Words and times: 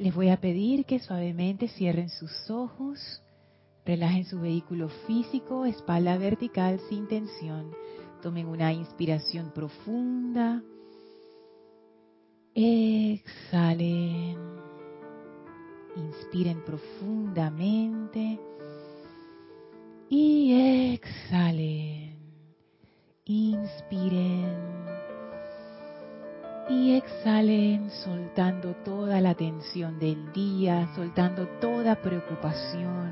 Les 0.00 0.14
voy 0.14 0.30
a 0.30 0.40
pedir 0.40 0.86
que 0.86 0.98
suavemente 0.98 1.68
cierren 1.68 2.08
sus 2.08 2.50
ojos, 2.50 3.22
relajen 3.84 4.24
su 4.24 4.40
vehículo 4.40 4.88
físico, 5.06 5.66
espalda 5.66 6.16
vertical 6.16 6.80
sin 6.88 7.06
tensión. 7.06 7.70
Tomen 8.22 8.46
una 8.46 8.72
inspiración 8.72 9.52
profunda. 9.52 10.62
Exhalen. 12.54 14.38
Inspiren 15.96 16.64
profundamente. 16.64 18.40
Y 20.08 20.94
exhalen. 20.94 22.16
Inspiren 23.26 24.89
y 26.70 26.92
exhalen 26.92 27.90
soltando 27.90 28.74
toda 28.84 29.20
la 29.20 29.34
tensión 29.34 29.98
del 29.98 30.32
día, 30.32 30.88
soltando 30.94 31.48
toda 31.60 31.96
preocupación, 31.96 33.10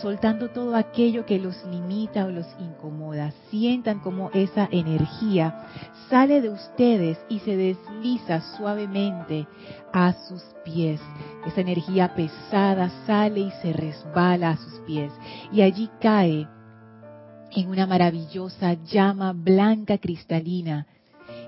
soltando 0.00 0.50
todo 0.50 0.76
aquello 0.76 1.26
que 1.26 1.40
los 1.40 1.64
limita 1.64 2.24
o 2.26 2.30
los 2.30 2.46
incomoda. 2.60 3.32
Sientan 3.50 3.98
como 3.98 4.30
esa 4.32 4.68
energía 4.70 5.66
sale 6.08 6.40
de 6.40 6.50
ustedes 6.50 7.18
y 7.28 7.40
se 7.40 7.56
desliza 7.56 8.40
suavemente 8.56 9.48
a 9.92 10.12
sus 10.28 10.42
pies. 10.64 11.00
Esa 11.46 11.62
energía 11.62 12.14
pesada 12.14 12.88
sale 13.04 13.40
y 13.40 13.50
se 13.62 13.72
resbala 13.72 14.50
a 14.50 14.56
sus 14.56 14.78
pies 14.86 15.12
y 15.50 15.62
allí 15.62 15.90
cae 16.00 16.46
en 17.50 17.68
una 17.68 17.88
maravillosa 17.88 18.74
llama 18.74 19.32
blanca 19.32 19.98
cristalina 19.98 20.86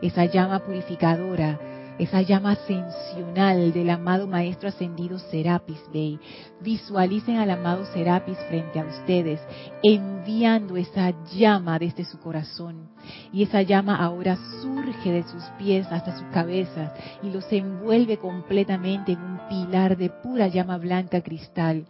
esa 0.03 0.25
llama 0.25 0.59
purificadora, 0.59 1.59
esa 1.99 2.23
llama 2.23 2.53
ascensional 2.53 3.73
del 3.73 3.91
amado 3.91 4.27
Maestro 4.27 4.69
Ascendido 4.69 5.19
Serapis 5.19 5.81
Bey. 5.93 6.19
Visualicen 6.61 7.37
al 7.37 7.51
amado 7.51 7.85
Serapis 7.87 8.37
frente 8.49 8.81
a 8.81 8.85
ustedes, 8.85 9.41
enviando 9.83 10.77
esa 10.77 11.15
llama 11.33 11.79
desde 11.79 12.05
su 12.05 12.19
corazón. 12.19 12.89
Y 13.33 13.45
esa 13.45 13.63
llama 13.63 13.97
ahora 13.97 14.37
surge 14.61 15.13
de 15.13 15.23
sus 15.23 15.45
pies 15.59 15.87
hasta 15.91 16.19
su 16.19 16.29
cabeza 16.31 16.95
y 17.23 17.31
los 17.31 17.51
envuelve 17.53 18.17
completamente 18.19 19.13
en 19.13 19.21
un 19.21 19.41
pilar 19.49 19.97
de 19.97 20.11
pura 20.11 20.49
llama 20.49 20.79
blanca 20.79 21.21
cristal 21.23 21.87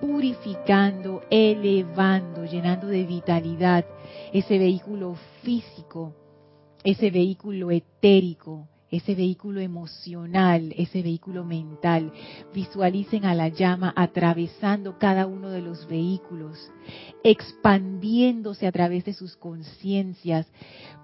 purificando, 0.00 1.22
elevando, 1.28 2.44
llenando 2.44 2.86
de 2.86 3.02
vitalidad 3.02 3.84
ese 4.32 4.56
vehículo 4.56 5.16
físico 5.42 6.14
ese 6.84 7.10
vehículo 7.10 7.70
etérico, 7.70 8.68
ese 8.90 9.14
vehículo 9.14 9.60
emocional, 9.60 10.72
ese 10.76 11.02
vehículo 11.02 11.44
mental. 11.44 12.12
Visualicen 12.54 13.24
a 13.24 13.34
la 13.34 13.48
llama 13.48 13.92
atravesando 13.96 14.98
cada 14.98 15.26
uno 15.26 15.50
de 15.50 15.60
los 15.60 15.86
vehículos, 15.86 16.70
expandiéndose 17.22 18.66
a 18.66 18.72
través 18.72 19.04
de 19.04 19.12
sus 19.12 19.36
conciencias, 19.36 20.46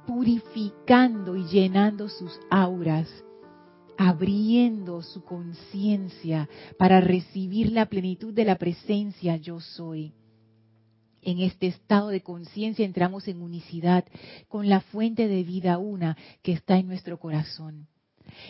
purificando 0.07 1.37
y 1.37 1.45
llenando 1.45 2.09
sus 2.09 2.39
auras, 2.51 3.09
abriendo 3.97 5.03
su 5.03 5.23
conciencia 5.23 6.49
para 6.79 7.01
recibir 7.01 7.73
la 7.73 7.87
plenitud 7.87 8.33
de 8.33 8.45
la 8.45 8.57
presencia 8.57 9.37
yo 9.37 9.61
soy 9.61 10.13
en 11.25 11.41
este 11.41 11.67
estado 11.67 12.09
de 12.09 12.23
conciencia 12.23 12.85
entramos 12.85 13.27
en 13.29 13.43
unicidad 13.43 14.05
con 14.49 14.69
la 14.69 14.81
fuente 14.81 15.29
de 15.29 15.43
vida 15.43 15.79
una 15.79 16.17
que 16.43 16.53
está 16.53 16.79
en 16.79 16.87
nuestro 16.87 17.19
corazón. 17.19 17.89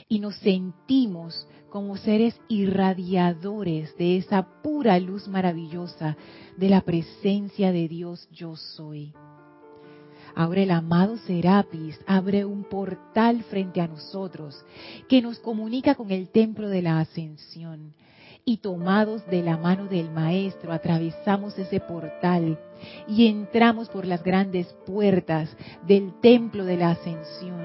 Y 0.08 0.20
nos 0.20 0.36
sentimos 0.36 1.46
como 1.70 1.96
seres 1.96 2.38
irradiadores 2.48 3.96
de 3.96 4.16
esa 4.16 4.62
pura 4.62 4.98
luz 4.98 5.26
maravillosa 5.28 6.16
de 6.56 6.68
la 6.68 6.82
presencia 6.82 7.72
de 7.72 7.88
Dios 7.88 8.28
yo 8.32 8.56
soy. 8.56 9.12
Ahora 10.36 10.62
el 10.62 10.70
amado 10.70 11.16
Serapis 11.18 11.98
abre 12.06 12.44
un 12.44 12.64
portal 12.64 13.44
frente 13.44 13.80
a 13.80 13.86
nosotros 13.86 14.64
que 15.08 15.22
nos 15.22 15.38
comunica 15.38 15.94
con 15.94 16.10
el 16.10 16.28
templo 16.28 16.68
de 16.68 16.82
la 16.82 17.00
ascensión 17.00 17.94
y 18.46 18.58
tomados 18.58 19.26
de 19.26 19.42
la 19.42 19.56
mano 19.56 19.86
del 19.86 20.10
Maestro 20.10 20.72
atravesamos 20.72 21.58
ese 21.58 21.80
portal 21.80 22.58
y 23.08 23.26
entramos 23.26 23.88
por 23.88 24.04
las 24.04 24.22
grandes 24.22 24.66
puertas 24.86 25.48
del 25.86 26.12
templo 26.20 26.64
de 26.64 26.76
la 26.76 26.90
ascensión. 26.90 27.64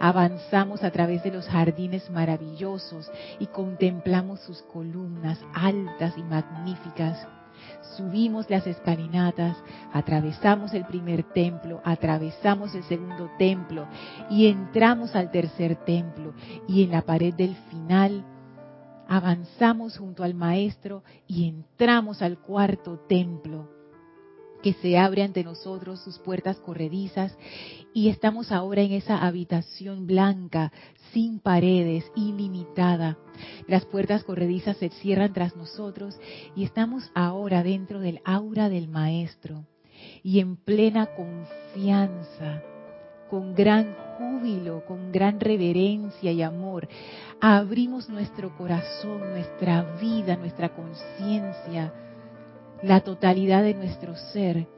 Avanzamos 0.00 0.82
a 0.82 0.90
través 0.90 1.22
de 1.22 1.30
los 1.30 1.46
jardines 1.46 2.08
maravillosos 2.10 3.10
y 3.38 3.46
contemplamos 3.46 4.40
sus 4.40 4.62
columnas 4.62 5.38
altas 5.52 6.14
y 6.16 6.22
magníficas. 6.22 7.26
Subimos 7.96 8.48
las 8.48 8.66
escalinatas, 8.66 9.56
atravesamos 9.92 10.72
el 10.72 10.86
primer 10.86 11.22
templo, 11.22 11.80
atravesamos 11.84 12.74
el 12.74 12.82
segundo 12.84 13.30
templo 13.38 13.86
y 14.30 14.46
entramos 14.46 15.14
al 15.14 15.30
tercer 15.30 15.76
templo 15.84 16.32
y 16.66 16.82
en 16.82 16.90
la 16.90 17.02
pared 17.02 17.34
del 17.34 17.54
final 17.70 18.24
avanzamos 19.08 19.98
junto 19.98 20.22
al 20.22 20.34
Maestro 20.34 21.02
y 21.26 21.48
entramos 21.48 22.22
al 22.22 22.38
cuarto 22.38 22.98
templo 23.08 23.68
que 24.64 24.72
se 24.72 24.96
abre 24.96 25.22
ante 25.22 25.44
nosotros 25.44 26.00
sus 26.00 26.18
puertas 26.18 26.56
corredizas 26.56 27.36
y 27.92 28.08
estamos 28.08 28.50
ahora 28.50 28.80
en 28.80 28.92
esa 28.92 29.18
habitación 29.18 30.06
blanca, 30.06 30.72
sin 31.12 31.38
paredes, 31.38 32.10
ilimitada. 32.16 33.18
Las 33.68 33.84
puertas 33.84 34.24
corredizas 34.24 34.78
se 34.78 34.88
cierran 34.88 35.34
tras 35.34 35.54
nosotros 35.54 36.18
y 36.56 36.64
estamos 36.64 37.10
ahora 37.14 37.62
dentro 37.62 38.00
del 38.00 38.22
aura 38.24 38.70
del 38.70 38.88
Maestro 38.88 39.66
y 40.22 40.40
en 40.40 40.56
plena 40.56 41.10
confianza 41.14 42.62
con 43.34 43.52
gran 43.52 43.96
júbilo, 44.16 44.84
con 44.86 45.10
gran 45.10 45.40
reverencia 45.40 46.30
y 46.30 46.40
amor, 46.40 46.86
abrimos 47.40 48.08
nuestro 48.08 48.56
corazón, 48.56 49.28
nuestra 49.30 49.82
vida, 50.00 50.36
nuestra 50.36 50.68
conciencia, 50.68 51.92
la 52.80 53.00
totalidad 53.00 53.64
de 53.64 53.74
nuestro 53.74 54.14
ser, 54.14 54.68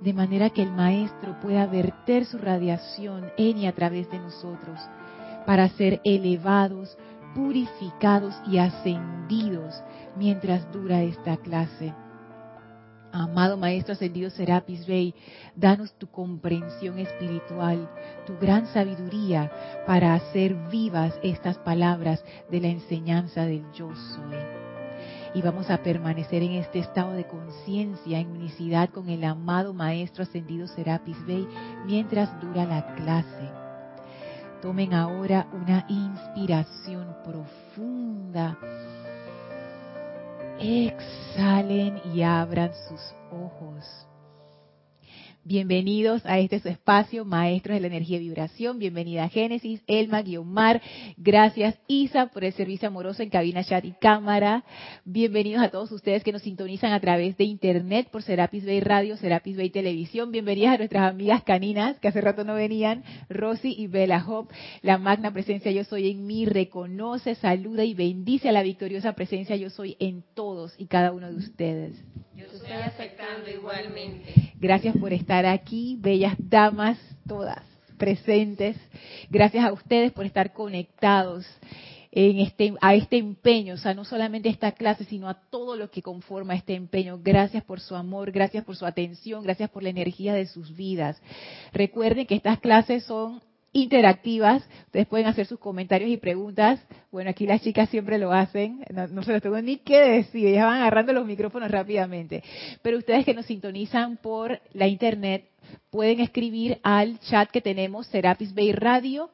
de 0.00 0.12
manera 0.12 0.50
que 0.50 0.62
el 0.64 0.72
Maestro 0.72 1.38
pueda 1.40 1.66
verter 1.66 2.26
su 2.26 2.38
radiación 2.38 3.30
en 3.36 3.58
y 3.58 3.66
a 3.68 3.72
través 3.76 4.10
de 4.10 4.18
nosotros, 4.18 4.80
para 5.46 5.68
ser 5.68 6.00
elevados, 6.02 6.98
purificados 7.32 8.34
y 8.50 8.58
ascendidos 8.58 9.72
mientras 10.16 10.68
dura 10.72 11.00
esta 11.04 11.36
clase. 11.36 11.94
Amado 13.14 13.56
Maestro 13.56 13.92
Ascendido 13.92 14.28
Serapis 14.28 14.84
Bey, 14.88 15.14
danos 15.54 15.96
tu 15.98 16.08
comprensión 16.08 16.98
espiritual, 16.98 17.88
tu 18.26 18.36
gran 18.38 18.66
sabiduría 18.66 19.52
para 19.86 20.14
hacer 20.14 20.56
vivas 20.68 21.14
estas 21.22 21.56
palabras 21.58 22.24
de 22.50 22.60
la 22.60 22.66
enseñanza 22.66 23.42
del 23.42 23.62
yo 23.72 23.94
soy. 23.94 24.36
Y 25.32 25.42
vamos 25.42 25.70
a 25.70 25.80
permanecer 25.80 26.42
en 26.42 26.54
este 26.54 26.80
estado 26.80 27.12
de 27.12 27.28
conciencia, 27.28 28.18
en 28.18 28.32
unicidad 28.32 28.90
con 28.90 29.08
el 29.08 29.22
amado 29.22 29.72
Maestro 29.72 30.24
Ascendido 30.24 30.66
Serapis 30.66 31.24
Bey, 31.24 31.46
mientras 31.86 32.40
dura 32.40 32.64
la 32.64 32.96
clase. 32.96 33.48
Tomen 34.60 34.92
ahora 34.92 35.46
una 35.52 35.86
inspiración 35.88 37.14
profunda 37.22 38.58
exhalen 40.58 42.00
y 42.14 42.22
abran 42.22 42.72
sus 42.88 43.14
ojos. 43.30 44.06
Bienvenidos 45.46 46.24
a 46.24 46.38
este 46.38 46.58
su 46.58 46.70
espacio, 46.70 47.26
Maestros 47.26 47.74
de 47.74 47.80
la 47.80 47.88
Energía 47.88 48.16
y 48.16 48.20
Vibración. 48.20 48.78
Bienvenida 48.78 49.24
a 49.24 49.28
Génesis, 49.28 49.82
Elma, 49.86 50.22
Guiomar. 50.22 50.80
Gracias, 51.18 51.78
Isa, 51.86 52.28
por 52.28 52.44
el 52.44 52.54
servicio 52.54 52.88
amoroso 52.88 53.22
en 53.22 53.28
cabina, 53.28 53.62
chat 53.62 53.84
y 53.84 53.92
cámara. 53.92 54.64
Bienvenidos 55.04 55.62
a 55.62 55.68
todos 55.68 55.92
ustedes 55.92 56.24
que 56.24 56.32
nos 56.32 56.40
sintonizan 56.40 56.94
a 56.94 57.00
través 57.00 57.36
de 57.36 57.44
Internet 57.44 58.08
por 58.10 58.22
Serapis 58.22 58.64
Bay 58.64 58.80
Radio, 58.80 59.18
Serapis 59.18 59.58
Bay 59.58 59.68
Televisión. 59.68 60.32
Bienvenidas 60.32 60.76
a 60.76 60.78
nuestras 60.78 61.10
amigas 61.10 61.42
caninas 61.42 62.00
que 62.00 62.08
hace 62.08 62.22
rato 62.22 62.44
no 62.44 62.54
venían, 62.54 63.04
Rosy 63.28 63.74
y 63.76 63.86
Bella 63.86 64.24
Hope. 64.26 64.54
La 64.80 64.96
magna 64.96 65.30
presencia 65.30 65.70
Yo 65.70 65.84
Soy 65.84 66.10
en 66.10 66.26
mí 66.26 66.46
reconoce, 66.46 67.34
saluda 67.34 67.84
y 67.84 67.92
bendice 67.92 68.48
a 68.48 68.52
la 68.52 68.62
victoriosa 68.62 69.12
presencia 69.12 69.56
Yo 69.56 69.68
Soy 69.68 69.98
en 70.00 70.24
todos 70.32 70.74
y 70.78 70.86
cada 70.86 71.12
uno 71.12 71.28
de 71.30 71.36
ustedes. 71.36 72.02
Yo 72.34 72.46
estoy 72.46 72.72
aceptando 72.72 73.48
igualmente. 73.48 74.52
Gracias 74.58 74.96
por 74.96 75.12
estar 75.12 75.33
aquí, 75.46 75.96
bellas 76.00 76.36
damas, 76.38 76.98
todas 77.26 77.62
presentes. 77.96 78.76
Gracias 79.30 79.64
a 79.64 79.72
ustedes 79.72 80.12
por 80.12 80.26
estar 80.26 80.52
conectados 80.52 81.46
en 82.16 82.38
este, 82.38 82.72
a 82.80 82.94
este 82.94 83.16
empeño, 83.16 83.74
o 83.74 83.76
sea, 83.76 83.92
no 83.92 84.04
solamente 84.04 84.48
a 84.48 84.52
esta 84.52 84.72
clase, 84.72 85.04
sino 85.04 85.28
a 85.28 85.34
todo 85.34 85.76
lo 85.76 85.90
que 85.90 86.00
conforma 86.00 86.54
este 86.54 86.74
empeño. 86.74 87.18
Gracias 87.20 87.64
por 87.64 87.80
su 87.80 87.96
amor, 87.96 88.30
gracias 88.30 88.64
por 88.64 88.76
su 88.76 88.86
atención, 88.86 89.42
gracias 89.42 89.68
por 89.70 89.82
la 89.82 89.88
energía 89.88 90.32
de 90.32 90.46
sus 90.46 90.76
vidas. 90.76 91.20
Recuerden 91.72 92.26
que 92.26 92.36
estas 92.36 92.60
clases 92.60 93.04
son 93.04 93.40
interactivas. 93.74 94.66
Ustedes 94.86 95.06
pueden 95.06 95.26
hacer 95.26 95.44
sus 95.44 95.58
comentarios 95.58 96.10
y 96.10 96.16
preguntas. 96.16 96.80
Bueno, 97.12 97.28
aquí 97.28 97.46
las 97.46 97.60
chicas 97.60 97.90
siempre 97.90 98.18
lo 98.18 98.32
hacen. 98.32 98.82
No, 98.90 99.22
se 99.22 99.32
los 99.32 99.42
tengo 99.42 99.60
ni 99.60 99.76
que 99.76 100.00
decir. 100.00 100.46
Ellas 100.46 100.64
van 100.64 100.80
agarrando 100.80 101.12
los 101.12 101.26
micrófonos 101.26 101.70
rápidamente. 101.70 102.42
Pero 102.80 102.96
ustedes 102.96 103.26
que 103.26 103.34
nos 103.34 103.44
sintonizan 103.44 104.16
por 104.16 104.60
la 104.72 104.86
internet 104.86 105.50
pueden 105.90 106.20
escribir 106.20 106.78
al 106.82 107.18
chat 107.20 107.50
que 107.50 107.60
tenemos 107.60 108.06
Serapis 108.06 108.54
Bay 108.54 108.72
Radio 108.72 109.28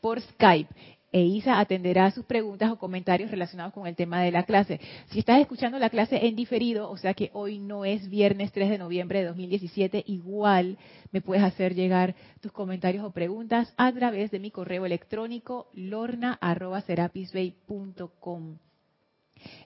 por 0.00 0.20
Skype 0.20 0.74
e 1.12 1.20
Isa 1.20 1.60
atenderá 1.60 2.10
sus 2.10 2.24
preguntas 2.24 2.70
o 2.70 2.78
comentarios 2.78 3.30
relacionados 3.30 3.74
con 3.74 3.86
el 3.86 3.94
tema 3.94 4.22
de 4.22 4.32
la 4.32 4.44
clase. 4.44 4.80
Si 5.10 5.18
estás 5.18 5.38
escuchando 5.40 5.78
la 5.78 5.90
clase 5.90 6.26
en 6.26 6.34
diferido, 6.34 6.90
o 6.90 6.96
sea 6.96 7.12
que 7.14 7.30
hoy 7.34 7.58
no 7.58 7.84
es 7.84 8.08
viernes 8.08 8.50
3 8.52 8.70
de 8.70 8.78
noviembre 8.78 9.18
de 9.20 9.26
2017, 9.26 10.04
igual 10.06 10.78
me 11.10 11.20
puedes 11.20 11.44
hacer 11.44 11.74
llegar 11.74 12.14
tus 12.40 12.52
comentarios 12.52 13.04
o 13.04 13.12
preguntas 13.12 13.74
a 13.76 13.92
través 13.92 14.30
de 14.30 14.40
mi 14.40 14.50
correo 14.50 14.86
electrónico 14.86 15.68
lorna.serapisbay.com. 15.74 18.56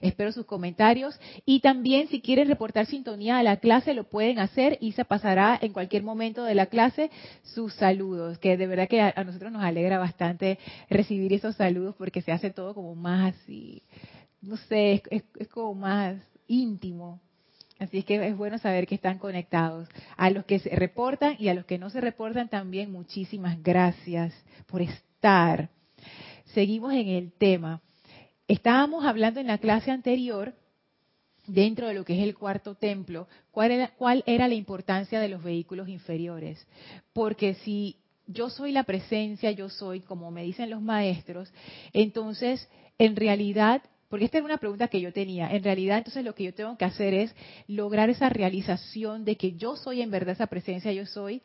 Espero 0.01 0.31
sus 0.31 0.45
comentarios 0.45 1.19
y 1.45 1.59
también 1.59 2.07
si 2.07 2.21
quieren 2.21 2.47
reportar 2.47 2.85
sintonía 2.85 3.37
a 3.37 3.43
la 3.43 3.57
clase 3.57 3.93
lo 3.93 4.05
pueden 4.05 4.39
hacer 4.39 4.77
y 4.81 4.93
se 4.93 5.05
pasará 5.05 5.57
en 5.61 5.73
cualquier 5.73 6.03
momento 6.03 6.43
de 6.43 6.55
la 6.55 6.67
clase 6.67 7.09
sus 7.43 7.73
saludos, 7.73 8.37
que 8.39 8.57
de 8.57 8.67
verdad 8.67 8.87
que 8.87 9.01
a, 9.01 9.13
nosotros 9.23 9.51
nos 9.51 9.63
alegra 9.63 9.97
bastante 9.99 10.59
recibir 10.89 11.33
esos 11.33 11.55
saludos 11.55 11.95
porque 11.97 12.21
se 12.21 12.31
hace 12.31 12.49
todo 12.49 12.73
como 12.73 12.95
más 12.95 13.35
así, 13.35 13.83
no 14.41 14.57
sé, 14.57 15.01
es, 15.09 15.47
como 15.49 15.73
más 15.73 16.17
íntimo. 16.47 17.21
Así 17.79 17.99
es 17.99 18.05
que 18.05 18.27
es 18.27 18.35
bueno 18.35 18.57
saber 18.57 18.87
que 18.87 18.95
están 18.95 19.19
conectados. 19.19 19.87
A 20.15 20.31
los 20.31 20.45
que 20.45 20.57
se 20.57 20.69
reportan 20.69 21.35
y 21.37 21.49
a 21.49 21.53
los 21.53 21.65
que 21.65 21.77
no 21.77 21.91
se 21.91 22.01
reportan 22.01 22.49
también 22.49 22.91
muchísimas 22.91 23.61
gracias 23.61 24.33
por 24.65 24.81
estar. 24.81 25.69
Seguimos 26.45 26.93
en 26.93 27.07
el 27.09 27.31
tema. 27.31 27.81
Estábamos 28.47 29.05
hablando 29.05 29.39
en 29.39 29.47
la 29.47 29.57
clase 29.57 29.91
anterior, 29.91 30.53
dentro 31.47 31.87
de 31.87 31.93
lo 31.93 32.05
que 32.05 32.17
es 32.17 32.23
el 32.23 32.35
cuarto 32.35 32.75
templo, 32.75 33.27
cuál 33.51 33.71
era, 33.71 33.87
cuál 33.97 34.23
era 34.25 34.47
la 34.47 34.53
importancia 34.53 35.19
de 35.19 35.29
los 35.29 35.43
vehículos 35.43 35.89
inferiores. 35.89 36.65
Porque 37.13 37.55
si 37.55 37.97
yo 38.27 38.49
soy 38.49 38.71
la 38.71 38.83
presencia, 38.83 39.51
yo 39.51 39.69
soy, 39.69 40.01
como 40.01 40.29
me 40.31 40.43
dicen 40.43 40.69
los 40.69 40.81
maestros, 40.81 41.51
entonces, 41.93 42.69
en 42.97 43.15
realidad, 43.15 43.81
porque 44.09 44.25
esta 44.25 44.37
era 44.37 44.45
una 44.45 44.57
pregunta 44.57 44.87
que 44.89 45.01
yo 45.01 45.11
tenía, 45.11 45.49
en 45.53 45.63
realidad 45.63 45.97
entonces 45.97 46.23
lo 46.23 46.35
que 46.35 46.43
yo 46.43 46.53
tengo 46.53 46.77
que 46.77 46.85
hacer 46.85 47.13
es 47.13 47.35
lograr 47.67 48.09
esa 48.09 48.29
realización 48.29 49.25
de 49.25 49.35
que 49.35 49.53
yo 49.53 49.75
soy 49.75 50.01
en 50.01 50.11
verdad 50.11 50.35
esa 50.35 50.47
presencia, 50.47 50.91
yo 50.91 51.05
soy, 51.05 51.41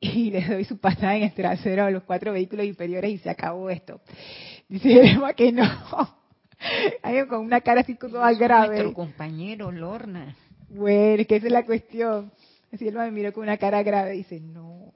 y 0.00 0.30
le 0.30 0.46
doy 0.46 0.64
su 0.64 0.78
patada 0.78 1.16
en 1.16 1.22
el 1.24 1.32
trasero 1.32 1.84
a 1.84 1.90
los 1.90 2.02
cuatro 2.02 2.32
vehículos 2.32 2.66
inferiores 2.66 3.10
y 3.10 3.18
se 3.18 3.30
acabó 3.30 3.70
esto. 3.70 4.00
Dice 4.68 5.16
que 5.36 5.52
no, 5.52 5.64
con 7.28 7.40
una 7.40 7.60
cara 7.60 7.82
así 7.82 7.94
toda 7.94 8.32
grave. 8.32 8.76
Nuestro 8.76 8.94
compañero 8.94 9.70
Lorna. 9.72 10.36
Bueno, 10.68 11.22
es 11.22 11.26
que 11.26 11.36
esa 11.36 11.46
es 11.46 11.52
la 11.52 11.64
cuestión. 11.64 12.32
Así 12.72 12.88
él 12.88 12.94
me 12.94 13.10
miró 13.10 13.32
con 13.32 13.44
una 13.44 13.56
cara 13.56 13.82
grave 13.82 14.14
y 14.14 14.18
dice, 14.18 14.40
no. 14.40 14.92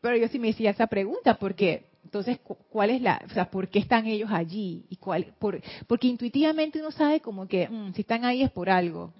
Pero 0.00 0.16
yo 0.16 0.28
sí 0.28 0.38
me 0.38 0.48
decía 0.48 0.70
esa 0.70 0.86
pregunta, 0.86 1.36
porque 1.38 1.86
entonces, 2.04 2.38
¿cuál 2.70 2.90
es 2.90 3.02
la, 3.02 3.20
o 3.26 3.34
sea, 3.34 3.50
por 3.50 3.68
qué 3.68 3.80
están 3.80 4.06
ellos 4.06 4.30
allí? 4.32 4.86
y 4.88 4.96
cuál, 4.96 5.34
por, 5.38 5.60
Porque 5.86 6.06
intuitivamente 6.06 6.78
uno 6.78 6.92
sabe 6.92 7.20
como 7.20 7.48
que 7.48 7.68
mm, 7.68 7.92
si 7.94 8.02
están 8.02 8.24
ahí 8.24 8.42
es 8.42 8.50
por 8.50 8.70
algo. 8.70 9.12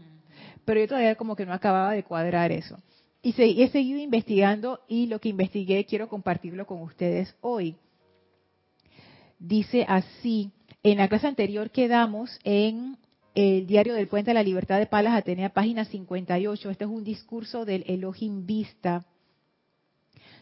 Pero 0.64 0.80
yo 0.80 0.88
todavía 0.88 1.14
como 1.16 1.36
que 1.36 1.44
no 1.44 1.52
acababa 1.52 1.92
de 1.92 2.04
cuadrar 2.04 2.52
eso. 2.52 2.78
Y 3.22 3.34
he 3.60 3.68
seguido 3.70 3.98
investigando 3.98 4.80
y 4.86 5.06
lo 5.06 5.18
que 5.18 5.28
investigué 5.28 5.84
quiero 5.84 6.08
compartirlo 6.08 6.64
con 6.64 6.80
ustedes 6.82 7.34
hoy. 7.40 7.76
Dice 9.38 9.84
así, 9.88 10.52
en 10.92 10.98
la 10.98 11.08
clase 11.08 11.26
anterior 11.26 11.70
quedamos 11.70 12.38
en 12.44 12.96
el 13.34 13.66
diario 13.66 13.94
del 13.94 14.06
Puente 14.06 14.30
de 14.30 14.34
la 14.34 14.44
Libertad 14.44 14.78
de 14.78 14.86
Palas 14.86 15.14
Atenea, 15.14 15.48
página 15.48 15.84
58. 15.84 16.70
Este 16.70 16.84
es 16.84 16.90
un 16.90 17.02
discurso 17.02 17.64
del 17.64 17.82
Elohim 17.88 18.46
Vista 18.46 19.04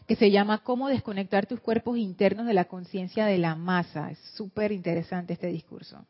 que 0.07 0.15
se 0.15 0.29
llama 0.29 0.59
Cómo 0.59 0.87
desconectar 0.87 1.47
tus 1.47 1.59
cuerpos 1.59 1.97
internos 1.97 2.45
de 2.45 2.53
la 2.53 2.65
conciencia 2.65 3.25
de 3.25 3.39
la 3.39 3.55
masa. 3.55 4.11
Es 4.11 4.19
súper 4.35 4.71
interesante 4.71 5.33
este 5.33 5.47
discurso. 5.47 6.05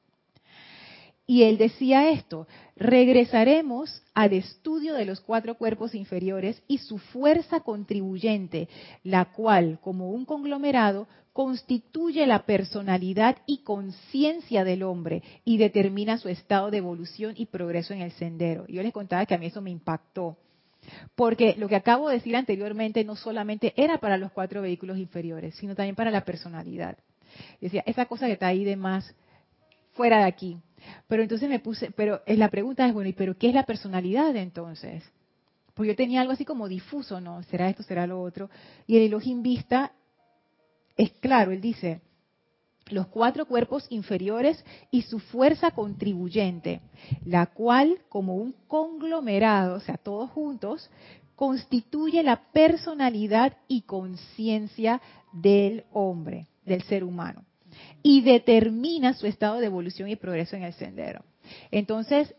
Y 1.26 1.44
él 1.44 1.58
decía 1.58 2.10
esto, 2.10 2.46
regresaremos 2.76 4.04
al 4.14 4.34
estudio 4.34 4.96
de 4.96 5.06
los 5.06 5.22
cuatro 5.22 5.56
cuerpos 5.56 5.96
inferiores 5.96 6.62
y 6.68 6.80
su 6.80 6.98
fuerza 6.98 7.62
contribuyente, 7.62 8.68
la 9.02 9.26
cual, 9.32 9.80
como 9.82 10.12
un 10.12 10.26
conglomerado, 10.26 11.08
constituye 11.36 12.26
la 12.28 12.46
personalidad 12.46 13.36
y 13.46 13.58
conciencia 13.58 14.64
del 14.64 14.84
hombre 14.84 15.22
y 15.44 15.58
determina 15.58 16.18
su 16.18 16.30
estado 16.30 16.72
de 16.72 16.78
evolución 16.78 17.34
y 17.36 17.48
progreso 17.48 17.94
en 17.94 18.00
el 18.00 18.14
sendero. 18.14 18.66
Yo 18.68 18.82
les 18.82 18.94
contaba 18.94 19.26
que 19.26 19.36
a 19.36 19.38
mí 19.38 19.48
eso 19.48 19.62
me 19.62 19.70
impactó, 19.70 20.38
porque 21.14 21.56
lo 21.58 21.68
que 21.68 21.76
acabo 21.76 22.08
de 22.08 22.16
decir 22.16 22.38
anteriormente 22.38 23.04
no 23.04 23.18
solamente 23.18 23.74
era 23.76 23.98
para 23.98 24.18
los 24.18 24.32
cuatro 24.32 24.62
vehículos 24.62 24.98
inferiores, 24.98 25.56
sino 25.56 25.76
también 25.76 25.98
para 25.98 26.10
la 26.10 26.24
personalidad. 26.24 26.98
Decía, 27.60 27.84
esa 27.86 28.06
cosa 28.06 28.28
que 28.28 28.34
está 28.34 28.48
ahí 28.48 28.64
de 28.64 28.78
más, 28.78 29.14
fuera 29.92 30.20
de 30.20 30.24
aquí. 30.24 30.58
Pero 31.10 31.22
entonces 31.22 31.50
me 31.50 31.60
puse, 31.60 31.92
pero 31.92 32.22
la 32.28 32.50
pregunta 32.50 32.88
es, 32.88 32.94
bueno, 32.94 33.10
¿y 33.10 33.14
pero 33.14 33.38
qué 33.38 33.50
es 33.50 33.54
la 33.54 33.66
personalidad 33.66 34.34
entonces? 34.38 35.04
Pues 35.74 35.90
yo 35.90 35.98
tenía 35.98 36.22
algo 36.22 36.32
así 36.32 36.46
como 36.46 36.70
difuso, 36.70 37.20
¿no? 37.20 37.44
¿Será 37.44 37.68
esto, 37.68 37.84
será 37.84 38.08
lo 38.08 38.22
otro? 38.22 38.50
Y 38.88 38.96
el 38.96 39.04
Elohim 39.04 39.44
Vista 39.44 39.92
es 40.98 41.12
claro, 41.14 41.52
él 41.52 41.62
dice, 41.62 42.02
los 42.88 43.08
cuatro 43.08 43.46
cuerpos 43.48 43.86
inferiores 43.90 44.64
y 44.92 45.02
su 45.04 45.20
fuerza 45.20 45.72
contribuyente, 45.72 46.82
la 47.26 47.48
cual, 47.48 48.00
como 48.10 48.36
un 48.36 48.54
conglomerado, 48.68 49.76
o 49.76 49.80
sea, 49.80 49.98
todos 49.98 50.30
juntos, 50.32 50.90
constituye 51.36 52.24
la 52.24 52.52
personalidad 52.52 53.58
y 53.68 53.82
conciencia 53.82 55.02
del 55.34 55.84
hombre, 55.92 56.48
del 56.66 56.84
ser 56.84 57.04
humano 57.04 57.44
y 58.02 58.22
determina 58.22 59.14
su 59.14 59.28
estado 59.28 59.60
de 59.60 59.66
evolución 59.66 60.10
y 60.10 60.16
progreso 60.16 60.56
en 60.56 60.64
el 60.64 60.74
sendero. 60.74 61.24
Entonces, 61.72 62.34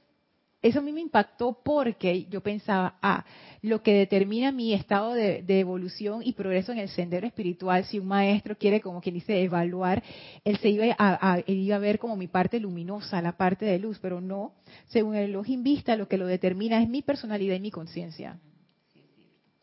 eso 0.63 0.79
a 0.79 0.83
mí 0.83 0.93
me 0.93 1.01
impactó 1.01 1.61
porque 1.63 2.25
yo 2.25 2.41
pensaba, 2.43 2.99
ah, 3.03 3.25
lo 3.63 3.83
que 3.83 3.93
determina 3.93 4.53
mi 4.53 4.73
estado 4.73 5.13
de, 5.13 5.45
evolución 5.49 6.23
y 6.25 6.33
progreso 6.33 6.73
en 6.73 6.79
el 6.79 6.89
sendero 6.89 7.27
espiritual, 7.27 7.85
si 7.85 7.99
un 7.99 8.07
maestro 8.07 8.57
quiere, 8.57 8.81
como 8.81 9.01
quien 9.01 9.15
dice, 9.15 9.43
evaluar, 9.43 10.03
él 10.45 10.57
se 10.59 10.69
iba 10.69 10.95
a, 10.99 11.41
iba 11.47 11.77
a 11.77 11.81
ver 11.81 11.99
como 11.99 12.17
mi 12.17 12.29
parte 12.29 12.61
luminosa, 12.61 13.23
la 13.23 13.37
parte 13.37 13.65
de 13.65 13.79
luz, 13.79 13.99
pero 14.01 14.21
no, 14.21 14.55
según 14.87 15.15
el 15.15 15.31
Elohim 15.31 15.63
Vista, 15.63 15.97
lo 15.97 16.09
que 16.09 16.19
lo 16.19 16.27
determina 16.27 16.83
es 16.83 16.89
mi 16.89 17.03
personalidad 17.03 17.57
y 17.57 17.61
mi 17.61 17.71
conciencia. 17.71 18.39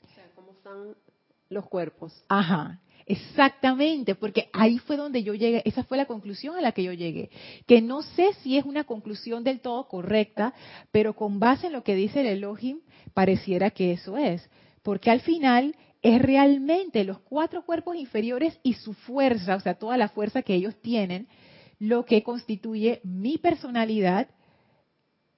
O 0.03 0.13
sea, 0.13 0.25
cómo 0.35 0.51
están 0.51 0.95
los 1.49 1.67
cuerpos. 1.67 2.23
Ajá. 2.29 2.79
Exactamente, 3.05 4.15
porque 4.15 4.49
ahí 4.53 4.77
fue 4.79 4.97
donde 4.97 5.23
yo 5.23 5.33
llegué, 5.33 5.61
esa 5.65 5.83
fue 5.83 5.97
la 5.97 6.05
conclusión 6.05 6.55
a 6.55 6.61
la 6.61 6.71
que 6.71 6.83
yo 6.83 6.93
llegué, 6.93 7.29
que 7.67 7.81
no 7.81 8.01
sé 8.01 8.33
si 8.41 8.57
es 8.57 8.65
una 8.65 8.85
conclusión 8.85 9.43
del 9.43 9.59
todo 9.59 9.87
correcta, 9.87 10.53
pero 10.91 11.13
con 11.13 11.39
base 11.39 11.67
en 11.67 11.73
lo 11.73 11.83
que 11.83 11.95
dice 11.95 12.21
el 12.21 12.27
Elohim, 12.27 12.79
pareciera 13.13 13.71
que 13.71 13.91
eso 13.91 14.17
es, 14.17 14.49
porque 14.83 15.11
al 15.11 15.21
final 15.21 15.75
es 16.01 16.21
realmente 16.21 17.03
los 17.03 17.19
cuatro 17.19 17.65
cuerpos 17.65 17.95
inferiores 17.95 18.59
y 18.63 18.73
su 18.73 18.93
fuerza, 18.93 19.55
o 19.55 19.59
sea, 19.59 19.75
toda 19.75 19.97
la 19.97 20.09
fuerza 20.09 20.41
que 20.41 20.55
ellos 20.55 20.75
tienen, 20.81 21.27
lo 21.79 22.05
que 22.05 22.23
constituye 22.23 23.01
mi 23.03 23.37
personalidad 23.37 24.27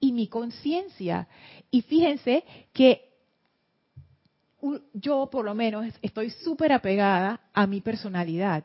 y 0.00 0.12
mi 0.12 0.28
conciencia. 0.28 1.28
Y 1.70 1.82
fíjense 1.82 2.44
que 2.72 3.15
yo 4.92 5.28
por 5.30 5.44
lo 5.44 5.54
menos 5.54 5.86
estoy 6.02 6.30
súper 6.30 6.72
apegada 6.72 7.40
a 7.52 7.66
mi 7.66 7.80
personalidad. 7.80 8.64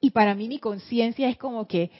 Y 0.00 0.10
para 0.10 0.34
mí 0.34 0.48
mi 0.48 0.58
conciencia 0.58 1.28
es 1.28 1.36
como 1.36 1.66
que 1.66 1.90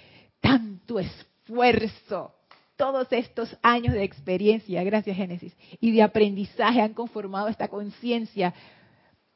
tanto 0.40 0.98
esfuerzo, 0.98 2.34
todos 2.76 3.08
estos 3.10 3.56
años 3.60 3.94
de 3.94 4.04
experiencia, 4.04 4.84
gracias 4.84 5.16
Génesis, 5.16 5.56
y 5.80 5.90
de 5.90 6.02
aprendizaje 6.02 6.80
han 6.80 6.94
conformado 6.94 7.48
esta 7.48 7.68
conciencia. 7.68 8.54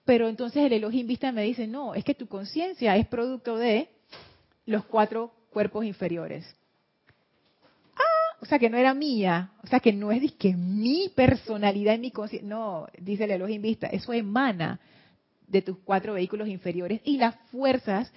Pero 0.04 0.28
entonces 0.28 0.70
el 0.70 1.04
Vista 1.04 1.32
me 1.32 1.42
dice, 1.42 1.66
no, 1.66 1.94
es 1.94 2.04
que 2.04 2.14
tu 2.14 2.26
conciencia 2.26 2.96
es 2.96 3.06
producto 3.06 3.56
de 3.56 3.88
los 4.66 4.84
cuatro 4.84 5.32
cuerpos 5.50 5.84
inferiores 5.84 6.44
o 8.42 8.44
sea, 8.44 8.58
que 8.58 8.68
no 8.68 8.76
era 8.76 8.92
mía, 8.92 9.52
o 9.62 9.68
sea, 9.68 9.78
que 9.78 9.92
no 9.92 10.10
es 10.10 10.32
que 10.32 10.56
mi 10.56 11.08
personalidad 11.14 11.94
y 11.94 11.98
mi 12.00 12.10
conciencia, 12.10 12.48
no, 12.48 12.88
dice 12.98 13.22
el 13.22 13.30
Elohim 13.30 13.62
Vista, 13.62 13.86
eso 13.86 14.12
emana 14.12 14.80
de 15.46 15.62
tus 15.62 15.78
cuatro 15.78 16.14
vehículos 16.14 16.48
inferiores 16.48 17.00
y 17.04 17.18
las 17.18 17.36
fuerzas 17.52 18.12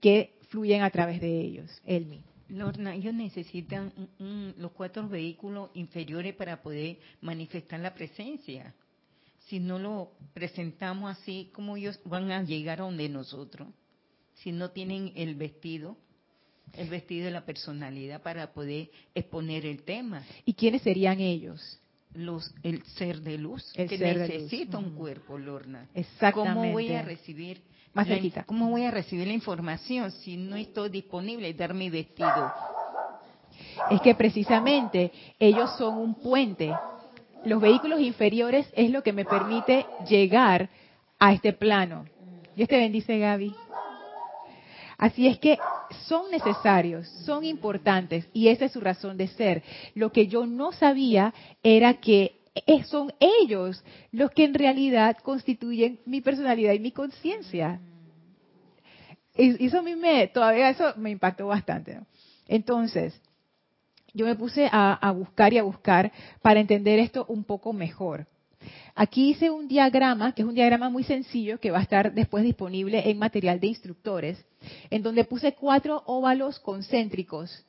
que 0.00 0.38
fluyen 0.48 0.82
a 0.82 0.90
través 0.90 1.20
de 1.20 1.40
ellos, 1.40 1.82
Elmi. 1.84 2.22
Lorna, 2.50 2.94
ellos 2.94 3.14
necesitan 3.14 3.92
los 4.58 4.70
cuatro 4.70 5.08
vehículos 5.08 5.70
inferiores 5.74 6.36
para 6.36 6.62
poder 6.62 6.98
manifestar 7.20 7.80
la 7.80 7.94
presencia. 7.94 8.72
si 9.48 9.58
no 9.58 9.80
lo 9.80 10.12
presentamos 10.34 11.10
así, 11.10 11.50
¿cómo 11.52 11.76
ellos 11.76 11.98
van 12.04 12.30
a 12.30 12.44
llegar 12.44 12.80
a 12.80 12.84
donde 12.84 13.08
nosotros? 13.08 13.68
Si 14.34 14.52
no 14.52 14.70
tienen 14.70 15.10
el 15.16 15.34
vestido, 15.34 15.96
el 16.72 16.88
vestido 16.88 17.26
de 17.26 17.30
la 17.30 17.44
personalidad 17.44 18.22
para 18.22 18.52
poder 18.52 18.90
exponer 19.14 19.66
el 19.66 19.82
tema. 19.82 20.22
¿Y 20.44 20.54
quiénes 20.54 20.82
serían 20.82 21.20
ellos? 21.20 21.80
Los, 22.14 22.54
el 22.62 22.82
ser 22.84 23.20
de 23.20 23.38
luz, 23.38 23.72
El 23.74 23.88
que 23.88 23.98
ser 23.98 24.18
de 24.18 24.28
luz. 24.28 24.28
necesita 24.30 24.78
un 24.78 24.86
Ujú. 24.86 24.96
cuerpo, 24.98 25.36
Lorna. 25.38 25.88
Exactamente. 25.94 26.32
¿Cómo 26.32 26.72
voy 26.72 26.92
a 26.92 27.02
recibir 27.02 27.60
Más 27.92 28.08
la-. 28.08 28.44
¿Cómo 28.46 28.70
voy 28.70 28.84
a 28.84 28.90
recibir 28.90 29.26
la 29.26 29.32
información 29.32 30.10
si 30.10 30.36
no 30.36 30.56
estoy 30.56 30.90
disponible 30.90 31.48
y 31.48 31.52
dar 31.52 31.74
mi 31.74 31.90
vestido? 31.90 32.50
Es 33.90 34.00
que 34.00 34.14
precisamente 34.14 35.12
ellos 35.38 35.70
son 35.76 35.96
un 35.98 36.14
puente. 36.14 36.72
Los 37.44 37.60
vehículos 37.60 38.00
inferiores 38.00 38.66
es 38.74 38.90
lo 38.90 39.02
que 39.02 39.12
me 39.12 39.24
permite 39.24 39.86
llegar 40.08 40.70
a 41.18 41.32
este 41.32 41.52
plano. 41.52 42.04
Dios 42.56 42.68
te 42.68 42.76
bendice, 42.76 43.18
Gaby. 43.18 43.52
Así 44.96 45.26
es 45.26 45.38
que 45.38 45.58
son 46.06 46.30
necesarios, 46.30 47.08
son 47.24 47.44
importantes 47.44 48.28
y 48.32 48.48
esa 48.48 48.66
es 48.66 48.72
su 48.72 48.80
razón 48.80 49.16
de 49.16 49.28
ser. 49.28 49.62
Lo 49.94 50.12
que 50.12 50.26
yo 50.26 50.46
no 50.46 50.72
sabía 50.72 51.34
era 51.62 51.94
que 51.94 52.40
son 52.86 53.12
ellos 53.18 53.82
los 54.12 54.30
que 54.30 54.44
en 54.44 54.54
realidad 54.54 55.16
constituyen 55.22 55.98
mi 56.06 56.20
personalidad 56.20 56.72
y 56.72 56.78
mi 56.78 56.92
conciencia. 56.92 57.80
Y 59.36 59.66
eso 59.66 59.80
a 59.80 59.82
me, 59.82 60.28
todavía 60.28 60.70
eso 60.70 60.92
me 60.96 61.10
impactó 61.10 61.48
bastante. 61.48 61.98
Entonces, 62.46 63.20
yo 64.12 64.26
me 64.26 64.36
puse 64.36 64.68
a 64.70 65.10
buscar 65.10 65.52
y 65.52 65.58
a 65.58 65.64
buscar 65.64 66.12
para 66.40 66.60
entender 66.60 67.00
esto 67.00 67.26
un 67.28 67.42
poco 67.42 67.72
mejor. 67.72 68.28
Aquí 68.94 69.30
hice 69.30 69.50
un 69.50 69.66
diagrama, 69.66 70.32
que 70.32 70.42
es 70.42 70.48
un 70.48 70.54
diagrama 70.54 70.88
muy 70.88 71.04
sencillo, 71.04 71.58
que 71.58 71.70
va 71.70 71.78
a 71.78 71.82
estar 71.82 72.12
después 72.12 72.44
disponible 72.44 73.10
en 73.10 73.18
material 73.18 73.58
de 73.60 73.66
instructores, 73.66 74.44
en 74.90 75.02
donde 75.02 75.24
puse 75.24 75.54
cuatro 75.54 76.02
óvalos 76.06 76.58
concéntricos 76.60 77.64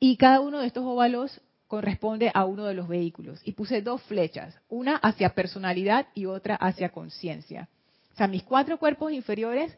y 0.00 0.16
cada 0.16 0.40
uno 0.40 0.60
de 0.60 0.66
estos 0.66 0.84
óvalos 0.84 1.40
corresponde 1.66 2.30
a 2.34 2.44
uno 2.44 2.66
de 2.66 2.74
los 2.74 2.88
vehículos. 2.88 3.40
Y 3.44 3.52
puse 3.52 3.82
dos 3.82 4.02
flechas, 4.02 4.54
una 4.68 4.96
hacia 4.96 5.30
personalidad 5.30 6.06
y 6.14 6.26
otra 6.26 6.56
hacia 6.56 6.90
conciencia. 6.90 7.68
O 8.12 8.16
sea, 8.16 8.28
mis 8.28 8.42
cuatro 8.42 8.78
cuerpos 8.78 9.12
inferiores 9.12 9.76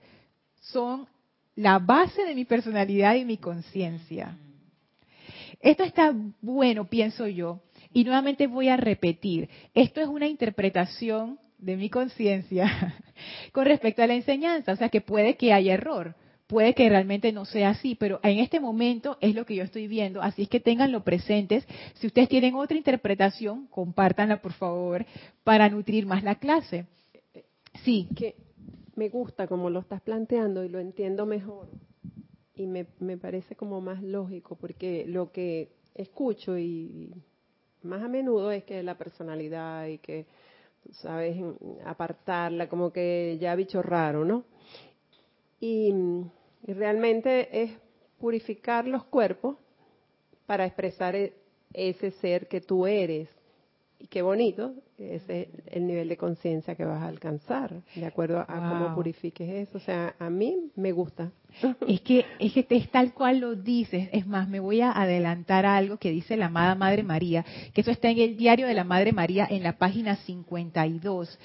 son 0.61 1.07
la 1.55 1.79
base 1.79 2.25
de 2.25 2.35
mi 2.35 2.45
personalidad 2.45 3.15
y 3.15 3.25
mi 3.25 3.39
conciencia. 3.39 4.37
Esto 5.61 5.85
está 5.85 6.15
bueno, 6.43 6.85
pienso 6.85 7.27
yo, 7.27 7.61
y 7.93 8.05
nuevamente 8.05 8.47
voy 8.47 8.69
a 8.69 8.77
repetir. 8.77 9.49
Esto 9.75 10.01
es 10.01 10.09
una 10.09 10.27
interpretación 10.27 11.39
de 11.59 11.77
mi 11.77 11.89
conciencia 11.89 12.95
con 13.53 13.65
respecto 13.65 14.03
a 14.03 14.07
la 14.07 14.15
enseñanza, 14.15 14.73
o 14.73 14.77
sea 14.77 14.91
que 14.91 15.01
puede 15.01 15.37
que 15.37 15.53
haya 15.55 15.75
error, 15.75 16.15
puede 16.47 16.75
que 16.75 16.89
realmente 16.89 17.33
no 17.33 17.45
sea 17.45 17.71
así, 17.71 17.95
pero 17.95 18.21
en 18.23 18.39
este 18.39 18.61
momento 18.61 19.17
es 19.21 19.35
lo 19.35 19.45
que 19.45 19.57
yo 19.57 19.65
estoy 19.65 19.89
viendo, 19.89 20.23
así 20.23 20.43
es 20.43 20.49
que 20.49 20.61
tenganlo 20.61 21.03
presentes. 21.03 21.67
Si 21.95 22.07
ustedes 22.07 22.29
tienen 22.29 22.55
otra 22.55 22.77
interpretación, 22.77 23.67
compártanla 23.67 24.41
por 24.41 24.53
favor 24.53 25.05
para 25.45 25.69
nutrir 25.69 26.07
más 26.07 26.23
la 26.23 26.37
clase. 26.37 26.87
Sí, 27.85 28.09
me 28.95 29.09
gusta 29.09 29.47
como 29.47 29.71
lo 29.71 29.81
estás 29.81 30.01
planteando 30.01 30.65
y 30.65 30.69
lo 30.69 30.79
entiendo 30.79 31.27
mejor. 31.27 31.69
Y 32.55 32.67
me, 32.67 32.87
me 33.01 33.19
parece 33.19 33.55
como 33.55 33.81
más 33.81 34.03
lógico 34.03 34.57
porque 34.57 35.05
lo 35.07 35.31
que 35.31 35.69
escucho 35.95 36.59
y 36.59 37.13
más 37.83 38.03
a 38.03 38.09
menudo 38.09 38.51
es 38.51 38.65
que 38.65 38.83
la 38.83 38.97
personalidad 38.97 39.87
y 39.87 39.99
que 39.99 40.27
sabes 40.93 41.37
apartarla 41.85 42.69
como 42.69 42.93
que 42.93 43.37
ya 43.41 43.55
bicho 43.55 43.83
raro 43.83 44.25
no 44.25 44.45
y, 45.61 45.93
y 46.67 46.73
realmente 46.73 47.63
es 47.63 47.71
purificar 48.19 48.87
los 48.87 49.05
cuerpos 49.05 49.57
para 50.47 50.67
expresar 50.67 51.15
e- 51.15 51.35
ese 51.73 52.11
ser 52.13 52.49
que 52.49 52.61
tú 52.61 52.87
eres 52.87 53.29
y 53.99 54.09
qué 54.09 54.21
bonito, 54.21 54.75
ese 54.99 55.43
es 55.43 55.49
el 55.69 55.87
nivel 55.87 56.09
de 56.09 56.17
conciencia 56.19 56.75
que 56.75 56.85
vas 56.85 57.03
a 57.03 57.09
alcanzar, 57.09 57.83
de 57.95 58.05
acuerdo 58.05 58.41
a 58.41 58.47
cómo 58.47 58.95
purifiques 58.95 59.49
eso. 59.49 59.79
O 59.79 59.81
sea, 59.81 60.15
a 60.19 60.29
mí 60.29 60.71
me 60.77 60.93
gusta. 60.93 61.33
Es 61.89 62.03
que, 62.03 62.27
es 62.39 62.53
que 62.53 62.67
es 62.69 62.91
tal 62.91 63.15
cual 63.15 63.39
lo 63.39 63.55
dices. 63.55 64.11
Es 64.13 64.27
más, 64.27 64.49
me 64.49 64.61
voy 64.61 64.83
a 64.83 64.93
adelantar 64.93 65.65
a 65.65 65.77
algo 65.77 65.97
que 65.97 66.11
dice 66.11 66.37
la 66.37 66.47
amada 66.47 66.75
Madre 66.75 67.03
María, 67.03 67.47
que 67.73 67.81
eso 67.81 67.91
está 67.91 68.11
en 68.11 68.19
el 68.19 68.37
diario 68.37 68.67
de 68.67 68.75
la 68.75 68.85
Madre 68.85 69.13
María 69.13 69.47
en 69.49 69.63
la 69.63 69.79
página 69.79 70.17
52. 70.17 71.39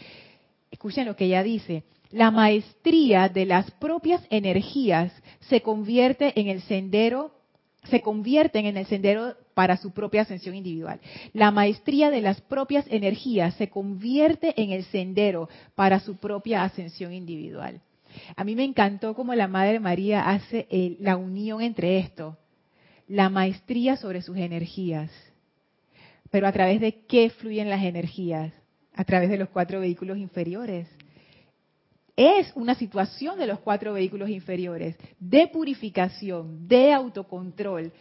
Escuchen 0.69 1.05
lo 1.05 1.15
que 1.15 1.25
ella 1.25 1.43
dice. 1.43 1.83
La 2.11 2.29
maestría 2.29 3.29
de 3.29 3.45
las 3.45 3.71
propias 3.71 4.21
energías 4.29 5.13
se 5.41 5.61
convierte 5.61 6.39
en 6.39 6.49
el 6.49 6.61
sendero, 6.63 7.31
se 7.85 8.01
convierten 8.01 8.65
en 8.65 8.77
el 8.77 8.85
sendero 8.85 9.35
para 9.53 9.77
su 9.77 9.91
propia 9.91 10.21
ascensión 10.21 10.55
individual. 10.55 10.99
La 11.33 11.51
maestría 11.51 12.09
de 12.09 12.21
las 12.21 12.41
propias 12.41 12.85
energías 12.89 13.55
se 13.55 13.69
convierte 13.69 14.53
en 14.61 14.71
el 14.71 14.83
sendero 14.85 15.49
para 15.75 15.99
su 15.99 16.17
propia 16.17 16.63
ascensión 16.63 17.13
individual. 17.13 17.81
A 18.35 18.43
mí 18.43 18.55
me 18.55 18.65
encantó 18.65 19.15
cómo 19.15 19.33
la 19.33 19.47
Madre 19.47 19.79
María 19.79 20.29
hace 20.29 20.67
eh, 20.69 20.97
la 20.99 21.15
unión 21.15 21.61
entre 21.61 21.97
esto, 21.99 22.37
la 23.07 23.29
maestría 23.29 23.95
sobre 23.95 24.21
sus 24.21 24.37
energías. 24.37 25.11
Pero 26.29 26.47
a 26.47 26.51
través 26.51 26.81
de 26.81 27.05
qué 27.05 27.29
fluyen 27.29 27.69
las 27.69 27.83
energías? 27.83 28.53
A 28.93 29.05
través 29.05 29.29
de 29.29 29.37
los 29.37 29.49
cuatro 29.49 29.79
vehículos 29.79 30.17
inferiores. 30.17 30.87
Es 32.23 32.51
una 32.53 32.75
situación 32.75 33.39
de 33.39 33.47
los 33.47 33.61
cuatro 33.61 33.93
vehículos 33.93 34.29
inferiores, 34.29 34.95
de 35.19 35.47
purificación, 35.47 36.67
de 36.67 36.93
autocontrol. 36.93 37.91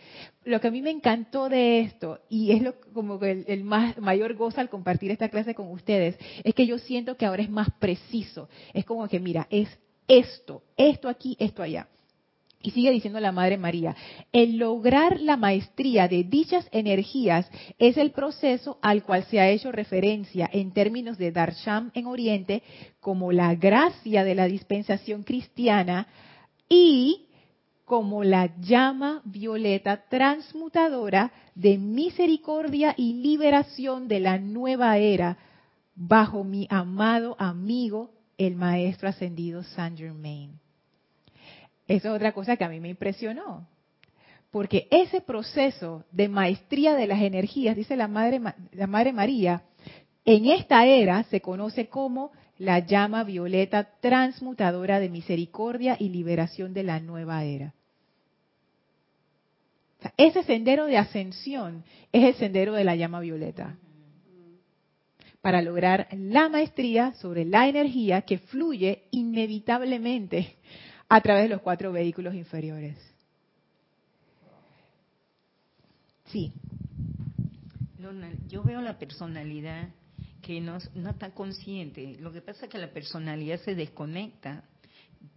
Lo 0.44 0.60
que 0.60 0.68
a 0.68 0.70
mí 0.70 0.82
me 0.82 0.90
encantó 0.90 1.48
de 1.48 1.80
esto, 1.80 2.20
y 2.28 2.52
es 2.52 2.60
lo, 2.60 2.74
como 2.92 3.18
el, 3.24 3.46
el 3.48 3.64
más, 3.64 3.96
mayor 3.96 4.34
gozo 4.34 4.60
al 4.60 4.68
compartir 4.68 5.10
esta 5.10 5.30
clase 5.30 5.54
con 5.54 5.70
ustedes, 5.70 6.18
es 6.44 6.54
que 6.54 6.66
yo 6.66 6.76
siento 6.76 7.16
que 7.16 7.24
ahora 7.24 7.42
es 7.42 7.48
más 7.48 7.70
preciso. 7.78 8.50
Es 8.74 8.84
como 8.84 9.08
que, 9.08 9.20
mira, 9.20 9.46
es 9.48 9.70
esto, 10.06 10.64
esto 10.76 11.08
aquí, 11.08 11.34
esto 11.40 11.62
allá. 11.62 11.88
Y 12.62 12.72
sigue 12.72 12.90
diciendo 12.90 13.20
la 13.20 13.32
Madre 13.32 13.56
María, 13.56 13.96
el 14.32 14.58
lograr 14.58 15.18
la 15.20 15.38
maestría 15.38 16.08
de 16.08 16.24
dichas 16.24 16.68
energías 16.72 17.50
es 17.78 17.96
el 17.96 18.10
proceso 18.10 18.78
al 18.82 19.02
cual 19.02 19.24
se 19.24 19.40
ha 19.40 19.48
hecho 19.48 19.72
referencia 19.72 20.48
en 20.52 20.72
términos 20.72 21.16
de 21.16 21.32
Darsham 21.32 21.90
en 21.94 22.06
Oriente 22.06 22.62
como 23.00 23.32
la 23.32 23.54
gracia 23.54 24.24
de 24.24 24.34
la 24.34 24.44
dispensación 24.44 25.22
cristiana 25.22 26.06
y 26.68 27.28
como 27.86 28.22
la 28.24 28.54
llama 28.60 29.22
violeta 29.24 30.04
transmutadora 30.08 31.32
de 31.54 31.78
misericordia 31.78 32.94
y 32.96 33.14
liberación 33.14 34.06
de 34.06 34.20
la 34.20 34.38
nueva 34.38 34.98
era 34.98 35.38
bajo 35.96 36.44
mi 36.44 36.66
amado 36.70 37.36
amigo, 37.38 38.12
el 38.36 38.54
Maestro 38.54 39.08
Ascendido 39.08 39.62
Saint 39.62 39.98
Germain. 39.98 40.60
Eso 41.90 42.10
es 42.10 42.14
otra 42.14 42.30
cosa 42.30 42.56
que 42.56 42.62
a 42.62 42.68
mí 42.68 42.78
me 42.78 42.88
impresionó. 42.88 43.66
Porque 44.52 44.86
ese 44.92 45.20
proceso 45.20 46.04
de 46.12 46.28
maestría 46.28 46.94
de 46.94 47.08
las 47.08 47.20
energías, 47.20 47.74
dice 47.74 47.96
la 47.96 48.06
Madre, 48.06 48.38
María, 49.12 49.64
en 50.24 50.46
esta 50.46 50.86
era 50.86 51.24
se 51.24 51.40
conoce 51.40 51.88
como 51.88 52.30
la 52.58 52.78
llama 52.78 53.24
violeta 53.24 53.88
transmutadora 54.00 55.00
de 55.00 55.08
misericordia 55.08 55.96
y 55.98 56.10
liberación 56.10 56.74
de 56.74 56.84
la 56.84 57.00
nueva 57.00 57.42
era. 57.42 57.74
Ese 60.16 60.44
sendero 60.44 60.86
de 60.86 60.96
ascensión 60.96 61.82
es 62.12 62.22
el 62.22 62.34
sendero 62.34 62.72
de 62.74 62.84
la 62.84 62.94
llama 62.94 63.18
violeta. 63.18 63.74
Para 65.40 65.60
lograr 65.60 66.06
la 66.12 66.48
maestría 66.48 67.14
sobre 67.14 67.44
la 67.44 67.66
energía 67.66 68.22
que 68.22 68.38
fluye 68.38 69.08
inevitablemente 69.10 70.54
a 71.10 71.20
través 71.20 71.42
de 71.42 71.48
los 71.48 71.60
cuatro 71.60 71.90
vehículos 71.90 72.34
inferiores. 72.34 72.96
Sí, 76.26 76.52
Lorna, 77.98 78.30
yo 78.46 78.62
veo 78.62 78.80
la 78.80 78.96
personalidad 78.96 79.88
que 80.40 80.60
no, 80.60 80.78
no 80.94 81.10
está 81.10 81.32
consciente. 81.32 82.16
Lo 82.20 82.32
que 82.32 82.40
pasa 82.40 82.66
es 82.66 82.70
que 82.70 82.78
la 82.78 82.92
personalidad 82.92 83.58
se 83.60 83.74
desconecta 83.74 84.64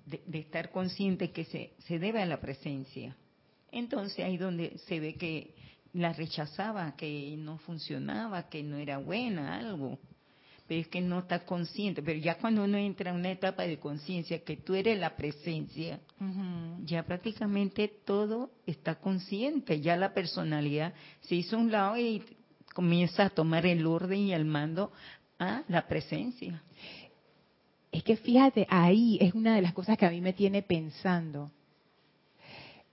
de, 0.06 0.22
de 0.28 0.40
estar 0.40 0.70
consciente 0.70 1.32
que 1.32 1.46
se, 1.46 1.74
se 1.80 1.98
debe 1.98 2.22
a 2.22 2.28
la 2.28 2.40
presencia. 2.40 3.18
Entonces 3.72 4.24
ahí 4.24 4.38
donde 4.38 4.78
se 4.88 5.00
ve 5.00 5.16
que 5.16 5.56
la 5.94 6.14
rechazaba, 6.14 6.96
que 6.96 7.36
no 7.36 7.58
funcionaba, 7.58 8.48
que 8.50 8.62
no 8.62 8.78
era 8.78 9.00
buena, 9.00 9.58
algo. 9.58 9.98
Pero 10.74 10.82
es 10.82 10.88
que 10.88 11.02
no 11.02 11.20
está 11.20 11.46
consciente. 11.46 12.02
Pero 12.02 12.20
ya 12.20 12.36
cuando 12.36 12.64
uno 12.64 12.78
entra 12.78 13.12
en 13.12 13.18
una 13.18 13.32
etapa 13.32 13.64
de 13.64 13.78
conciencia, 13.78 14.44
que 14.44 14.58
tú 14.58 14.76
eres 14.76 15.00
la 15.00 15.16
presencia, 15.16 16.00
ya 16.84 17.04
prácticamente 17.04 17.92
todo 18.06 18.52
está 18.66 18.96
consciente, 18.96 19.82
ya 19.82 19.96
la 19.96 20.14
personalidad 20.14 20.94
se 21.22 21.36
hizo 21.36 21.58
a 21.58 21.60
un 21.60 21.72
lado 21.72 21.98
y 21.98 22.24
comienza 22.74 23.26
a 23.26 23.30
tomar 23.30 23.66
el 23.66 23.86
orden 23.86 24.20
y 24.20 24.34
el 24.34 24.46
mando 24.46 24.92
Ah, 25.40 25.64
la 25.68 25.86
presencia. 25.86 26.64
Es 27.92 28.04
que 28.04 28.16
fíjate, 28.16 28.66
ahí 28.70 29.18
es 29.20 29.34
una 29.34 29.56
de 29.56 29.62
las 29.62 29.74
cosas 29.74 29.98
que 29.98 30.06
a 30.06 30.10
mí 30.10 30.22
me 30.22 30.32
tiene 30.32 30.62
pensando. 30.62 31.52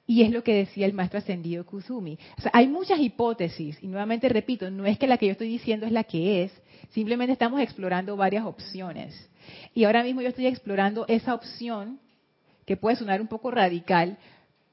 Y 0.04 0.22
es 0.22 0.32
lo 0.32 0.42
que 0.42 0.54
decía 0.54 0.87
el 0.87 0.92
maestro 0.92 1.20
ascendido 1.20 1.64
Kusumi. 1.64 2.18
O 2.37 2.40
sea, 2.40 2.50
hay 2.52 2.66
muchas 2.66 2.99
hipótesis, 2.99 3.78
y 3.80 3.87
nuevamente 3.87 4.28
repito, 4.28 4.68
no 4.68 4.84
es 4.84 4.99
que 4.99 5.06
la 5.06 5.16
que 5.16 5.26
yo 5.26 5.32
estoy 5.32 5.49
diciendo 5.49 5.87
es 5.87 5.92
la 5.92 6.02
que 6.02 6.42
es, 6.42 6.60
simplemente 6.90 7.32
estamos 7.32 7.61
explorando 7.61 8.16
varias 8.16 8.44
opciones. 8.44 9.28
Y 9.75 9.85
ahora 9.85 10.02
mismo 10.02 10.23
yo 10.23 10.28
estoy 10.28 10.47
explorando 10.47 11.06
esa 11.09 11.35
opción, 11.35 12.00
que 12.66 12.76
puede 12.76 12.97
sonar 12.97 13.20
un 13.20 13.28
poco 13.28 13.50
radical, 13.50 14.18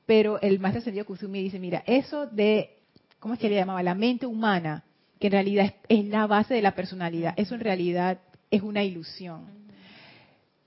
pero 0.06 0.40
el 0.42 0.60
maestro 0.60 0.80
ascendido 0.80 1.06
Kusumi 1.06 1.42
dice, 1.42 1.60
mira, 1.60 1.84
eso 1.86 2.28
de, 2.28 2.78
¿cómo 3.20 3.34
es 3.34 3.40
que 3.40 3.50
le 3.50 3.56
llamaba? 3.56 3.84
La 3.84 3.96
mente 3.96 4.26
humana, 4.26 4.84
que 5.20 5.28
en 5.28 5.34
realidad 5.34 5.74
es, 5.90 6.06
la 6.06 6.28
base 6.28 6.54
de 6.54 6.62
la 6.62 6.76
personalidad, 6.76 7.34
eso 7.38 7.56
en 7.56 7.62
realidad 7.62 8.20
es 8.52 8.62
una 8.62 8.84
ilusión. 8.84 9.46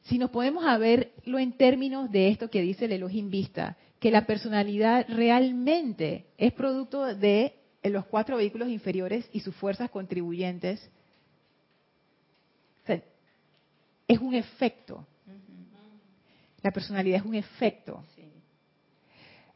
Si 0.03 0.19
nos 0.19 0.31
podemos 0.31 0.67
a 0.67 0.77
verlo 0.77 1.39
en 1.39 1.53
términos 1.53 2.11
de 2.11 2.29
esto 2.29 2.51
que 2.51 2.63
dice 2.63 2.87
el 2.87 2.93
Elohim 2.93 3.31
Vista, 3.31 3.77
que 4.01 4.11
la 4.11 4.27
personalidad 4.27 5.07
realmente 5.09 6.27
es 6.37 6.53
producto 6.53 7.15
de 7.15 7.55
los 7.85 8.07
cuatro 8.07 8.39
vehículos 8.39 8.69
inferiores 8.69 9.29
y 9.33 9.41
sus 9.41 9.55
fuerzas 9.55 9.91
contribuyentes. 9.91 10.91
Es 14.11 14.19
un 14.19 14.35
efecto. 14.35 15.07
La 16.63 16.73
personalidad 16.73 17.21
es 17.21 17.25
un 17.25 17.37
efecto. 17.37 18.03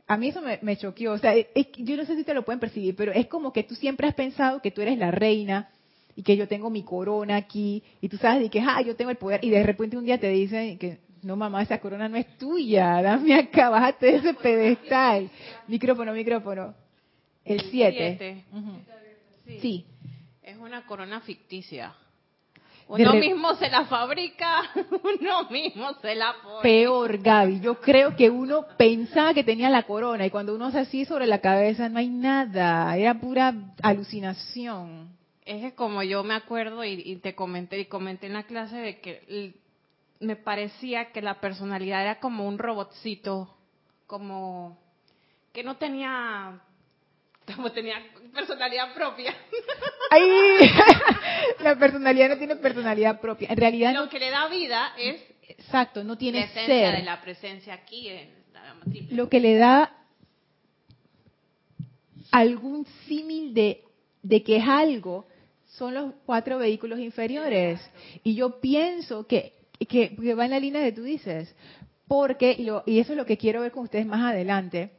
A 0.06 0.16
mí 0.16 0.28
eso 0.28 0.40
me, 0.62 0.76
choqueó. 0.76 1.12
O 1.12 1.18
sea, 1.18 1.34
yo 1.34 1.96
no 1.96 2.04
sé 2.04 2.14
si 2.14 2.24
te 2.24 2.34
lo 2.34 2.44
pueden 2.44 2.60
percibir, 2.60 2.94
pero 2.94 3.12
es 3.12 3.26
como 3.26 3.52
que 3.52 3.64
tú 3.64 3.74
siempre 3.74 4.06
has 4.06 4.14
pensado 4.14 4.62
que 4.62 4.70
tú 4.70 4.80
eres 4.80 4.96
la 4.96 5.10
reina 5.10 5.70
y 6.14 6.22
que 6.22 6.36
yo 6.36 6.46
tengo 6.46 6.70
mi 6.70 6.84
corona 6.84 7.36
aquí 7.36 7.82
y 8.00 8.08
tú 8.08 8.16
sabes 8.16 8.42
de 8.42 8.50
que, 8.50 8.60
ah, 8.60 8.80
yo 8.82 8.94
tengo 8.94 9.10
el 9.10 9.16
poder 9.16 9.40
y 9.42 9.50
de 9.50 9.62
repente 9.64 9.96
un 9.96 10.04
día 10.04 10.20
te 10.20 10.28
dicen 10.28 10.78
que 10.78 10.98
no 11.22 11.34
mamá, 11.36 11.62
esa 11.62 11.80
corona 11.80 12.08
no 12.08 12.16
es 12.16 12.38
tuya, 12.38 13.02
dame 13.02 13.34
acá, 13.34 13.70
bájate 13.70 14.06
de 14.06 14.16
ese 14.16 14.34
pedestal. 14.34 15.30
Micrófono, 15.66 16.12
micrófono. 16.12 16.74
El 17.44 17.60
7. 17.60 18.44
sí. 19.60 19.84
Es 20.42 20.56
una 20.58 20.86
corona 20.86 21.20
ficticia. 21.22 21.94
Uno 22.86 23.14
mismo 23.14 23.54
se 23.54 23.68
la 23.70 23.86
fabrica, 23.86 24.62
uno 25.20 25.48
mismo 25.50 25.94
se 26.02 26.14
la 26.14 26.34
pone. 26.42 26.62
Peor, 26.62 27.18
Gaby. 27.18 27.60
Yo 27.60 27.80
creo 27.80 28.14
que 28.14 28.28
uno 28.28 28.66
pensaba 28.76 29.32
que 29.32 29.42
tenía 29.42 29.70
la 29.70 29.84
corona 29.84 30.26
y 30.26 30.30
cuando 30.30 30.54
uno 30.54 30.66
hace 30.66 30.80
así 30.80 31.04
sobre 31.04 31.26
la 31.26 31.40
cabeza 31.40 31.88
no 31.88 31.98
hay 31.98 32.08
nada. 32.08 32.96
Era 32.96 33.14
pura 33.14 33.54
alucinación. 33.82 35.08
Es 35.44 35.72
como 35.74 36.02
yo 36.02 36.24
me 36.24 36.34
acuerdo 36.34 36.84
y, 36.84 37.02
y 37.04 37.16
te 37.16 37.34
comenté 37.34 37.78
y 37.78 37.86
comenté 37.86 38.26
en 38.26 38.34
la 38.34 38.44
clase 38.44 38.76
de 38.76 39.00
que 39.00 39.54
me 40.20 40.36
parecía 40.36 41.12
que 41.12 41.22
la 41.22 41.40
personalidad 41.40 42.02
era 42.02 42.20
como 42.20 42.46
un 42.46 42.58
robotcito, 42.58 43.54
como 44.06 44.78
que 45.52 45.62
no 45.62 45.76
tenía 45.76 46.60
como 47.54 47.72
tenía 47.72 47.96
personalidad 48.32 48.94
propia. 48.94 49.34
Ay, 50.10 50.22
la 51.60 51.78
personalidad 51.78 52.30
no 52.30 52.38
tiene 52.38 52.56
personalidad 52.56 53.20
propia. 53.20 53.48
En 53.50 53.56
realidad 53.56 53.94
lo 53.94 54.08
que 54.08 54.18
le 54.18 54.30
da 54.30 54.48
vida 54.48 54.94
es 54.98 55.20
exacto, 55.48 56.02
no 56.04 56.16
tiene 56.16 56.40
la 56.40 56.46
esencia 56.46 56.92
de 56.92 57.02
la 57.02 57.20
presencia 57.20 57.74
aquí 57.74 58.08
en 58.08 58.30
la 58.52 58.76
Lo 59.10 59.28
que 59.28 59.40
le 59.40 59.56
da 59.56 59.92
algún 62.30 62.86
símil 63.06 63.54
de 63.54 63.82
de 64.22 64.42
que 64.42 64.56
es 64.56 64.66
algo 64.66 65.26
son 65.76 65.92
los 65.94 66.14
cuatro 66.24 66.58
vehículos 66.58 66.98
inferiores. 66.98 67.78
Y 68.22 68.34
yo 68.34 68.60
pienso 68.60 69.26
que 69.26 69.54
que, 69.86 70.34
va 70.34 70.44
en 70.44 70.50
la 70.50 70.60
línea 70.60 70.82
de 70.82 70.92
tú 70.92 71.02
dices, 71.02 71.54
porque, 72.06 72.56
y, 72.58 72.98
eso 72.98 73.12
es 73.12 73.16
lo 73.16 73.26
que 73.26 73.36
quiero 73.36 73.60
ver 73.60 73.72
con 73.72 73.84
ustedes 73.84 74.06
más 74.06 74.32
adelante, 74.32 74.92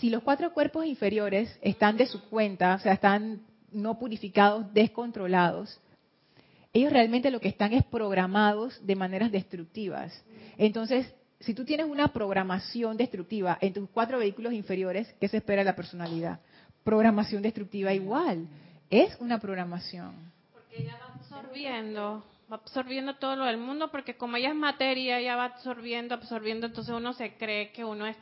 si 0.00 0.10
los 0.10 0.22
cuatro 0.22 0.52
cuerpos 0.52 0.86
inferiores 0.86 1.58
están 1.62 1.96
de 1.96 2.06
su 2.06 2.22
cuenta, 2.28 2.74
o 2.74 2.78
sea, 2.78 2.92
están 2.92 3.42
no 3.72 3.98
purificados, 3.98 4.72
descontrolados, 4.72 5.80
ellos 6.72 6.92
realmente 6.92 7.30
lo 7.30 7.40
que 7.40 7.48
están 7.48 7.72
es 7.72 7.84
programados 7.84 8.84
de 8.84 8.96
maneras 8.96 9.30
destructivas. 9.30 10.24
Entonces, 10.56 11.12
si 11.40 11.54
tú 11.54 11.64
tienes 11.64 11.86
una 11.86 12.08
programación 12.12 12.96
destructiva 12.96 13.58
en 13.60 13.74
tus 13.74 13.90
cuatro 13.90 14.18
vehículos 14.18 14.52
inferiores, 14.52 15.12
¿qué 15.20 15.28
se 15.28 15.38
espera 15.38 15.60
de 15.60 15.66
la 15.66 15.76
personalidad? 15.76 16.40
Programación 16.84 17.42
destructiva 17.42 17.92
igual. 17.92 18.46
Es 18.88 19.16
una 19.20 19.38
programación. 19.38 20.14
Porque 20.52 20.82
ella 20.82 20.98
va 20.98 21.14
absorbiendo 21.14 22.24
va 22.52 22.56
absorbiendo 22.56 23.14
todo 23.16 23.34
lo 23.36 23.44
del 23.46 23.56
mundo 23.56 23.90
porque 23.90 24.16
como 24.16 24.36
ella 24.36 24.50
es 24.50 24.54
materia, 24.54 25.18
ella 25.18 25.36
va 25.36 25.46
absorbiendo, 25.46 26.14
absorbiendo, 26.14 26.66
entonces 26.66 26.94
uno 26.94 27.14
se 27.14 27.34
cree 27.36 27.72
que 27.72 27.82
uno 27.82 28.06
es 28.06 28.16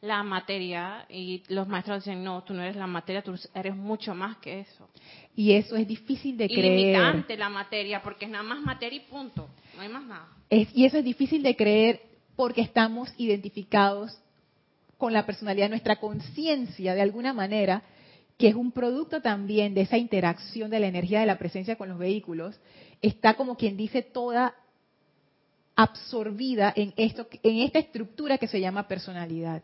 la 0.00 0.22
materia 0.22 1.06
y 1.08 1.42
los 1.48 1.66
maestros 1.68 2.04
dicen, 2.04 2.22
no, 2.22 2.42
tú 2.44 2.54
no 2.54 2.62
eres 2.62 2.76
la 2.76 2.86
materia, 2.86 3.22
tú 3.22 3.34
eres 3.54 3.74
mucho 3.74 4.14
más 4.14 4.36
que 4.38 4.60
eso. 4.60 4.88
Y 5.34 5.52
eso 5.52 5.76
es 5.76 5.86
difícil 5.86 6.36
de 6.36 6.48
creer. 6.48 6.78
Limitante 6.78 7.36
la 7.36 7.48
materia 7.48 8.02
porque 8.02 8.26
es 8.26 8.30
nada 8.30 8.44
más 8.44 8.60
materia 8.60 8.98
y 8.98 9.00
punto, 9.00 9.48
no 9.74 9.82
hay 9.82 9.88
más 9.88 10.04
nada. 10.04 10.28
y 10.50 10.84
eso 10.84 10.98
es 10.98 11.04
difícil 11.04 11.42
de 11.42 11.56
creer 11.56 12.02
porque 12.36 12.60
estamos 12.60 13.12
identificados 13.16 14.18
con 14.98 15.12
la 15.12 15.26
personalidad, 15.26 15.68
nuestra 15.68 15.96
conciencia 15.96 16.94
de 16.94 17.02
alguna 17.02 17.32
manera, 17.32 17.82
que 18.38 18.48
es 18.48 18.54
un 18.54 18.72
producto 18.72 19.20
también 19.20 19.74
de 19.74 19.82
esa 19.82 19.98
interacción 19.98 20.70
de 20.70 20.80
la 20.80 20.86
energía 20.86 21.20
de 21.20 21.26
la 21.26 21.38
presencia 21.38 21.76
con 21.76 21.88
los 21.88 21.98
vehículos, 21.98 22.58
está 23.02 23.34
como 23.34 23.56
quien 23.56 23.76
dice 23.76 24.02
toda 24.02 24.54
absorbida 25.74 26.72
en 26.74 26.94
esto, 26.96 27.26
en 27.42 27.58
esta 27.58 27.78
estructura 27.78 28.38
que 28.38 28.48
se 28.48 28.60
llama 28.60 28.88
personalidad. 28.88 29.62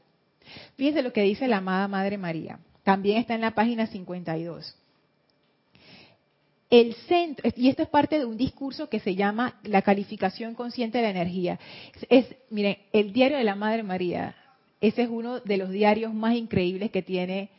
Fíjense 0.77 1.03
lo 1.03 1.13
que 1.13 1.23
dice 1.23 1.49
la 1.49 1.59
amada 1.59 1.89
Madre 1.89 2.19
María. 2.19 2.59
También 2.83 3.19
está 3.19 3.35
en 3.35 3.41
la 3.41 3.55
página 3.55 3.87
52. 3.87 4.77
El 6.71 6.95
centro, 6.95 7.51
y 7.55 7.69
esto 7.69 7.83
es 7.83 7.89
parte 7.89 8.19
de 8.19 8.25
un 8.25 8.37
discurso 8.37 8.89
que 8.89 9.01
se 9.01 9.15
llama 9.15 9.61
la 9.63 9.83
calificación 9.83 10.55
consciente 10.55 10.99
de 10.99 11.05
la 11.05 11.11
energía. 11.11 11.61
Es, 12.09 12.35
miren, 12.51 12.79
el 12.93 13.13
diario 13.13 13.37
de 13.37 13.45
la 13.45 13.55
Madre 13.55 13.83
María, 13.83 14.35
ese 14.81 15.03
es 15.03 15.09
uno 15.09 15.41
de 15.41 15.57
los 15.59 15.71
diarios 15.71 16.15
más 16.15 16.35
increíbles 16.35 16.91
que 16.91 17.03
tiene 17.03 17.51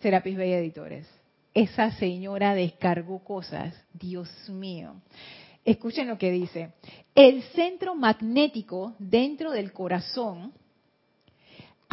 Serapis 0.00 0.36
Bay 0.36 0.52
Editores 0.52 1.06
esa 1.54 1.92
señora 1.92 2.54
descargó 2.54 3.20
cosas. 3.20 3.72
Dios 3.92 4.28
mío. 4.50 4.96
Escuchen 5.64 6.08
lo 6.08 6.18
que 6.18 6.32
dice. 6.32 6.72
El 7.14 7.42
centro 7.54 7.94
magnético 7.94 8.94
dentro 8.98 9.52
del 9.52 9.72
corazón, 9.72 10.52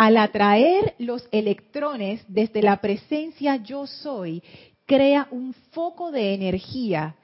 al 0.01 0.17
atraer 0.17 0.95
los 0.97 1.29
electrones 1.31 2.23
desde 2.27 2.63
la 2.63 2.81
presencia 2.81 3.57
yo 3.57 3.85
soy, 3.85 4.41
crea 4.87 5.27
un 5.29 5.53
foco 5.53 6.09
de 6.09 6.33
energía 6.33 7.15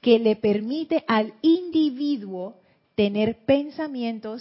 que 0.00 0.20
le 0.20 0.36
permite 0.36 1.02
al 1.08 1.34
individuo 1.42 2.60
tener 2.94 3.44
pensamientos, 3.44 4.40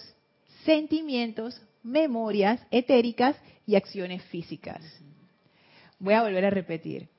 sentimientos, 0.64 1.60
memorias 1.82 2.62
etéricas 2.70 3.36
y 3.66 3.76
acciones 3.76 4.22
físicas. 4.26 4.80
Voy 5.98 6.14
a 6.14 6.22
volver 6.22 6.46
a 6.46 6.52
repetir 6.52 7.10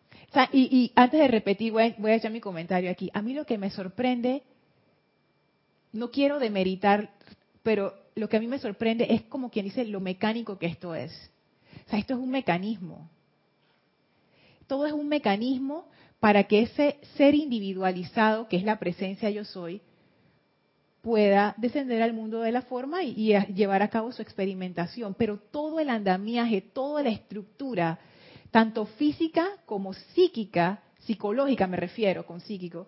y, 0.52 0.92
antes 0.94 1.18
de 1.18 1.26
repetir, 1.26 1.72
voy 1.72 1.82
a, 1.82 2.14
echar 2.14 2.30
mi 2.30 2.40
comentario 2.40 2.88
aquí. 2.88 3.10
A 3.12 3.20
mí 3.20 3.34
lo 3.34 3.44
que 3.44 3.58
me 3.58 3.70
sorprende, 3.70 4.44
no 5.92 6.12
quiero 6.12 6.38
demeritar, 6.38 7.10
pero 7.62 7.94
lo 8.14 8.28
que 8.28 8.36
a 8.36 8.40
mí 8.40 8.46
me 8.46 8.58
sorprende 8.58 9.06
es 9.10 9.22
como 9.22 9.50
quien 9.50 9.66
dice 9.66 9.84
lo 9.84 10.00
mecánico 10.00 10.58
que 10.58 10.66
esto 10.66 10.94
es. 10.94 11.12
O 11.86 11.90
sea, 11.90 11.98
esto 11.98 12.14
es 12.14 12.20
un 12.20 12.30
mecanismo. 12.30 13.08
Todo 14.66 14.86
es 14.86 14.92
un 14.92 15.08
mecanismo 15.08 15.86
para 16.20 16.44
que 16.44 16.62
ese 16.62 16.98
ser 17.16 17.34
individualizado, 17.34 18.48
que 18.48 18.56
es 18.56 18.64
la 18.64 18.78
presencia 18.78 19.30
yo 19.30 19.44
soy, 19.44 19.80
pueda 21.02 21.54
descender 21.56 22.00
al 22.00 22.12
mundo 22.12 22.40
de 22.40 22.52
la 22.52 22.62
forma 22.62 23.02
y 23.02 23.34
llevar 23.54 23.82
a 23.82 23.90
cabo 23.90 24.12
su 24.12 24.22
experimentación. 24.22 25.14
Pero 25.14 25.38
todo 25.38 25.80
el 25.80 25.90
andamiaje, 25.90 26.60
toda 26.60 27.02
la 27.02 27.10
estructura 27.10 27.98
tanto 28.52 28.86
física 28.86 29.48
como 29.66 29.94
psíquica, 29.94 30.82
psicológica 31.00 31.66
me 31.66 31.76
refiero 31.76 32.24
con 32.24 32.40
psíquico, 32.40 32.86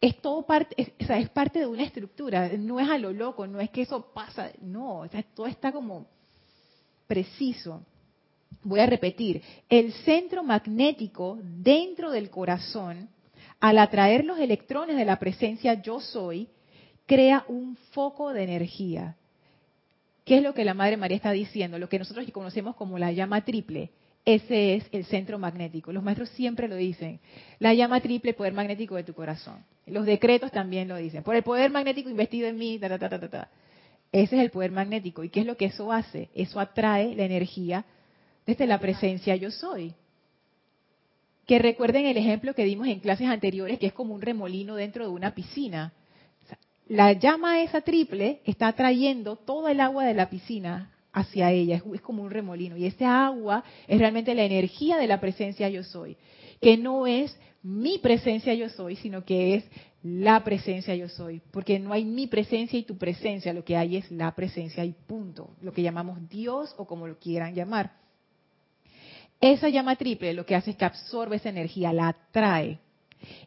es 0.00 0.16
todo 0.22 0.42
parte, 0.46 0.92
es, 0.98 1.30
parte 1.30 1.58
de 1.58 1.66
una 1.66 1.82
estructura, 1.82 2.50
no 2.56 2.80
es 2.80 2.88
a 2.88 2.96
lo 2.96 3.12
loco, 3.12 3.46
no 3.46 3.60
es 3.60 3.70
que 3.70 3.82
eso 3.82 4.12
pasa, 4.14 4.50
no, 4.62 5.02
todo 5.34 5.46
está 5.46 5.72
como 5.72 6.06
preciso. 7.06 7.82
Voy 8.62 8.80
a 8.80 8.86
repetir, 8.86 9.42
el 9.68 9.92
centro 9.92 10.42
magnético 10.42 11.38
dentro 11.42 12.10
del 12.10 12.30
corazón, 12.30 13.08
al 13.58 13.78
atraer 13.78 14.24
los 14.24 14.38
electrones 14.38 14.96
de 14.96 15.04
la 15.04 15.18
presencia 15.18 15.74
yo 15.74 16.00
soy, 16.00 16.48
crea 17.06 17.44
un 17.48 17.76
foco 17.92 18.32
de 18.32 18.44
energía. 18.44 19.16
¿Qué 20.24 20.38
es 20.38 20.42
lo 20.42 20.54
que 20.54 20.64
la 20.64 20.74
Madre 20.74 20.96
María 20.96 21.16
está 21.16 21.32
diciendo? 21.32 21.78
Lo 21.78 21.88
que 21.88 21.98
nosotros 21.98 22.26
conocemos 22.32 22.76
como 22.76 22.98
la 22.98 23.12
llama 23.12 23.44
triple 23.44 23.90
ese 24.24 24.74
es 24.74 24.84
el 24.92 25.04
centro 25.06 25.38
magnético. 25.38 25.92
Los 25.92 26.02
maestros 26.02 26.28
siempre 26.30 26.68
lo 26.68 26.76
dicen. 26.76 27.20
La 27.58 27.72
llama 27.72 28.00
triple, 28.00 28.34
poder 28.34 28.52
magnético 28.52 28.96
de 28.96 29.04
tu 29.04 29.14
corazón. 29.14 29.64
Los 29.86 30.06
decretos 30.06 30.52
también 30.52 30.88
lo 30.88 30.96
dicen. 30.96 31.22
Por 31.22 31.36
el 31.36 31.42
poder 31.42 31.70
magnético 31.70 32.10
investido 32.10 32.46
en 32.48 32.58
mí, 32.58 32.78
ta, 32.78 32.88
ta, 32.88 32.98
ta, 32.98 33.18
ta, 33.18 33.28
ta. 33.28 33.48
Ese 34.12 34.36
es 34.36 34.42
el 34.42 34.50
poder 34.50 34.72
magnético. 34.72 35.24
¿Y 35.24 35.30
qué 35.30 35.40
es 35.40 35.46
lo 35.46 35.56
que 35.56 35.66
eso 35.66 35.90
hace? 35.90 36.28
Eso 36.34 36.60
atrae 36.60 37.14
la 37.14 37.24
energía 37.24 37.84
desde 38.46 38.66
la 38.66 38.78
presencia 38.78 39.36
yo 39.36 39.50
soy. 39.50 39.94
Que 41.46 41.58
recuerden 41.58 42.06
el 42.06 42.16
ejemplo 42.16 42.54
que 42.54 42.64
dimos 42.64 42.88
en 42.88 43.00
clases 43.00 43.28
anteriores, 43.28 43.78
que 43.78 43.86
es 43.86 43.92
como 43.92 44.14
un 44.14 44.20
remolino 44.20 44.76
dentro 44.76 45.04
de 45.04 45.10
una 45.10 45.34
piscina. 45.34 45.92
La 46.88 47.12
llama 47.12 47.62
esa 47.62 47.80
triple 47.80 48.40
está 48.44 48.68
atrayendo 48.68 49.36
todo 49.36 49.68
el 49.68 49.80
agua 49.80 50.04
de 50.04 50.14
la 50.14 50.28
piscina 50.28 50.90
hacia 51.12 51.50
ella, 51.50 51.82
es, 51.92 52.00
como 52.00 52.22
un 52.22 52.30
remolino. 52.30 52.76
Y 52.76 52.86
ese 52.86 53.04
agua 53.04 53.64
es 53.86 53.98
realmente 53.98 54.34
la 54.34 54.44
energía 54.44 54.96
de 54.96 55.06
la 55.06 55.20
presencia 55.20 55.68
yo 55.68 55.82
soy, 55.82 56.16
que 56.60 56.76
no 56.76 57.06
es 57.06 57.36
mi 57.62 57.98
presencia 57.98 58.54
yo 58.54 58.68
soy, 58.68 58.96
sino 58.96 59.24
que 59.24 59.56
es 59.56 59.64
la 60.02 60.42
presencia 60.42 60.94
yo 60.94 61.08
soy, 61.08 61.42
porque 61.50 61.78
no 61.78 61.92
hay 61.92 62.04
mi 62.04 62.26
presencia 62.26 62.78
y 62.78 62.84
tu 62.84 62.96
presencia, 62.96 63.52
lo 63.52 63.64
que 63.64 63.76
hay 63.76 63.96
es 63.96 64.10
la 64.10 64.34
presencia 64.34 64.84
y 64.84 64.92
punto, 64.92 65.50
lo 65.60 65.72
que 65.72 65.82
llamamos 65.82 66.26
Dios 66.28 66.74
o 66.78 66.86
como 66.86 67.06
lo 67.06 67.18
quieran 67.18 67.54
llamar. 67.54 67.92
Esa 69.40 69.68
llama 69.68 69.96
triple 69.96 70.34
lo 70.34 70.44
que 70.44 70.54
hace 70.54 70.70
es 70.70 70.76
que 70.76 70.84
absorbe 70.84 71.36
esa 71.36 71.48
energía, 71.48 71.92
la 71.92 72.08
atrae. 72.08 72.78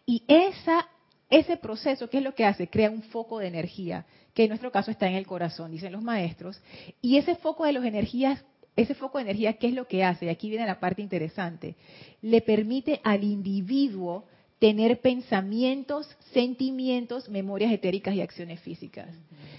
Y 0.05 0.23
esa, 0.27 0.87
ese 1.33 1.57
proceso, 1.57 2.09
¿qué 2.09 2.19
es 2.19 2.23
lo 2.23 2.35
que 2.35 2.45
hace? 2.45 2.67
Crea 2.67 2.89
un 2.89 3.01
foco 3.03 3.39
de 3.39 3.47
energía 3.47 4.05
que 4.33 4.43
en 4.43 4.49
nuestro 4.49 4.71
caso 4.71 4.91
está 4.91 5.07
en 5.07 5.15
el 5.15 5.27
corazón, 5.27 5.71
dicen 5.71 5.91
los 5.91 6.01
maestros, 6.01 6.61
y 7.01 7.17
ese 7.17 7.35
foco 7.35 7.65
de 7.65 7.73
las 7.73 7.85
energías, 7.85 8.43
ese 8.75 8.95
foco 8.95 9.17
de 9.17 9.25
energía, 9.25 9.53
¿qué 9.53 9.67
es 9.67 9.73
lo 9.73 9.87
que 9.87 10.03
hace? 10.03 10.25
Y 10.25 10.29
aquí 10.29 10.49
viene 10.49 10.65
la 10.65 10.79
parte 10.79 11.01
interesante. 11.01 11.75
Le 12.21 12.41
permite 12.41 12.99
al 13.03 13.23
individuo 13.23 14.25
tener 14.57 15.01
pensamientos, 15.01 16.07
sentimientos, 16.31 17.29
memorias 17.29 17.71
etéricas 17.71 18.15
y 18.15 18.21
acciones 18.21 18.59
físicas. 18.61 19.09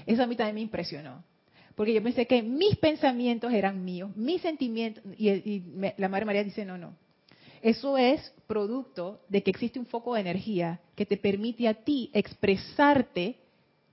Eso 0.07 0.23
a 0.23 0.27
mí 0.27 0.35
también 0.35 0.57
me 0.57 0.61
impresionó. 0.63 1.23
Porque 1.77 1.93
yo 1.93 2.03
pensé 2.03 2.27
que 2.27 2.43
mis 2.43 2.77
pensamientos 2.77 3.53
eran 3.53 3.85
míos, 3.85 4.17
mis 4.17 4.41
sentimientos, 4.41 5.05
y, 5.19 5.63
la 5.99 6.09
Madre 6.09 6.25
María 6.25 6.45
dice, 6.45 6.65
no, 6.65 6.79
no. 6.79 6.97
Eso 7.65 7.97
es 7.97 8.21
producto 8.47 9.23
de 9.31 9.43
que 9.43 9.51
existe 9.51 9.79
un 9.79 9.87
foco 9.87 10.13
de 10.13 10.21
energía 10.21 10.81
que 10.95 11.07
te 11.07 11.17
permite 11.17 11.67
a 11.67 11.73
ti 11.73 12.11
expresarte 12.13 13.39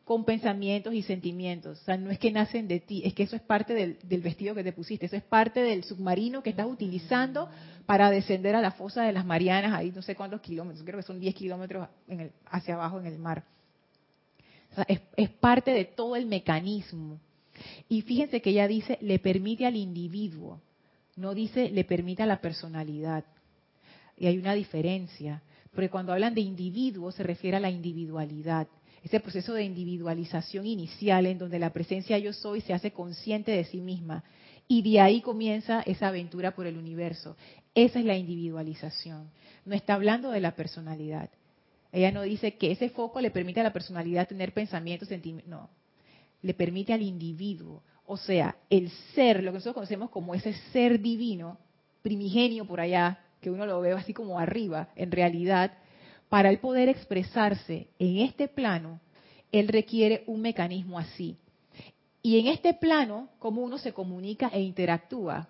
con 0.03 0.25
pensamientos 0.25 0.93
y 0.93 1.03
sentimientos. 1.03 1.79
O 1.79 1.85
sea, 1.85 1.95
no 1.95 2.11
es 2.11 2.19
que 2.19 2.33
nacen 2.33 2.67
de 2.67 2.81
ti, 2.81 3.01
es 3.05 3.13
que 3.13 3.23
eso 3.23 3.37
es 3.37 3.41
parte 3.41 3.73
del, 3.73 4.21
vestido 4.21 4.53
que 4.53 4.65
te 4.65 4.73
pusiste, 4.73 5.05
eso 5.05 5.15
es 5.15 5.23
parte 5.23 5.61
del 5.61 5.85
submarino 5.85 6.43
que 6.43 6.49
estás 6.49 6.65
utilizando 6.65 7.47
para 7.85 8.11
descender 8.11 8.57
a 8.57 8.61
la 8.61 8.71
fosa 8.71 9.03
de 9.03 9.13
las 9.13 9.25
Marianas, 9.25 9.71
ahí 9.71 9.93
no 9.95 10.01
sé 10.01 10.17
cuántos 10.17 10.41
kilómetros, 10.41 10.83
creo 10.83 10.97
que 10.97 11.05
son 11.05 11.21
10 11.21 11.33
kilómetros 11.33 11.87
hacia 12.47 12.73
abajo 12.73 12.99
en 12.99 13.05
el 13.05 13.19
mar. 13.19 13.45
O 14.73 14.75
sea, 14.75 14.83
es, 14.89 14.99
es 15.15 15.29
parte 15.29 15.71
de 15.71 15.85
todo 15.85 16.17
el 16.17 16.25
mecanismo. 16.25 17.21
Y 17.87 18.01
fíjense 18.01 18.41
que 18.41 18.49
ella 18.49 18.67
dice, 18.67 18.97
le 18.99 19.17
permite 19.19 19.65
al 19.65 19.77
individuo, 19.77 20.59
no 21.15 21.33
dice, 21.33 21.69
le 21.69 21.85
permite 21.85 22.23
a 22.23 22.25
la 22.25 22.41
personalidad. 22.41 23.23
Y 24.21 24.27
hay 24.27 24.37
una 24.37 24.53
diferencia, 24.53 25.41
porque 25.73 25.89
cuando 25.89 26.13
hablan 26.13 26.35
de 26.35 26.41
individuo 26.41 27.11
se 27.11 27.23
refiere 27.23 27.57
a 27.57 27.59
la 27.59 27.71
individualidad 27.71 28.67
ese 29.03 29.19
proceso 29.19 29.53
de 29.53 29.63
individualización 29.63 30.67
inicial 30.67 31.25
en 31.25 31.39
donde 31.39 31.57
la 31.57 31.71
presencia 31.71 32.19
yo 32.19 32.33
soy 32.33 32.61
se 32.61 32.73
hace 32.73 32.91
consciente 32.91 33.51
de 33.51 33.63
sí 33.63 33.81
misma. 33.81 34.23
Y 34.67 34.83
de 34.83 34.99
ahí 34.99 35.21
comienza 35.21 35.81
esa 35.81 36.09
aventura 36.09 36.53
por 36.53 36.67
el 36.67 36.77
universo. 36.77 37.35
Esa 37.73 37.97
es 37.97 38.05
la 38.05 38.15
individualización. 38.15 39.31
No 39.65 39.73
está 39.73 39.95
hablando 39.95 40.29
de 40.29 40.39
la 40.39 40.55
personalidad. 40.55 41.29
Ella 41.91 42.11
no 42.11 42.21
dice 42.21 42.57
que 42.57 42.71
ese 42.71 42.89
foco 42.89 43.19
le 43.21 43.31
permite 43.31 43.59
a 43.59 43.63
la 43.63 43.73
personalidad 43.73 44.27
tener 44.27 44.53
pensamientos, 44.53 45.09
sentimientos. 45.09 45.49
No. 45.49 45.69
Le 46.43 46.53
permite 46.53 46.93
al 46.93 47.01
individuo. 47.01 47.81
O 48.05 48.17
sea, 48.17 48.55
el 48.69 48.91
ser, 49.15 49.43
lo 49.43 49.51
que 49.51 49.55
nosotros 49.55 49.73
conocemos 49.73 50.11
como 50.11 50.35
ese 50.35 50.53
ser 50.71 51.01
divino, 51.01 51.57
primigenio 52.03 52.65
por 52.65 52.79
allá, 52.79 53.19
que 53.41 53.49
uno 53.49 53.65
lo 53.65 53.81
ve 53.81 53.91
así 53.91 54.13
como 54.13 54.39
arriba, 54.39 54.89
en 54.95 55.11
realidad 55.11 55.73
para 56.29 56.49
él 56.49 56.59
poder 56.59 56.87
expresarse 56.87 57.87
en 57.99 58.19
este 58.19 58.47
plano, 58.47 59.01
él 59.51 59.67
requiere 59.67 60.23
un 60.27 60.41
mecanismo 60.41 60.97
así. 60.97 61.35
Y 62.23 62.39
en 62.39 62.47
este 62.47 62.73
plano, 62.73 63.27
¿cómo 63.39 63.61
uno 63.61 63.77
se 63.77 63.91
comunica 63.91 64.47
e 64.53 64.61
interactúa? 64.61 65.49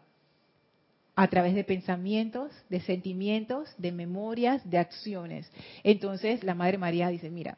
A 1.15 1.27
través 1.27 1.54
de 1.54 1.63
pensamientos, 1.63 2.51
de 2.69 2.80
sentimientos, 2.82 3.69
de 3.77 3.91
memorias, 3.91 4.67
de 4.67 4.80
acciones. 4.80 5.51
Entonces, 5.84 6.43
la 6.43 6.56
Madre 6.56 6.80
María 6.80 7.10
dice, 7.10 7.30
mira, 7.30 7.58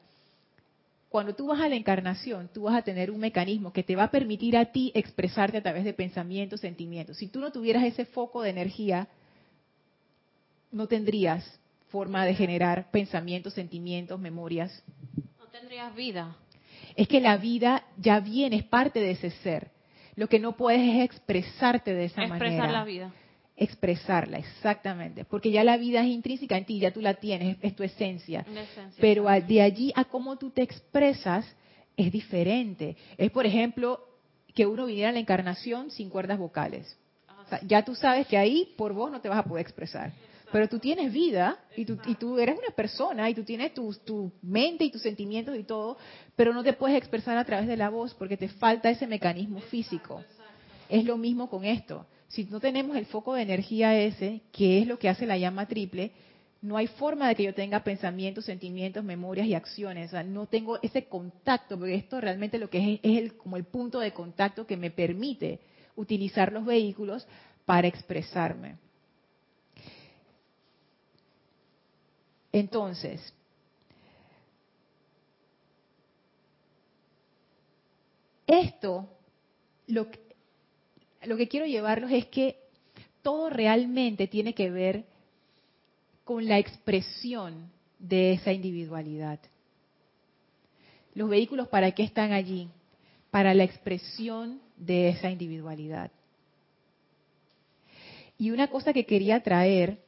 cuando 1.08 1.36
tú 1.36 1.46
vas 1.46 1.62
a 1.62 1.70
la 1.70 1.76
encarnación, 1.76 2.50
tú 2.52 2.64
vas 2.64 2.76
a 2.76 2.82
tener 2.82 3.12
un 3.12 3.20
mecanismo 3.20 3.72
que 3.72 3.84
te 3.84 3.96
va 3.96 4.06
a 4.06 4.12
permitir 4.12 4.58
a 4.58 4.72
ti 4.72 4.92
expresarte 4.96 5.58
a 5.58 5.62
través 5.62 5.86
de 5.86 5.94
pensamientos, 5.94 6.60
sentimientos. 6.60 7.18
Si 7.18 7.28
tú 7.28 7.40
no 7.40 7.52
tuvieras 7.52 7.84
ese 7.84 8.06
foco 8.06 8.42
de 8.42 8.50
energía, 8.50 9.08
no 10.74 10.88
tendrías 10.88 11.60
forma 11.90 12.26
de 12.26 12.34
generar 12.34 12.90
pensamientos, 12.92 13.54
sentimientos, 13.54 14.20
memorias. 14.20 14.84
No 15.38 15.46
tendrías 15.46 15.96
vida. 15.96 16.36
Es 16.96 17.08
que 17.08 17.22
la 17.22 17.38
vida 17.38 17.84
ya 17.98 18.20
viene, 18.20 18.58
es 18.58 18.64
parte 18.64 19.00
de 19.00 19.12
ese 19.12 19.30
ser. 19.30 19.72
Lo 20.16 20.28
que 20.28 20.40
no 20.40 20.58
puedes 20.58 20.82
es 20.82 21.06
expresarte 21.06 21.94
de 21.94 22.06
esa 22.06 22.22
manera. 22.22 22.48
Expresar 22.48 22.72
la 22.72 22.84
vida. 22.84 23.14
Expresarla, 23.56 24.40
exactamente. 24.40 25.26
Porque 25.26 25.52
ya 25.52 25.64
la 25.64 25.78
vida 25.78 26.02
es 26.02 26.08
intrínseca 26.08 26.58
en 26.58 26.66
ti, 26.66 26.80
ya 26.80 26.92
tú 26.92 27.02
la 27.02 27.14
tienes, 27.14 27.58
es, 27.62 27.76
tu 27.76 27.84
esencia. 27.84 28.44
Pero 29.00 29.26
de 29.26 29.62
allí 29.62 29.94
a 29.96 30.06
cómo 30.06 30.38
tú 30.38 30.50
te 30.50 30.64
expresas 30.64 31.46
es 31.96 32.12
diferente. 32.12 32.98
Es, 33.18 33.30
por 33.30 33.46
ejemplo, 33.46 34.04
que 34.56 34.66
uno 34.66 34.88
viniera 34.88 35.10
a 35.10 35.14
la 35.14 35.20
encarnación 35.20 35.92
sin 35.92 36.10
cuerdas 36.10 36.40
vocales. 36.40 36.98
Ah, 37.28 37.60
ya 37.68 37.86
tú 37.86 37.94
sabes 37.94 38.26
que 38.26 38.38
ahí 38.38 38.74
por 38.76 38.94
vos 38.94 39.12
no 39.12 39.22
te 39.22 39.30
vas 39.30 39.38
a 39.38 39.44
poder 39.44 39.62
expresar 39.62 40.12
pero 40.54 40.70
tú 40.70 40.78
tienes 40.78 41.12
vida 41.12 41.58
y 41.76 41.84
tú, 41.84 41.98
y 42.06 42.42
eres 42.42 42.60
una 42.60 42.76
persona 42.76 43.28
y 43.28 43.34
tú 43.34 43.44
tienes 43.44 43.74
tu, 43.74 43.92
tu, 44.06 44.32
mente 44.44 44.84
y 44.84 44.92
tus 44.92 45.02
sentimientos 45.02 45.58
y 45.58 45.64
todo, 45.64 45.98
pero 46.36 46.54
no 46.54 46.64
te 46.64 46.74
puedes 46.74 46.96
expresar 46.96 47.40
a 47.40 47.44
través 47.44 47.68
de 47.68 47.76
la 47.76 47.90
voz 47.90 48.14
porque 48.14 48.38
te 48.38 48.48
falta 48.50 48.92
ese 48.92 49.08
mecanismo 49.08 49.62
físico. 49.62 50.24
Es 50.90 51.06
lo 51.06 51.18
mismo 51.18 51.50
con 51.50 51.66
esto. 51.66 52.06
Si 52.28 52.44
no 52.44 52.60
tenemos 52.60 52.96
el 52.98 53.08
foco 53.08 53.34
de 53.34 53.42
energía 53.42 54.00
ese, 54.00 54.42
que 54.52 54.78
es 54.78 54.86
lo 54.86 55.00
que 55.00 55.10
hace 55.10 55.26
la 55.26 55.40
llama 55.40 55.68
triple, 55.68 56.12
no 56.62 56.78
hay 56.78 56.86
forma 56.86 57.28
de 57.30 57.34
que 57.34 57.44
yo 57.46 57.56
tenga 57.56 57.84
pensamientos, 57.84 58.46
sentimientos, 58.46 59.04
memorias 59.04 59.48
y 59.48 59.56
acciones. 59.56 60.10
O 60.10 60.12
sea, 60.12 60.24
no 60.24 60.46
tengo 60.46 60.78
ese 60.84 61.06
contacto, 61.06 61.80
porque 61.80 61.96
esto 61.96 62.22
realmente 62.22 62.60
lo 62.60 62.70
que 62.70 62.94
es 62.94 63.00
es 63.02 63.18
el, 63.18 63.38
como 63.38 63.58
el 63.58 63.64
punto 63.64 64.00
de 64.00 64.14
contacto 64.14 64.68
que 64.68 64.78
me 64.78 64.92
permite 64.92 65.62
utilizar 65.96 66.54
los 66.54 66.64
vehículos 66.64 67.28
para 67.66 67.88
expresarme. 67.88 68.83
Entonces, 72.54 73.34
esto, 78.46 79.10
lo 79.88 80.08
que, 80.12 81.48
quiero 81.48 81.66
llevarlos 81.66 82.12
es 82.12 82.28
que 82.28 82.58
todo 83.24 83.50
realmente 83.50 84.28
tiene 84.28 84.54
que 84.54 84.70
ver 84.70 85.04
con 86.24 86.48
la 86.48 86.60
expresión 86.60 87.72
de 87.98 88.34
esa 88.34 88.54
individualidad. 88.54 89.40
Los 91.16 91.30
vehículos, 91.30 91.68
¿para 91.70 91.92
qué 91.92 92.04
están 92.04 92.34
allí? 92.34 92.70
Para 93.32 93.56
la 93.56 93.64
expresión 93.64 94.62
de 94.78 95.10
esa 95.10 95.32
individualidad. 95.32 96.12
Y 98.38 98.52
una 98.52 98.68
cosa 98.68 98.94
que 98.94 99.08
quería 99.08 99.42
traer 99.42 100.03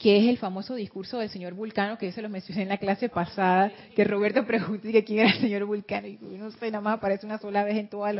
que 0.00 0.16
es 0.16 0.28
el 0.28 0.38
famoso 0.38 0.74
discurso 0.74 1.18
del 1.18 1.28
señor 1.28 1.52
Vulcano, 1.52 1.98
que 1.98 2.06
yo 2.06 2.12
se 2.12 2.22
lo 2.22 2.30
mencioné 2.30 2.62
en 2.62 2.70
la 2.70 2.78
clase 2.78 3.10
pasada, 3.10 3.70
que 3.94 4.02
Roberto 4.02 4.46
preguntó 4.46 4.88
quién 5.04 5.18
era 5.18 5.30
el 5.30 5.40
señor 5.40 5.66
Vulcano, 5.66 6.08
y 6.08 6.18
no 6.22 6.50
sé, 6.52 6.70
nada 6.70 6.80
más 6.80 6.96
aparece 6.96 7.26
una 7.26 7.38
sola 7.38 7.64
vez 7.64 7.76
en 7.76 7.88
toda 7.88 8.10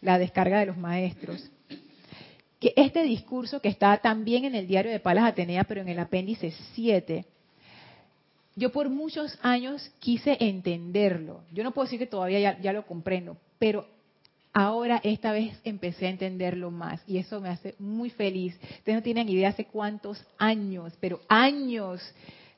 la, 0.00 0.18
descarga 0.18 0.60
de 0.60 0.66
los 0.66 0.76
maestros. 0.76 1.50
Que 2.60 2.72
este 2.76 3.02
discurso, 3.02 3.60
que 3.60 3.68
está 3.68 3.96
también 3.98 4.44
en 4.44 4.54
el 4.54 4.68
diario 4.68 4.92
de 4.92 5.00
Palas 5.00 5.24
Atenea, 5.24 5.64
pero 5.64 5.80
en 5.80 5.88
el 5.88 5.98
apéndice 5.98 6.52
7, 6.74 7.24
yo 8.54 8.70
por 8.70 8.88
muchos 8.88 9.36
años 9.42 9.90
quise 9.98 10.36
entenderlo. 10.38 11.42
Yo 11.52 11.64
no 11.64 11.72
puedo 11.72 11.86
decir 11.86 11.98
que 11.98 12.06
todavía 12.06 12.38
ya, 12.38 12.60
ya 12.60 12.72
lo 12.72 12.86
comprendo, 12.86 13.36
pero 13.58 13.84
ahora 14.56 15.02
esta 15.04 15.32
vez 15.32 15.60
empecé 15.64 16.06
a 16.06 16.10
entenderlo 16.10 16.70
más 16.70 17.02
y 17.06 17.18
eso 17.18 17.42
me 17.42 17.50
hace 17.50 17.74
muy 17.78 18.08
feliz. 18.08 18.58
Ustedes 18.78 18.96
no 18.96 19.02
tienen 19.02 19.28
idea 19.28 19.50
hace 19.50 19.66
cuántos 19.66 20.24
años, 20.38 20.94
pero 20.98 21.20
años. 21.28 22.00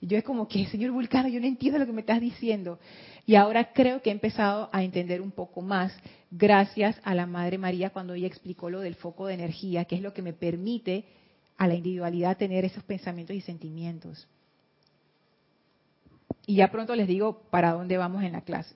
Yo 0.00 0.16
es 0.16 0.22
como 0.22 0.46
que, 0.46 0.64
señor 0.66 0.92
Vulcano, 0.92 1.28
yo 1.28 1.40
no 1.40 1.46
entiendo 1.46 1.76
lo 1.80 1.86
que 1.86 1.92
me 1.92 2.02
estás 2.02 2.20
diciendo. 2.20 2.78
Y 3.26 3.34
ahora 3.34 3.72
creo 3.72 4.00
que 4.00 4.10
he 4.10 4.12
empezado 4.12 4.70
a 4.72 4.84
entender 4.84 5.20
un 5.20 5.32
poco 5.32 5.60
más 5.60 5.92
gracias 6.30 7.00
a 7.02 7.16
la 7.16 7.26
Madre 7.26 7.58
María 7.58 7.90
cuando 7.90 8.14
ella 8.14 8.28
explicó 8.28 8.70
lo 8.70 8.78
del 8.78 8.94
foco 8.94 9.26
de 9.26 9.34
energía, 9.34 9.84
que 9.86 9.96
es 9.96 10.00
lo 10.00 10.14
que 10.14 10.22
me 10.22 10.32
permite 10.32 11.04
a 11.56 11.66
la 11.66 11.74
individualidad 11.74 12.36
tener 12.36 12.64
esos 12.64 12.84
pensamientos 12.84 13.34
y 13.34 13.40
sentimientos. 13.40 14.28
Y 16.46 16.54
ya 16.54 16.70
pronto 16.70 16.94
les 16.94 17.08
digo 17.08 17.42
para 17.50 17.72
dónde 17.72 17.96
vamos 17.96 18.22
en 18.22 18.32
la 18.32 18.42
clase. 18.42 18.72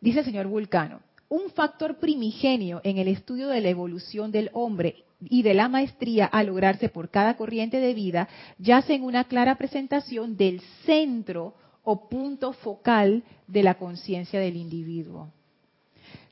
Dice 0.00 0.20
el 0.20 0.24
señor 0.24 0.46
Vulcano, 0.46 1.00
un 1.28 1.50
factor 1.50 1.98
primigenio 1.98 2.80
en 2.84 2.98
el 2.98 3.08
estudio 3.08 3.48
de 3.48 3.60
la 3.60 3.68
evolución 3.68 4.32
del 4.32 4.50
hombre 4.52 5.04
y 5.20 5.42
de 5.42 5.54
la 5.54 5.68
maestría 5.68 6.26
a 6.26 6.42
lograrse 6.42 6.88
por 6.88 7.10
cada 7.10 7.36
corriente 7.36 7.80
de 7.80 7.94
vida 7.94 8.28
yace 8.58 8.94
en 8.94 9.02
una 9.02 9.24
clara 9.24 9.56
presentación 9.56 10.36
del 10.36 10.60
centro 10.86 11.54
o 11.82 12.08
punto 12.08 12.52
focal 12.52 13.24
de 13.46 13.62
la 13.62 13.74
conciencia 13.74 14.40
del 14.40 14.56
individuo. 14.56 15.32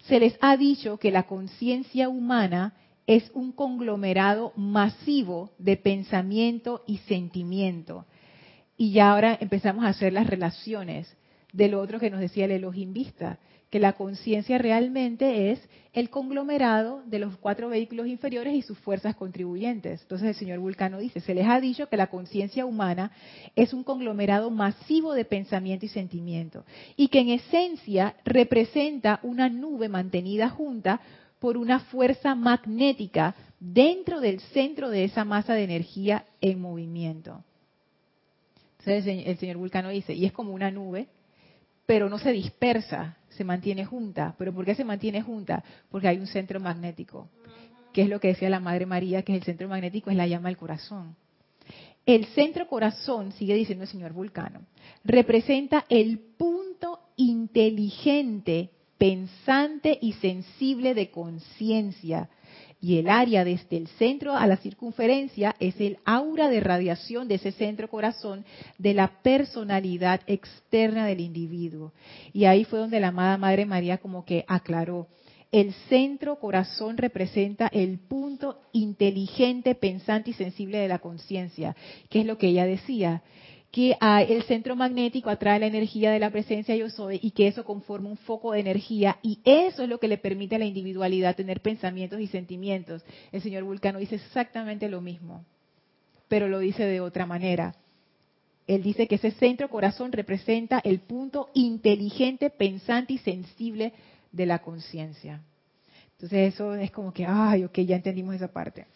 Se 0.04 0.20
les 0.20 0.36
ha 0.40 0.56
dicho 0.56 0.98
que 0.98 1.10
la 1.10 1.24
conciencia 1.24 2.08
humana 2.08 2.74
es 3.06 3.30
un 3.34 3.52
conglomerado 3.52 4.52
masivo 4.56 5.50
de 5.58 5.76
pensamiento 5.76 6.82
y 6.86 6.98
sentimiento. 6.98 8.04
Y 8.76 8.92
ya 8.92 9.12
ahora 9.12 9.36
empezamos 9.40 9.84
a 9.84 9.88
hacer 9.88 10.12
las 10.12 10.26
relaciones 10.26 11.16
de 11.52 11.68
lo 11.68 11.80
otro 11.80 11.98
que 11.98 12.10
nos 12.10 12.20
decía 12.20 12.44
el 12.44 12.50
Elohim 12.50 12.92
Vista, 12.92 13.38
que 13.70 13.80
la 13.80 13.94
conciencia 13.94 14.58
realmente 14.58 15.50
es 15.50 15.60
el 15.92 16.10
conglomerado 16.10 17.02
de 17.06 17.18
los 17.18 17.36
cuatro 17.38 17.68
vehículos 17.68 18.06
inferiores 18.06 18.54
y 18.54 18.62
sus 18.62 18.78
fuerzas 18.78 19.16
contribuyentes. 19.16 20.02
Entonces 20.02 20.28
el 20.28 20.34
señor 20.34 20.58
Vulcano 20.60 20.98
dice, 20.98 21.20
se 21.20 21.34
les 21.34 21.48
ha 21.48 21.60
dicho 21.60 21.88
que 21.88 21.96
la 21.96 22.06
conciencia 22.08 22.66
humana 22.66 23.10
es 23.56 23.72
un 23.72 23.82
conglomerado 23.82 24.50
masivo 24.50 25.14
de 25.14 25.24
pensamiento 25.24 25.86
y 25.86 25.88
sentimiento, 25.88 26.64
y 26.96 27.08
que 27.08 27.20
en 27.20 27.30
esencia 27.30 28.14
representa 28.24 29.20
una 29.22 29.48
nube 29.48 29.88
mantenida 29.88 30.48
junta 30.50 31.00
por 31.40 31.56
una 31.56 31.80
fuerza 31.80 32.34
magnética 32.34 33.34
dentro 33.58 34.20
del 34.20 34.40
centro 34.40 34.90
de 34.90 35.04
esa 35.04 35.24
masa 35.24 35.54
de 35.54 35.64
energía 35.64 36.24
en 36.40 36.60
movimiento. 36.60 37.42
Entonces 38.78 39.26
el 39.26 39.36
señor 39.38 39.56
Vulcano 39.56 39.88
dice, 39.88 40.14
y 40.14 40.26
es 40.26 40.32
como 40.32 40.52
una 40.52 40.70
nube, 40.70 41.08
pero 41.86 42.08
no 42.08 42.18
se 42.18 42.32
dispersa, 42.32 43.16
se 43.36 43.44
mantiene 43.44 43.84
junta. 43.84 44.34
¿Pero 44.38 44.52
por 44.52 44.64
qué 44.64 44.74
se 44.74 44.84
mantiene 44.84 45.22
junta? 45.22 45.62
Porque 45.90 46.08
hay 46.08 46.18
un 46.18 46.26
centro 46.26 46.58
magnético, 46.58 47.28
que 47.92 48.02
es 48.02 48.08
lo 48.08 48.20
que 48.20 48.28
decía 48.28 48.50
la 48.50 48.60
Madre 48.60 48.86
María, 48.86 49.22
que 49.22 49.32
es 49.32 49.38
el 49.38 49.44
centro 49.44 49.68
magnético, 49.68 50.10
es 50.10 50.16
la 50.16 50.26
llama 50.26 50.48
del 50.48 50.56
corazón. 50.56 51.16
El 52.04 52.26
centro 52.26 52.68
corazón, 52.68 53.32
sigue 53.32 53.54
diciendo 53.54 53.84
el 53.84 53.90
señor 53.90 54.12
Vulcano, 54.12 54.60
representa 55.04 55.84
el 55.88 56.20
punto 56.38 57.00
inteligente, 57.16 58.70
pensante 58.96 59.98
y 60.00 60.12
sensible 60.14 60.94
de 60.94 61.10
conciencia 61.10 62.28
y 62.86 62.98
el 62.98 63.08
área 63.08 63.44
desde 63.44 63.78
el 63.78 63.88
centro 63.98 64.36
a 64.36 64.46
la 64.46 64.58
circunferencia 64.58 65.56
es 65.58 65.74
el 65.80 65.98
aura 66.04 66.48
de 66.48 66.60
radiación 66.60 67.26
de 67.26 67.34
ese 67.34 67.50
centro 67.50 67.90
corazón 67.90 68.44
de 68.78 68.94
la 68.94 69.08
personalidad 69.24 70.20
externa 70.28 71.04
del 71.04 71.18
individuo. 71.18 71.92
Y 72.32 72.44
ahí 72.44 72.62
fue 72.62 72.78
donde 72.78 73.00
la 73.00 73.08
amada 73.08 73.38
Madre 73.38 73.66
María 73.66 73.98
como 73.98 74.24
que 74.24 74.44
aclaró. 74.46 75.08
El 75.50 75.72
centro 75.88 76.38
corazón 76.38 76.96
representa 76.96 77.66
el 77.72 77.98
punto 77.98 78.60
inteligente, 78.70 79.74
pensante 79.74 80.30
y 80.30 80.34
sensible 80.34 80.78
de 80.78 80.86
la 80.86 81.00
conciencia, 81.00 81.74
que 82.08 82.20
es 82.20 82.26
lo 82.26 82.38
que 82.38 82.46
ella 82.46 82.66
decía 82.66 83.24
que 83.76 83.94
el 84.00 84.42
centro 84.44 84.74
magnético 84.74 85.28
atrae 85.28 85.60
la 85.60 85.66
energía 85.66 86.10
de 86.10 86.18
la 86.18 86.30
presencia 86.30 86.74
yo 86.74 86.88
soy 86.88 87.20
y 87.22 87.32
que 87.32 87.46
eso 87.46 87.62
conforma 87.62 88.08
un 88.08 88.16
foco 88.16 88.52
de 88.52 88.60
energía 88.60 89.18
y 89.20 89.38
eso 89.44 89.82
es 89.82 89.88
lo 89.90 90.00
que 90.00 90.08
le 90.08 90.16
permite 90.16 90.56
a 90.56 90.58
la 90.58 90.64
individualidad 90.64 91.36
tener 91.36 91.60
pensamientos 91.60 92.18
y 92.18 92.26
sentimientos. 92.26 93.04
El 93.32 93.42
señor 93.42 93.64
Vulcano 93.64 93.98
dice 93.98 94.14
exactamente 94.14 94.88
lo 94.88 95.02
mismo, 95.02 95.44
pero 96.26 96.48
lo 96.48 96.58
dice 96.58 96.84
de 96.84 97.02
otra 97.02 97.26
manera. 97.26 97.74
Él 98.66 98.82
dice 98.82 99.06
que 99.06 99.16
ese 99.16 99.32
centro 99.32 99.68
corazón 99.68 100.10
representa 100.10 100.80
el 100.82 101.00
punto 101.00 101.50
inteligente, 101.52 102.48
pensante 102.48 103.12
y 103.12 103.18
sensible 103.18 103.92
de 104.32 104.46
la 104.46 104.60
conciencia. 104.60 105.42
Entonces 106.12 106.54
eso 106.54 106.74
es 106.76 106.90
como 106.90 107.12
que, 107.12 107.26
ay, 107.26 107.64
ok, 107.64 107.80
ya 107.80 107.96
entendimos 107.96 108.36
esa 108.36 108.48
parte. 108.48 108.86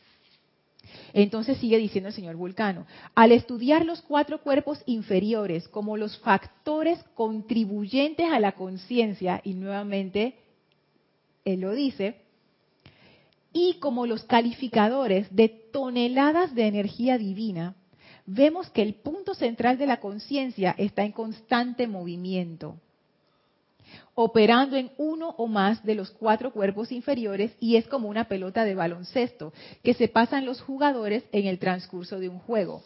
Entonces 1.13 1.59
sigue 1.59 1.79
diciendo 1.79 2.09
el 2.09 2.15
señor 2.15 2.37
Vulcano, 2.37 2.87
al 3.15 3.33
estudiar 3.33 3.85
los 3.85 4.03
cuatro 4.03 4.43
cuerpos 4.43 4.83
inferiores 4.87 5.69
como 5.69 5.97
los 5.97 6.19
factores 6.19 7.03
contribuyentes 7.15 8.31
a 8.31 8.41
la 8.41 8.53
conciencia, 8.53 9.41
y 9.45 9.55
nuevamente 9.55 10.37
él 11.45 11.61
lo 11.61 11.73
dice, 11.73 12.17
y 13.53 13.75
como 13.81 14.07
los 14.07 14.25
calificadores 14.25 15.35
de 15.35 15.49
toneladas 15.49 16.55
de 16.55 16.67
energía 16.67 17.19
divina, 17.19 17.75
vemos 18.27 18.71
que 18.71 18.83
el 18.83 18.95
punto 18.95 19.35
central 19.35 19.77
de 19.77 19.87
la 19.87 19.99
conciencia 19.99 20.75
está 20.79 21.05
en 21.05 21.13
constante 21.13 21.89
movimiento 21.89 22.77
operando 24.15 24.77
en 24.77 24.91
uno 24.99 25.31
o 25.39 25.47
más 25.47 25.85
de 25.85 25.95
los 25.95 26.11
cuatro 26.11 26.53
cuerpos 26.53 26.93
inferiores 26.93 27.53
y 27.61 27.77
es 27.77 27.87
como 27.87 28.09
una 28.09 28.25
pelota 28.29 28.65
de 28.65 28.75
baloncesto 28.75 29.53
que 29.83 29.95
se 29.95 30.09
pasan 30.09 30.45
los 30.45 30.61
jugadores 30.61 31.25
en 31.33 31.47
el 31.47 31.59
transcurso 31.59 32.19
de 32.19 32.29
un 32.29 32.39
juego. 32.39 32.83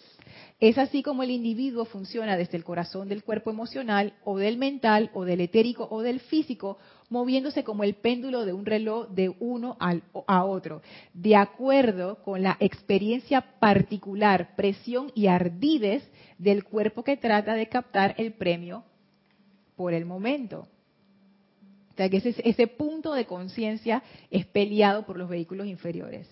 Es 0.60 0.78
así 0.78 1.02
como 1.02 1.22
el 1.22 1.30
individuo 1.30 1.84
funciona 1.84 2.36
desde 2.36 2.56
el 2.56 2.64
corazón 2.64 3.08
del 3.08 3.24
cuerpo 3.24 3.50
emocional 3.50 4.14
o 4.24 4.38
del 4.38 4.56
mental 4.56 5.10
o 5.12 5.24
del 5.24 5.40
etérico 5.40 5.88
o 5.90 6.02
del 6.02 6.20
físico, 6.20 6.78
moviéndose 7.10 7.64
como 7.64 7.84
el 7.84 7.94
péndulo 7.94 8.44
de 8.44 8.52
un 8.52 8.64
reloj 8.64 9.08
de 9.10 9.34
uno 9.40 9.76
a 9.78 10.44
otro, 10.44 10.80
de 11.12 11.36
acuerdo 11.36 12.22
con 12.22 12.42
la 12.42 12.56
experiencia 12.60 13.58
particular, 13.58 14.54
presión 14.56 15.10
y 15.14 15.26
ardidez 15.26 16.08
del 16.38 16.64
cuerpo 16.64 17.04
que 17.04 17.16
trata 17.16 17.54
de 17.54 17.68
captar 17.68 18.14
el 18.18 18.32
premio 18.32 18.84
por 19.76 19.92
el 19.92 20.04
momento. 20.04 20.68
O 21.94 21.96
sea 21.96 22.08
que 22.08 22.16
ese, 22.16 22.34
ese 22.44 22.66
punto 22.66 23.14
de 23.14 23.24
conciencia 23.24 24.02
es 24.30 24.44
peleado 24.46 25.06
por 25.06 25.16
los 25.16 25.28
vehículos 25.28 25.68
inferiores. 25.68 26.28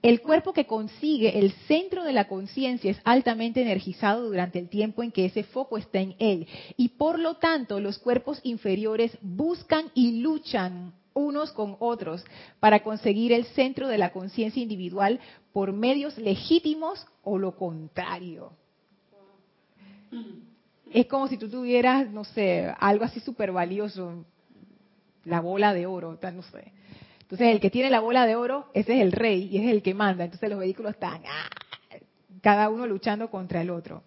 El 0.00 0.20
cuerpo 0.20 0.52
que 0.52 0.66
consigue 0.66 1.40
el 1.40 1.50
centro 1.66 2.04
de 2.04 2.12
la 2.12 2.28
conciencia 2.28 2.90
es 2.90 3.00
altamente 3.04 3.62
energizado 3.62 4.26
durante 4.26 4.60
el 4.60 4.68
tiempo 4.68 5.02
en 5.02 5.10
que 5.10 5.24
ese 5.24 5.42
foco 5.42 5.76
está 5.76 5.98
en 5.98 6.14
él. 6.20 6.46
Y 6.76 6.90
por 6.90 7.18
lo 7.18 7.36
tanto, 7.36 7.80
los 7.80 7.98
cuerpos 7.98 8.38
inferiores 8.44 9.18
buscan 9.22 9.90
y 9.94 10.20
luchan 10.20 10.92
unos 11.14 11.52
con 11.52 11.76
otros 11.80 12.24
para 12.60 12.84
conseguir 12.84 13.32
el 13.32 13.44
centro 13.46 13.88
de 13.88 13.98
la 13.98 14.12
conciencia 14.12 14.62
individual 14.62 15.20
por 15.52 15.72
medios 15.72 16.16
legítimos 16.18 17.06
o 17.22 17.38
lo 17.38 17.56
contrario 17.56 18.52
es 20.94 21.06
como 21.06 21.26
si 21.26 21.36
tú 21.36 21.48
tuvieras, 21.48 22.08
no 22.10 22.22
sé, 22.22 22.72
algo 22.78 23.04
así 23.04 23.18
súper 23.18 23.50
valioso, 23.50 24.24
la 25.24 25.40
bola 25.40 25.74
de 25.74 25.86
oro, 25.86 26.18
no 26.22 26.42
sé. 26.42 26.72
Entonces, 27.22 27.48
el 27.48 27.60
que 27.60 27.70
tiene 27.70 27.90
la 27.90 27.98
bola 27.98 28.26
de 28.26 28.36
oro, 28.36 28.70
ese 28.74 28.94
es 28.94 29.02
el 29.02 29.10
rey 29.10 29.48
y 29.50 29.58
es 29.58 29.70
el 29.70 29.82
que 29.82 29.92
manda. 29.92 30.24
Entonces, 30.24 30.48
los 30.48 30.58
vehículos 30.58 30.92
están, 30.92 31.20
¡ah! 31.26 31.48
cada 32.42 32.68
uno 32.68 32.86
luchando 32.86 33.28
contra 33.28 33.60
el 33.60 33.70
otro. 33.70 34.04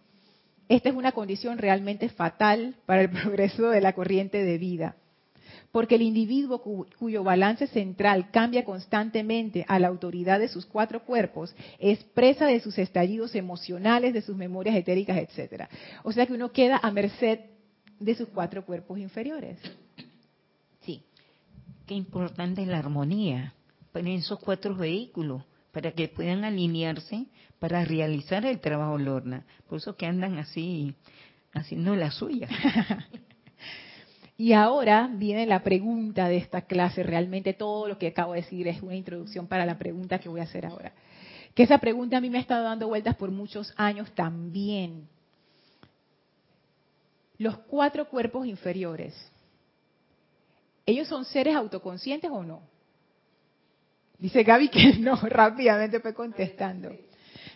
Esta 0.69 0.87
es 0.87 0.95
una 0.95 1.11
condición 1.11 1.57
realmente 1.57 2.07
fatal 2.07 2.75
para 2.85 3.01
el 3.01 3.09
progreso 3.11 3.69
de 3.69 3.81
la 3.81 3.91
corriente 3.93 4.43
de 4.43 4.57
vida 4.57 4.95
porque 5.71 5.95
el 5.95 6.01
individuo 6.01 6.61
cuyo 6.61 7.23
balance 7.23 7.67
central 7.67 8.31
cambia 8.31 8.63
constantemente 8.63 9.65
a 9.67 9.79
la 9.79 9.87
autoridad 9.87 10.39
de 10.39 10.47
sus 10.47 10.65
cuatro 10.65 11.03
cuerpos 11.03 11.55
es 11.79 12.03
presa 12.03 12.45
de 12.45 12.59
sus 12.59 12.77
estallidos 12.77 13.35
emocionales, 13.35 14.13
de 14.13 14.21
sus 14.21 14.35
memorias 14.35 14.75
etéricas, 14.75 15.17
etcétera. 15.17 15.69
O 16.03 16.11
sea 16.11 16.25
que 16.25 16.33
uno 16.33 16.51
queda 16.51 16.79
a 16.81 16.91
merced 16.91 17.39
de 17.99 18.15
sus 18.15 18.29
cuatro 18.29 18.65
cuerpos 18.65 18.99
inferiores. 18.99 19.59
Sí. 20.81 21.03
Qué 21.85 21.95
importante 21.95 22.61
es 22.61 22.67
la 22.67 22.79
armonía 22.79 23.53
en 23.93 24.07
esos 24.07 24.39
cuatro 24.39 24.75
vehículos 24.75 25.43
para 25.71 25.91
que 25.91 26.07
puedan 26.07 26.43
alinearse 26.43 27.25
para 27.59 27.83
realizar 27.83 28.45
el 28.45 28.59
trabajo 28.59 28.97
Lorna. 28.97 29.45
Por 29.67 29.79
eso 29.79 29.95
que 29.95 30.05
andan 30.05 30.37
así 30.37 30.95
haciendo 31.53 31.95
la 31.95 32.11
suya. 32.11 32.47
Y 34.37 34.53
ahora 34.53 35.09
viene 35.11 35.47
la 35.47 35.63
pregunta 35.63 36.29
de 36.29 36.37
esta 36.37 36.61
clase. 36.61 37.01
Realmente 37.01 37.53
todo 37.53 37.87
lo 37.87 37.97
que 37.97 38.07
acabo 38.07 38.33
de 38.33 38.41
decir 38.41 38.67
es 38.67 38.81
una 38.83 38.95
introducción 38.95 39.47
para 39.47 39.65
la 39.65 39.79
pregunta 39.79 40.19
que 40.19 40.29
voy 40.29 40.41
a 40.41 40.43
hacer 40.43 40.65
ahora. 40.65 40.93
Que 41.55 41.63
esa 41.63 41.79
pregunta 41.79 42.17
a 42.17 42.21
mí 42.21 42.29
me 42.29 42.37
ha 42.37 42.41
estado 42.41 42.63
dando 42.63 42.87
vueltas 42.87 43.15
por 43.15 43.31
muchos 43.31 43.73
años 43.77 44.11
también. 44.13 45.07
Los 47.39 47.57
cuatro 47.57 48.07
cuerpos 48.07 48.45
inferiores, 48.45 49.15
¿ellos 50.85 51.07
son 51.07 51.25
seres 51.25 51.55
autoconscientes 51.55 52.29
o 52.29 52.43
no? 52.43 52.61
Dice 54.19 54.43
Gaby 54.43 54.69
que 54.69 54.93
no, 54.99 55.15
rápidamente 55.15 55.99
fue 55.99 56.13
contestando. 56.13 56.95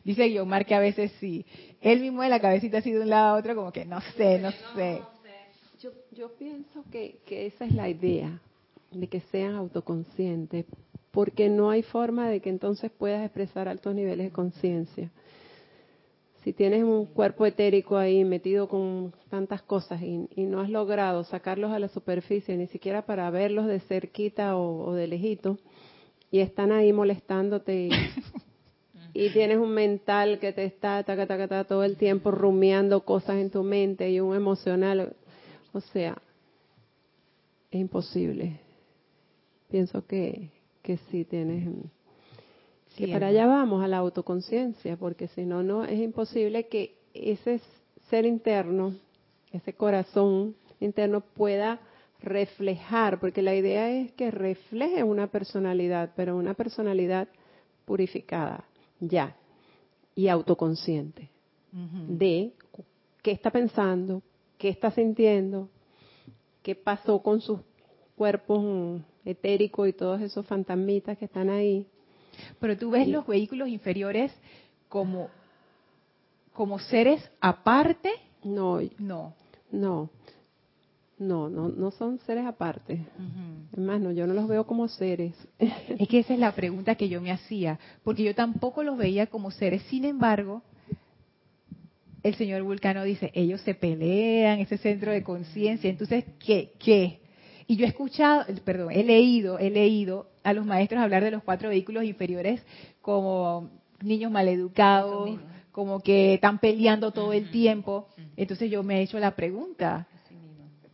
Dice 0.04 0.26
Guiomar 0.26 0.66
que 0.66 0.74
a 0.74 0.80
veces 0.80 1.12
sí. 1.20 1.46
Él 1.80 2.00
mismo 2.00 2.24
de 2.24 2.30
la 2.30 2.40
cabecita 2.40 2.80
así 2.80 2.92
de 2.92 3.02
un 3.02 3.10
lado 3.10 3.36
a 3.36 3.40
otro 3.40 3.56
como 3.56 3.72
que 3.72 3.86
no 3.86 4.02
sé, 4.18 4.40
no 4.40 4.52
sé. 4.76 5.02
Yo, 6.12 6.30
pienso 6.38 6.84
que, 6.92 7.18
esa 7.28 7.66
es 7.66 7.74
la 7.74 7.90
idea, 7.90 8.40
de 8.92 9.08
que 9.08 9.22
sean 9.32 9.56
autoconscientes, 9.56 10.66
porque 11.10 11.50
no 11.50 11.72
hay 11.72 11.82
forma 11.82 12.30
de 12.30 12.40
que 12.40 12.50
entonces 12.50 12.92
puedas 12.92 13.26
expresar 13.26 13.68
altos 13.68 13.96
niveles 13.96 14.28
de 14.28 14.32
conciencia. 14.32 15.12
Si 16.44 16.54
tienes 16.54 16.84
un 16.84 17.06
cuerpo 17.06 17.48
etérico 17.48 17.98
ahí 17.98 18.24
metido 18.24 18.68
con 18.70 19.12
tantas 19.30 19.64
cosas 19.64 20.04
y, 20.04 20.28
no 20.44 20.62
has 20.62 20.70
logrado 20.70 21.24
sacarlos 21.24 21.72
a 21.72 21.80
la 21.80 21.88
superficie, 21.88 22.56
ni 22.58 22.68
siquiera 22.68 23.08
para 23.08 23.32
verlos 23.32 23.66
de 23.66 23.80
cerquita 23.80 24.58
o, 24.58 24.94
de 24.94 25.08
lejito, 25.08 25.58
y 26.30 26.42
están 26.42 26.72
ahí 26.72 26.94
molestándote 26.94 27.90
y, 29.14 29.30
tienes 29.34 29.58
un 29.58 29.72
mental 29.72 30.38
que 30.38 30.54
te 30.54 30.64
está 30.64 31.04
taca, 31.04 31.64
todo 31.64 31.84
el 31.84 31.98
tiempo 31.98 32.30
rumiando 32.30 33.04
cosas 33.04 33.38
en 33.38 33.50
tu 33.50 33.64
mente 33.64 34.12
y 34.12 34.20
un 34.20 34.36
emocional, 34.36 35.16
o 35.74 35.82
sea, 35.82 36.22
es 37.72 37.80
imposible. 37.80 38.60
Pienso 39.70 40.06
que, 40.06 40.50
que 40.82 40.98
sí 41.10 41.26
tienes 41.26 41.68
que 42.96 43.08
para 43.08 43.28
allá 43.28 43.48
vamos 43.48 43.84
a 43.84 43.88
la 43.88 43.98
autoconciencia, 43.98 44.98
porque 44.98 45.28
si 45.30 45.46
no, 45.46 45.64
no 45.64 45.86
es 45.86 46.00
imposible 46.00 46.68
que 46.68 46.96
ese 47.14 47.62
ser 48.10 48.26
interno, 48.26 48.96
ese 49.52 49.74
corazón 49.74 50.56
interno 50.80 51.22
pueda 51.22 51.80
reflejar, 52.22 53.20
porque 53.20 53.42
la 53.42 53.56
idea 53.56 53.90
es 53.90 54.12
que 54.12 54.30
refleje 54.30 55.04
una 55.04 55.28
personalidad, 55.28 56.12
pero 56.16 56.36
una 56.36 56.54
personalidad 56.54 57.28
purificada, 57.86 58.66
ya, 59.00 59.36
y 60.14 60.28
autoconsciente, 60.28 61.30
de 61.72 62.52
qué 63.22 63.32
está 63.32 63.50
pensando, 63.50 64.22
qué 64.62 64.70
está 64.70 64.92
sintiendo, 64.92 65.70
qué 66.62 66.76
pasó 66.76 67.24
con 67.24 67.42
sus 67.42 67.62
cuerpos 68.16 69.02
etéricos 69.26 69.90
y 69.90 69.94
todos 69.94 70.22
esos 70.22 70.46
fantasmitas 70.46 71.18
que 71.18 71.26
están 71.26 71.50
ahí. 71.50 71.88
Pero 72.60 72.78
tú 72.78 72.92
ves 72.92 73.08
los 73.08 73.26
vehículos 73.26 73.70
inferiores 73.70 74.32
como, 74.88 75.30
como 76.54 76.78
seres 76.78 77.28
aparte. 77.40 78.12
No, 78.44 78.80
no, 79.00 79.34
no. 79.72 80.12
No, 81.18 81.50
no, 81.50 81.92
son 81.92 82.20
seres 82.20 82.46
aparte. 82.46 83.06
Es 83.74 83.80
más, 83.80 84.00
no, 84.00 84.12
yo 84.12 84.28
no 84.28 84.34
los 84.34 84.48
veo 84.48 84.66
como 84.68 84.88
seres. 84.88 85.36
Es 85.60 86.08
que 86.08 86.20
esa 86.20 86.34
es 86.34 86.40
la 86.40 86.52
pregunta 86.52 86.96
que 86.96 87.10
yo 87.10 87.20
me 87.20 87.32
hacía, 87.32 87.80
porque 88.04 88.24
yo 88.24 88.34
tampoco 88.36 88.84
los 88.84 88.98
veía 88.98 89.28
como 89.28 89.50
seres. 89.50 89.82
Sin 89.84 90.06
embargo, 90.06 90.64
el 92.24 92.36
señor 92.36 92.62
Vulcano 92.64 93.04
dice, 93.04 93.32
ellos 93.34 93.62
se 93.62 93.74
pelean, 93.74 94.60
ese 94.60 94.78
centro 94.78 95.12
de 95.12 95.24
conciencia. 95.24 95.90
Entonces, 95.90 96.26
¿qué? 96.40 96.74
¿Qué? 96.80 97.20
Y 97.68 97.78
yo 97.78 97.86
he 97.86 97.90
escuchado, 97.90 98.46
perdón, 98.64 98.92
he 98.92 99.04
leído, 99.04 99.58
he 99.58 99.70
leído 99.70 100.28
a 100.44 100.54
los 100.54 100.66
maestros 100.66 101.02
hablar 101.02 101.24
de 101.24 101.32
los 101.32 101.44
cuatro 101.44 101.70
vehículos 101.70 102.04
inferiores 102.04 102.62
como 103.02 103.70
niños 104.02 104.32
maleducados, 104.32 105.40
como 105.72 106.02
que 106.02 106.34
están 106.34 106.60
peleando 106.60 107.12
todo 107.12 107.34
el 107.34 107.50
tiempo. 107.50 108.08
Entonces 108.36 108.70
yo 108.70 108.84
me 108.84 109.00
he 109.00 109.04
hecho 109.04 109.20
la 109.20 109.36
pregunta, 109.36 110.08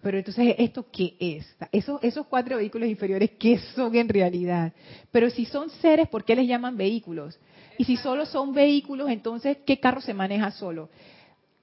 pero 0.01 0.19
entonces, 0.19 0.55
¿esto 0.59 0.85
qué 0.91 1.15
es? 1.19 1.57
Esos, 1.71 2.01
esos 2.03 2.27
cuatro 2.27 2.57
vehículos 2.57 2.87
inferiores, 2.87 3.31
¿qué 3.39 3.57
son 3.75 3.95
en 3.95 4.07
realidad? 4.07 4.71
Pero 5.11 5.29
si 5.29 5.45
son 5.45 5.69
seres, 5.69 6.07
¿por 6.07 6.23
qué 6.23 6.35
les 6.35 6.47
llaman 6.47 6.77
vehículos? 6.77 7.39
Y 7.77 7.83
si 7.83 7.97
solo 7.97 8.25
son 8.25 8.53
vehículos, 8.53 9.09
entonces, 9.09 9.57
¿qué 9.65 9.79
carro 9.79 9.99
se 9.99 10.13
maneja 10.13 10.51
solo? 10.51 10.89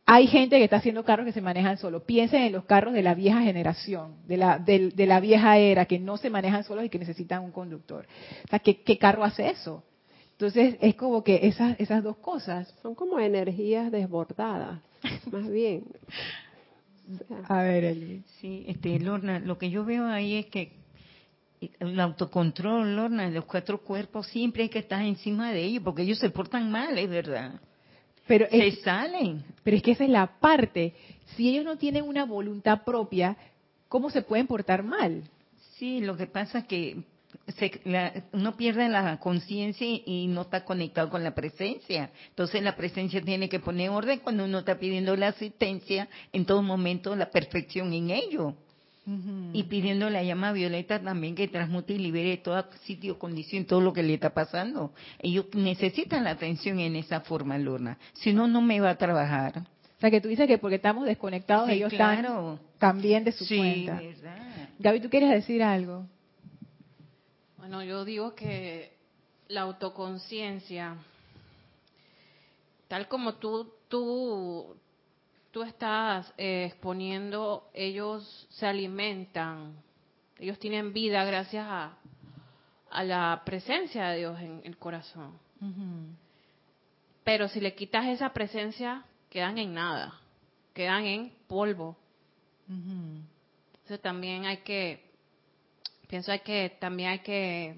Hay 0.06 0.26
gente 0.26 0.58
que 0.58 0.64
está 0.64 0.76
haciendo 0.76 1.02
carros 1.02 1.24
que 1.24 1.32
se 1.32 1.40
manejan 1.40 1.78
solo. 1.78 2.04
Piensen 2.04 2.42
en 2.42 2.52
los 2.52 2.64
carros 2.64 2.92
de 2.92 3.02
la 3.02 3.14
vieja 3.14 3.40
generación, 3.40 4.16
de 4.26 4.36
la, 4.36 4.58
de, 4.58 4.92
la 5.06 5.18
vieja 5.18 5.56
era, 5.56 5.86
que 5.86 5.98
no 5.98 6.18
se 6.18 6.28
manejan 6.28 6.62
solos 6.62 6.84
y 6.84 6.90
que 6.90 6.98
necesitan 6.98 7.42
un 7.42 7.52
conductor. 7.52 8.06
O 8.44 8.48
sea, 8.48 8.58
¿qué, 8.58 8.98
carro 8.98 9.24
hace 9.24 9.48
eso? 9.48 9.82
Entonces, 10.32 10.76
es 10.80 10.94
como 10.96 11.24
que 11.24 11.46
esas, 11.46 11.80
esas 11.80 12.02
dos 12.02 12.18
cosas. 12.18 12.68
Son 12.82 12.94
como 12.94 13.18
energías 13.18 13.90
desbordadas, 13.90 14.82
más 15.32 15.48
bien. 15.50 15.84
A 17.48 17.62
ver, 17.62 17.84
Eli. 17.84 18.22
Sí, 18.40 18.64
este, 18.68 18.98
Lorna, 18.98 19.38
lo 19.38 19.56
que 19.56 19.70
yo 19.70 19.86
veo 19.86 20.06
ahí 20.06 20.36
es 20.36 20.46
que 20.46 20.72
el 21.78 21.98
autocontrol, 21.98 22.94
Lorna, 22.94 23.30
los 23.30 23.46
cuatro 23.46 23.78
cuerpos, 23.80 24.26
siempre 24.26 24.64
hay 24.64 24.68
que 24.68 24.80
estar 24.80 25.00
encima 25.00 25.50
de 25.52 25.64
ellos, 25.64 25.82
porque 25.82 26.02
ellos 26.02 26.18
se 26.18 26.28
portan 26.28 26.70
mal, 26.70 26.98
es 26.98 27.08
verdad. 27.08 27.60
Pero 28.26 28.48
se 28.50 28.70
salen. 28.82 29.44
Pero 29.62 29.76
es 29.76 29.82
que 29.82 29.92
esa 29.92 30.04
es 30.04 30.10
la 30.10 30.26
parte. 30.38 30.94
Si 31.36 31.48
ellos 31.48 31.64
no 31.64 31.76
tienen 31.76 32.04
una 32.04 32.24
voluntad 32.24 32.82
propia, 32.84 33.36
¿cómo 33.88 34.10
se 34.10 34.22
pueden 34.22 34.46
portar 34.46 34.82
mal? 34.82 35.22
Sí, 35.76 36.00
lo 36.00 36.16
que 36.16 36.26
pasa 36.26 36.58
es 36.60 36.64
que 36.66 37.02
uno 38.32 38.56
pierde 38.56 38.88
la 38.88 39.18
conciencia 39.18 39.86
y 39.86 40.26
no 40.28 40.42
está 40.42 40.64
conectado 40.64 41.10
con 41.10 41.24
la 41.24 41.34
presencia. 41.34 42.10
Entonces 42.28 42.62
la 42.62 42.76
presencia 42.76 43.20
tiene 43.20 43.48
que 43.48 43.60
poner 43.60 43.90
orden 43.90 44.20
cuando 44.20 44.44
uno 44.44 44.60
está 44.60 44.78
pidiendo 44.78 45.16
la 45.16 45.28
asistencia, 45.28 46.08
en 46.32 46.46
todo 46.46 46.62
momento 46.62 47.14
la 47.16 47.30
perfección 47.30 47.92
en 47.92 48.10
ello. 48.10 48.54
Y 49.52 49.64
pidiendo 49.64 50.08
la 50.08 50.22
llama 50.22 50.52
violeta 50.52 50.98
también 50.98 51.34
que 51.34 51.46
transmute 51.48 51.92
y 51.92 51.98
libere 51.98 52.38
todo 52.38 52.64
sitio, 52.84 53.18
condición, 53.18 53.66
todo 53.66 53.82
lo 53.82 53.92
que 53.92 54.02
le 54.02 54.14
está 54.14 54.30
pasando. 54.30 54.92
Ellos 55.18 55.46
necesitan 55.52 56.24
la 56.24 56.30
atención 56.30 56.78
en 56.80 56.96
esa 56.96 57.20
forma, 57.20 57.58
Lorna. 57.58 57.98
Si 58.14 58.32
no, 58.32 58.48
no 58.48 58.62
me 58.62 58.80
va 58.80 58.90
a 58.90 58.96
trabajar. 58.96 59.58
O 59.58 60.00
sea, 60.00 60.10
que 60.10 60.22
tú 60.22 60.28
dices 60.28 60.46
que 60.46 60.56
porque 60.56 60.76
estamos 60.76 61.04
desconectados, 61.04 61.68
ellos 61.68 61.92
están 61.92 62.58
también 62.78 63.24
de 63.24 63.32
su 63.32 63.44
sí, 63.44 63.58
cuenta. 63.58 64.00
Verdad. 64.00 64.68
Gaby, 64.78 65.00
¿tú 65.00 65.10
quieres 65.10 65.30
decir 65.30 65.62
algo? 65.62 66.06
Bueno, 67.58 67.82
yo 67.82 68.04
digo 68.04 68.34
que 68.34 68.96
la 69.48 69.62
autoconciencia, 69.62 70.96
tal 72.88 73.06
como 73.08 73.34
tú, 73.34 73.70
tú 73.88 74.76
tú 75.54 75.62
estás 75.62 76.34
eh, 76.36 76.64
exponiendo, 76.64 77.70
ellos 77.72 78.48
se 78.50 78.66
alimentan, 78.66 79.76
ellos 80.36 80.58
tienen 80.58 80.92
vida 80.92 81.24
gracias 81.24 81.64
a, 81.64 81.96
a 82.90 83.04
la 83.04 83.40
presencia 83.46 84.08
de 84.08 84.18
Dios 84.18 84.40
en 84.40 84.62
el 84.64 84.76
corazón. 84.76 85.38
Pero 87.22 87.46
si 87.46 87.60
le 87.60 87.76
quitas 87.76 88.06
esa 88.06 88.32
presencia, 88.32 89.04
quedan 89.30 89.56
en 89.58 89.74
nada, 89.74 90.20
quedan 90.74 91.04
en 91.04 91.32
polvo. 91.46 91.96
Entonces 92.68 94.00
también 94.02 94.46
hay 94.46 94.56
que, 94.58 95.04
pienso 96.08 96.32
hay 96.32 96.40
que, 96.40 96.76
también 96.80 97.10
hay 97.10 97.20
que 97.20 97.76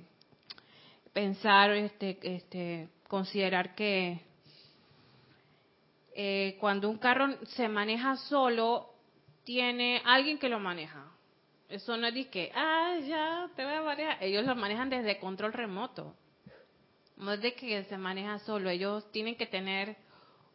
pensar, 1.13 1.73
este, 1.73 2.19
este, 2.23 2.89
considerar 3.07 3.75
que 3.75 4.23
eh, 6.19 6.57
cuando 6.59 6.89
un 6.89 6.97
carro 6.97 7.29
se 7.49 7.69
maneja 7.69 8.17
solo, 8.17 8.89
tiene 9.45 10.01
alguien 10.03 10.39
que 10.39 10.49
lo 10.49 10.59
maneja. 10.59 11.05
Eso 11.69 11.95
no 11.99 12.07
es 12.07 12.15
de 12.15 12.31
que, 12.31 12.51
ah, 12.55 12.97
ya, 13.07 13.51
te 13.55 13.63
voy 13.63 13.75
a 13.75 13.83
manejar. 13.83 14.17
Ellos 14.23 14.47
lo 14.47 14.57
manejan 14.57 14.89
desde 14.89 15.19
control 15.19 15.53
remoto. 15.53 16.17
No 17.19 17.35
es 17.35 17.43
de 17.43 17.53
que 17.55 17.85
se 17.85 17.99
maneja 17.99 18.39
solo. 18.39 18.71
Ellos 18.71 19.13
tienen 19.13 19.37
que 19.37 19.45
tener 19.45 19.95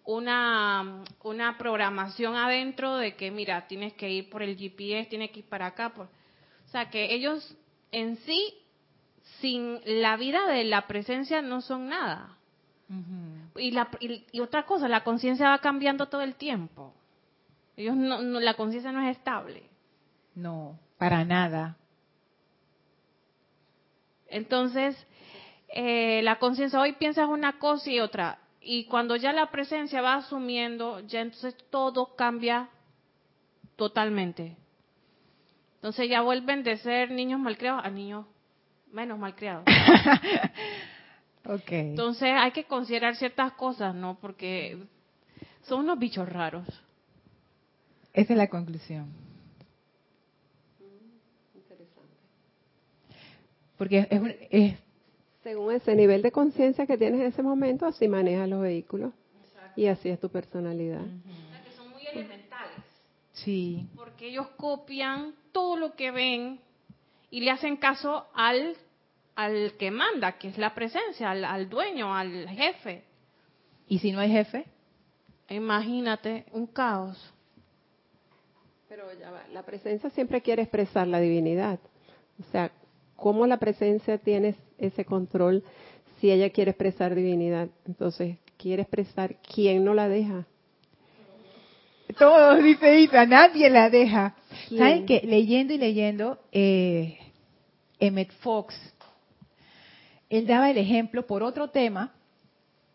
una, 0.04 1.04
una 1.21 1.58
programación 1.60 2.36
adentro 2.36 2.95
de 2.95 3.15
que, 3.15 3.30
mira, 3.30 3.67
tienes 3.67 3.93
que 3.93 4.10
ir 4.10 4.32
por 4.32 4.41
el 4.41 4.58
GPS, 4.58 5.12
tienes 5.12 5.30
que 5.30 5.41
ir 5.41 5.45
para 5.45 5.67
acá. 5.67 5.93
Por... 5.93 6.08
O 6.08 6.69
sea, 6.69 6.89
que 6.89 7.13
ellos 7.13 7.56
en 7.91 8.17
sí, 8.17 8.56
sin 9.39 9.80
la 9.86 10.17
vida 10.17 10.47
de 10.47 10.63
la 10.63 10.88
presencia, 10.88 11.43
no 11.43 11.62
son 11.62 11.88
nada 11.88 12.36
y, 13.56 13.72
la, 13.72 13.90
y, 14.00 14.40
otra 14.40 14.66
cosa, 14.66 14.88
la 14.88 15.04
conciencia 15.04 15.50
va 15.50 15.60
cambiando 15.60 16.08
todo 16.08 16.22
el 16.22 16.36
tiempo. 16.36 16.94
Ellos 17.76 17.96
no, 17.96 18.22
la 18.22 18.54
conciencia 18.56 18.92
no 18.92 19.02
es 19.08 19.18
estable. 19.18 19.64
No, 20.36 20.80
para 20.98 21.26
nada. 21.26 21.78
Entonces, 24.28 24.96
eh, 25.70 26.22
la 26.24 26.40
conciencia 26.40 26.80
hoy 26.80 26.94
piensas 26.94 27.28
una 27.28 27.60
cosa 27.60 27.90
y 27.90 28.00
otra. 28.00 28.40
Y 28.62 28.86
cuando 28.86 29.16
ya 29.16 29.34
la 29.34 29.50
presencia 29.52 30.02
va 30.02 30.16
asumiendo, 30.16 31.00
ya 31.02 31.22
entonces 31.22 31.56
todo 31.70 32.16
cambia 32.16 32.70
totalmente. 33.75 34.56
Entonces 35.75 36.10
ya 36.10 36.21
vuelven 36.21 36.63
de 36.63 36.78
ser 36.78 37.10
niños 37.10 37.40
malcriados 37.40 37.84
a 37.84 37.90
niños 37.90 38.25
menos 38.92 39.17
malcriados. 39.17 39.65
Okay. 41.46 41.89
Entonces 41.89 42.29
hay 42.31 42.52
que 42.52 42.65
considerar 42.65 43.15
ciertas 43.15 43.54
cosas, 43.54 43.96
¿no? 43.96 44.17
Porque 44.19 44.77
son 45.63 45.81
unos 45.81 45.98
bichos 45.98 46.29
raros. 46.29 46.67
Esa 48.13 48.33
es 48.33 48.37
la 48.37 48.48
conclusión. 48.48 49.08
Interesante. 51.56 52.15
Porque 53.77 54.08
es, 54.52 54.77
según 55.44 55.73
ese 55.73 55.96
nivel 55.96 56.21
de 56.21 56.31
conciencia 56.31 56.85
que 56.85 56.98
tienes 56.98 57.21
en 57.21 57.27
ese 57.27 57.42
momento, 57.42 57.85
así 57.85 58.08
manejas 58.08 58.48
los 58.48 58.62
vehículos. 58.62 59.13
Y 59.75 59.87
así 59.87 60.10
es 60.10 60.19
tu 60.19 60.29
personalidad. 60.29 61.02
o 61.02 61.50
sea, 61.50 61.63
que 61.63 61.71
son 61.71 61.89
muy 61.92 62.06
elementales. 62.06 62.75
Sí. 63.33 63.87
Porque 63.96 64.27
ellos 64.27 64.48
copian 64.58 65.33
todo 65.52 65.77
lo 65.77 65.96
que 65.96 66.12
ven 66.12 66.60
y 67.29 67.39
le 67.39 67.52
hacen 67.52 67.77
caso 67.77 68.27
al 68.35 68.75
al 69.36 69.73
que 69.77 69.92
manda, 69.92 70.34
que 70.34 70.50
es 70.50 70.58
la 70.58 70.73
presencia, 70.73 71.32
al, 71.32 71.69
dueño, 71.69 72.13
al 72.15 72.48
jefe. 72.50 73.04
¿Y 73.88 74.00
si 74.00 74.12
no 74.12 74.19
hay 74.19 74.32
jefe? 74.32 74.65
Imagínate, 75.50 76.46
un 76.52 76.67
caos. 76.67 77.34
Pero 78.88 79.06
ya 79.19 79.32
va, 79.32 79.44
la 79.54 79.63
presencia 79.63 80.10
siempre 80.10 80.42
quiere 80.42 80.63
expresar 80.63 81.08
la 81.08 81.19
divinidad. 81.19 81.79
O 82.40 82.52
sea, 82.52 82.71
¿cómo 83.15 83.48
la 83.48 83.58
presencia 83.58 84.17
tiene 84.17 84.56
ese 84.77 85.06
control 85.06 85.63
si 86.19 86.32
ella 86.32 86.50
quiere 86.50 86.71
expresar 86.71 87.15
divinidad? 87.15 87.69
Entonces, 87.86 88.38
quiere 88.58 88.84
expresar 88.84 89.38
quién 89.42 89.84
no 89.84 89.94
la 89.94 90.08
deja. 90.08 90.46
Todos, 92.17 92.63
dice 92.63 93.00
Isa, 93.00 93.25
nadie 93.25 93.69
la 93.69 93.90
deja. 93.90 94.36
¿Saben 94.69 95.06
que 95.06 95.21
Leyendo 95.23 95.73
y 95.73 95.77
leyendo, 95.77 96.40
eh, 96.52 97.17
Emmett 98.00 98.32
Fox, 98.42 98.75
él 100.32 100.48
daba 100.48 100.71
el 100.71 100.77
ejemplo 100.77 101.27
por 101.27 101.44
otro 101.44 101.69
tema 101.69 102.13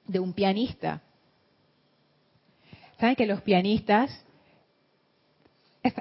de 0.06 0.18
un 0.18 0.32
pianista. 0.32 1.02
¿Saben 2.98 3.14
que 3.14 3.26
los 3.26 3.42
pianistas, 3.42 4.24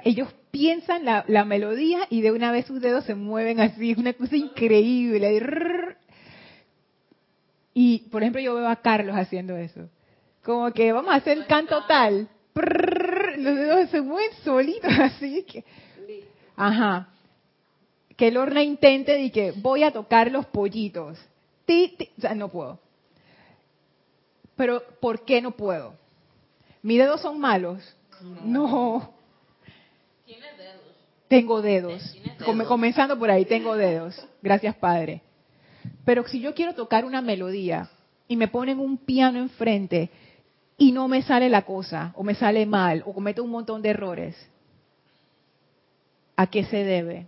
ellos 0.02 0.34
piensan 0.50 1.04
la, 1.04 1.44
melodía 1.44 2.00
y 2.08 2.22
de 2.22 2.32
una 2.32 2.50
vez 2.50 2.64
sus 2.64 2.80
dedos 2.80 3.04
se 3.04 3.14
mueven 3.14 3.60
así, 3.60 3.90
es 3.90 3.98
una 3.98 4.14
cosa 4.14 4.34
increíble. 4.34 5.96
Y, 7.74 7.98
por 8.10 8.22
ejemplo, 8.22 8.40
yo 8.40 8.54
veo 8.54 8.68
a 8.68 8.76
Carlos 8.76 9.14
haciendo 9.14 9.56
eso. 9.56 9.90
Como 10.42 10.72
que 10.72 10.90
vamos 10.92 11.12
a 11.12 11.16
hacer 11.16 11.36
el 11.36 11.46
canto 11.46 11.84
tal 11.86 12.30
los 13.36 13.54
dedos 13.54 13.90
se 13.90 14.00
mueven 14.00 14.30
solitos 14.42 14.90
así 14.98 15.44
que 15.44 15.64
ajá 16.56 17.08
que 18.16 18.30
Lorna 18.30 18.62
intente 18.62 19.20
y 19.20 19.30
que 19.30 19.52
voy 19.52 19.82
a 19.82 19.92
tocar 19.92 20.30
los 20.30 20.46
pollitos 20.46 21.18
o 21.68 22.20
sea 22.20 22.34
no 22.34 22.48
puedo 22.48 22.78
pero 24.54 24.82
¿por 25.00 25.24
qué 25.24 25.42
no 25.42 25.50
puedo? 25.50 25.94
mis 26.82 26.98
dedos 26.98 27.20
son 27.20 27.38
malos 27.38 27.82
no, 28.44 29.12
¿Tienes 30.24 30.56
dedos? 30.56 30.82
tengo 31.28 31.60
dedos, 31.60 32.16
comenzando 32.66 33.18
por 33.18 33.30
ahí 33.30 33.44
tengo 33.44 33.76
dedos 33.76 34.26
gracias 34.42 34.74
padre 34.76 35.22
pero 36.04 36.26
si 36.28 36.40
yo 36.40 36.54
quiero 36.54 36.74
tocar 36.74 37.04
una 37.04 37.20
melodía 37.20 37.90
y 38.28 38.36
me 38.36 38.48
ponen 38.48 38.78
un 38.78 38.96
piano 38.96 39.38
enfrente 39.38 40.10
y 40.78 40.92
no 40.92 41.08
me 41.08 41.22
sale 41.22 41.48
la 41.48 41.62
cosa, 41.62 42.12
o 42.14 42.22
me 42.22 42.34
sale 42.34 42.66
mal, 42.66 43.02
o 43.06 43.14
cometo 43.14 43.42
un 43.42 43.50
montón 43.50 43.82
de 43.82 43.90
errores. 43.90 44.36
¿A 46.36 46.48
qué 46.48 46.64
se 46.64 46.84
debe? 46.84 47.26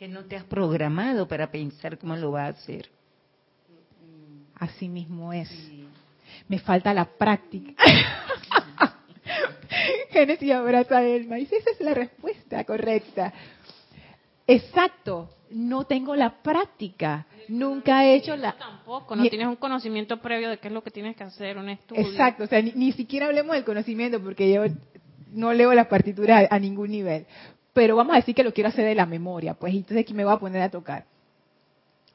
Que 0.00 0.08
no 0.08 0.24
te 0.24 0.34
has 0.34 0.44
programado 0.44 1.28
para 1.28 1.50
pensar 1.50 1.98
cómo 1.98 2.16
lo 2.16 2.32
va 2.32 2.46
a 2.46 2.48
hacer. 2.48 2.88
Así 4.56 4.88
mismo 4.88 5.32
es. 5.32 5.48
Me 6.48 6.58
falta 6.58 6.92
la 6.92 7.04
práctica. 7.04 7.74
Génesis 10.10 10.50
abraza 10.50 10.98
a 10.98 11.04
Elma. 11.04 11.38
Y 11.38 11.44
esa 11.44 11.70
es 11.70 11.80
la 11.80 11.94
respuesta 11.94 12.64
correcta. 12.64 13.32
Exacto. 14.46 15.30
No 15.50 15.84
tengo 15.84 16.16
la 16.16 16.42
práctica 16.42 17.26
nunca 17.50 18.04
he 18.04 18.14
hecho 18.14 18.36
la... 18.36 18.52
Tampoco, 18.52 19.16
no 19.16 19.28
tienes 19.28 19.46
un 19.46 19.56
conocimiento 19.56 20.18
previo 20.18 20.48
de 20.48 20.58
qué 20.58 20.68
es 20.68 20.74
lo 20.74 20.82
que 20.82 20.90
tienes 20.90 21.16
que 21.16 21.24
hacer, 21.24 21.58
un 21.58 21.68
estudio. 21.68 22.02
Exacto, 22.02 22.44
o 22.44 22.46
sea, 22.46 22.62
ni, 22.62 22.92
siquiera 22.92 23.26
hablemos 23.26 23.54
del 23.54 23.64
conocimiento 23.64 24.22
porque 24.22 24.52
yo 24.52 24.62
no 25.32 25.52
leo 25.52 25.74
las 25.74 25.88
partituras 25.88 26.46
a, 26.50 26.58
ningún 26.58 26.90
nivel. 26.90 27.26
Pero 27.72 27.96
vamos 27.96 28.14
a 28.14 28.16
decir 28.16 28.34
que 28.34 28.44
lo 28.44 28.52
quiero 28.52 28.68
hacer 28.68 28.84
de 28.84 28.94
la 28.94 29.06
memoria, 29.06 29.54
pues 29.54 29.74
entonces 29.74 29.98
aquí 29.98 30.14
me 30.14 30.24
voy 30.24 30.34
a 30.34 30.38
poner 30.38 30.62
a 30.62 30.70
tocar. 30.70 31.04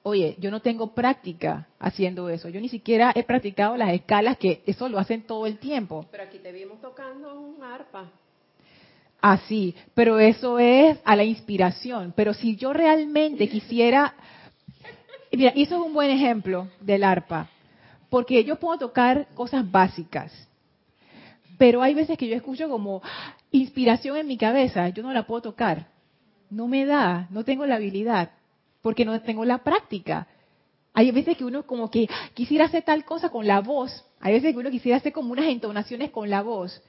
Oye, 0.03 0.35
yo 0.39 0.51
no 0.51 0.61
tengo 0.61 0.93
práctica 0.93 1.67
haciendo 1.79 2.29
eso. 2.29 2.49
Yo 2.49 2.61
ni 2.61 2.69
siquiera 2.69 3.11
he 3.15 3.23
practicado 3.23 3.75
las 3.75 3.91
escalas 3.91 4.37
que 4.37 4.61
eso 4.65 4.87
lo 4.87 4.99
hacen 4.99 5.23
todo 5.23 5.47
el 5.47 5.57
tiempo. 5.57 6.05
Pero 6.11 6.23
aquí 6.23 6.37
te 6.37 6.51
vimos 6.51 6.79
tocando 6.79 7.39
un 7.39 7.63
arpa. 7.63 8.11
Así, 9.19 9.73
ah, 9.75 9.81
pero 9.95 10.19
eso 10.19 10.59
es 10.59 10.99
a 11.03 11.15
la 11.15 11.23
inspiración. 11.23 12.13
Pero 12.15 12.35
si 12.35 12.55
yo 12.55 12.71
realmente 12.71 13.49
quisiera 13.49 14.13
Mira, 15.35 15.51
eso 15.55 15.75
es 15.75 15.81
un 15.81 15.93
buen 15.93 16.09
ejemplo 16.11 16.69
del 16.79 17.03
arpa, 17.03 17.49
porque 18.09 18.43
yo 18.43 18.55
puedo 18.57 18.77
tocar 18.77 19.27
cosas 19.33 19.69
básicas, 19.69 20.31
pero 21.57 21.81
hay 21.81 21.93
veces 21.93 22.17
que 22.17 22.27
yo 22.27 22.35
escucho 22.35 22.69
como 22.69 23.01
inspiración 23.51 24.17
en 24.17 24.27
mi 24.27 24.37
cabeza, 24.37 24.89
yo 24.89 25.03
no 25.03 25.13
la 25.13 25.25
puedo 25.25 25.41
tocar, 25.41 25.87
no 26.49 26.67
me 26.67 26.85
da, 26.85 27.27
no 27.31 27.43
tengo 27.43 27.65
la 27.65 27.75
habilidad, 27.75 28.31
porque 28.81 29.05
no 29.05 29.19
tengo 29.21 29.45
la 29.45 29.59
práctica. 29.59 30.27
Hay 30.93 31.11
veces 31.11 31.37
que 31.37 31.43
uno 31.43 31.63
como 31.63 31.91
que 31.91 32.07
quisiera 32.33 32.65
hacer 32.65 32.83
tal 32.83 33.03
cosa 33.03 33.29
con 33.29 33.45
la 33.47 33.61
voz, 33.61 34.05
hay 34.19 34.33
veces 34.33 34.53
que 34.53 34.59
uno 34.59 34.71
quisiera 34.71 34.97
hacer 34.97 35.11
como 35.11 35.31
unas 35.31 35.47
entonaciones 35.47 36.11
con 36.11 36.29
la 36.29 36.41
voz. 36.41 36.81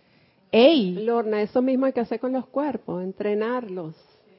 ¡Ey! 0.52 0.92
Lorna, 1.04 1.42
eso 1.42 1.60
mismo 1.60 1.86
hay 1.86 1.92
que 1.92 2.00
hacer 2.00 2.20
con 2.20 2.32
los 2.32 2.46
cuerpos, 2.46 3.02
entrenarlos 3.02 3.94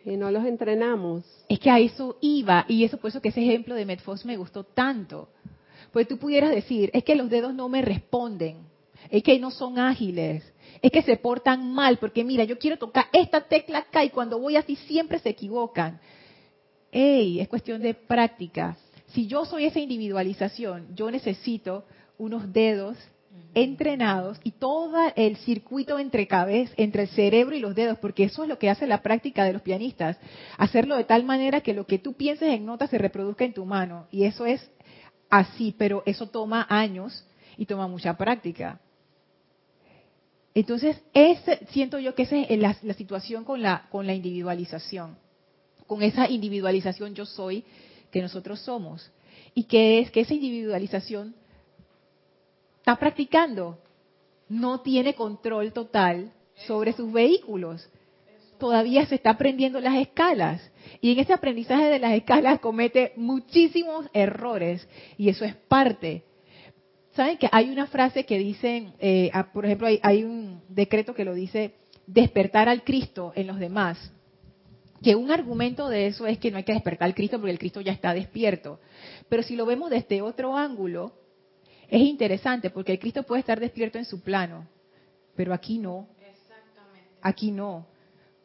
y 0.06 0.16
no 0.16 0.32
los 0.32 0.46
entrenamos. 0.46 1.26
Es 1.50 1.60
que 1.60 1.70
a 1.70 1.80
eso 1.80 2.18
iba, 2.22 2.66
y 2.70 2.86
eso 2.86 2.98
por 2.98 3.10
eso 3.10 3.22
que 3.22 3.30
ese 3.30 3.42
ejemplo 3.42 3.76
de 3.76 3.86
Medfos 3.86 4.26
me 4.26 4.38
gustó 4.38 4.64
tanto. 4.64 5.30
Pues 5.92 6.08
tú 6.08 6.18
pudieras 6.18 6.52
decir, 6.52 6.90
es 6.94 7.04
que 7.04 7.16
los 7.16 7.30
dedos 7.30 7.54
no 7.54 7.68
me 7.68 7.82
responden, 7.82 8.67
es 9.10 9.24
que 9.24 9.40
no 9.40 9.52
son 9.52 9.80
ágiles, 9.80 10.44
es 10.82 10.92
que 10.92 11.02
se 11.02 11.18
portan 11.18 11.74
mal, 11.74 11.98
porque 11.98 12.24
mira, 12.24 12.44
yo 12.44 12.58
quiero 12.58 12.78
tocar 12.78 13.06
esta 13.14 13.42
tecla 13.42 13.80
acá 13.80 14.04
y 14.04 14.10
cuando 14.10 14.40
voy 14.40 14.56
así 14.56 14.76
siempre 14.76 15.20
se 15.20 15.30
equivocan. 15.30 16.00
¡Ey! 16.92 17.40
Es 17.40 17.48
cuestión 17.48 17.82
de 17.82 17.94
práctica. 17.94 18.78
Si 19.08 19.28
yo 19.28 19.46
soy 19.46 19.66
esa 19.66 19.80
individualización, 19.80 20.96
yo 20.96 21.10
necesito 21.12 21.86
unos 22.18 22.52
dedos 22.52 22.98
entrenados 23.54 24.40
y 24.44 24.52
todo 24.52 24.98
el 25.16 25.38
circuito 25.38 26.00
entre 26.00 26.28
cabeza, 26.28 26.74
entre 26.78 27.04
el 27.04 27.08
cerebro 27.10 27.56
y 27.56 27.60
los 27.60 27.76
dedos, 27.76 27.98
porque 28.00 28.26
eso 28.26 28.44
es 28.44 28.50
lo 28.50 28.60
que 28.60 28.70
hace 28.70 28.88
la 28.88 29.02
práctica 29.02 29.46
de 29.46 29.54
los 29.54 29.62
pianistas, 29.62 30.18
hacerlo 30.58 30.96
de 30.96 31.06
tal 31.06 31.24
manera 31.24 31.62
que 31.62 31.74
lo 31.74 31.86
que 31.86 32.00
tú 32.00 32.14
pienses 32.14 32.50
en 32.50 32.66
notas 32.66 32.90
se 32.90 32.98
reproduzca 32.98 33.46
en 33.46 33.54
tu 33.54 33.66
mano. 33.66 34.08
Y 34.12 34.24
eso 34.24 34.46
es 34.46 34.70
así, 35.30 35.74
pero 35.78 36.04
eso 36.06 36.28
toma 36.28 36.66
años 36.70 37.26
y 37.58 37.66
toma 37.66 37.88
mucha 37.88 38.16
práctica. 38.16 38.80
Entonces, 40.58 41.00
ese, 41.14 41.68
siento 41.68 42.00
yo 42.00 42.16
que 42.16 42.24
esa 42.24 42.36
es 42.36 42.60
la, 42.60 42.94
situación 42.96 43.44
con 43.44 43.62
la, 43.62 43.86
con 43.92 44.08
la 44.08 44.16
individualización, 44.16 45.16
con 45.86 46.02
esa 46.02 46.28
individualización 46.28 47.14
yo 47.14 47.28
soy 47.28 47.64
que 48.10 48.24
nosotros 48.24 48.60
somos. 48.62 49.12
Y 49.54 49.66
que 49.66 50.00
es 50.00 50.10
que 50.10 50.22
esa 50.22 50.34
individualización 50.34 51.36
está 52.80 52.96
practicando, 52.96 53.78
no 54.50 54.82
tiene 54.82 55.14
control 55.14 55.74
total 55.74 56.34
sobre 56.66 56.92
sus 56.94 57.14
vehículos. 57.14 57.88
Todavía 58.58 59.06
se 59.06 59.14
está 59.14 59.30
aprendiendo 59.30 59.80
las 59.80 59.98
escalas. 59.98 60.72
Y 61.02 61.12
en 61.12 61.20
ese 61.20 61.34
aprendizaje 61.34 61.86
de 61.86 62.00
las 62.00 62.14
escalas 62.14 62.60
comete 62.62 63.14
muchísimos 63.16 64.08
errores. 64.12 64.88
Y 65.20 65.30
eso 65.30 65.46
es 65.46 65.56
parte. 65.56 66.24
¿Saben 67.18 67.40
que 67.40 67.50
hay 67.52 67.72
una 67.72 67.88
frase 67.88 68.28
que 68.28 68.38
dice, 68.38 68.94
eh, 69.00 69.32
por 69.52 69.66
ejemplo, 69.66 69.88
hay, 69.88 70.24
un 70.24 70.62
decreto 70.70 71.16
que 71.16 71.26
lo 71.26 71.34
dice, 71.34 71.74
despertar 72.06 72.70
al 72.70 72.84
Cristo 72.84 73.34
en 73.36 73.48
los 73.48 73.58
demás? 73.58 74.14
Que 75.02 75.16
un 75.16 75.32
argumento 75.32 75.90
de 75.90 76.06
eso 76.06 76.28
es 76.28 76.38
que 76.38 76.52
no 76.52 76.58
hay 76.58 76.64
que 76.64 76.74
despertar 76.74 77.08
al 77.08 77.16
Cristo 77.16 77.40
porque 77.40 77.54
el 77.54 77.58
Cristo 77.58 77.82
ya 77.82 77.92
está 77.92 78.14
despierto. 78.14 78.80
Pero 79.30 79.42
si 79.42 79.56
lo 79.56 79.66
vemos 79.66 79.90
desde 79.90 80.22
otro 80.22 80.56
ángulo, 80.56 81.12
es 81.90 82.02
interesante 82.02 82.70
porque 82.70 82.92
el 82.92 83.00
Cristo 83.00 83.24
puede 83.24 83.40
estar 83.40 83.60
despierto 83.60 83.98
en 83.98 84.06
su 84.06 84.22
plano, 84.22 84.68
pero 85.36 85.56
aquí 85.56 85.80
no. 85.80 86.08
Aquí 87.24 87.50
no. 87.50 87.88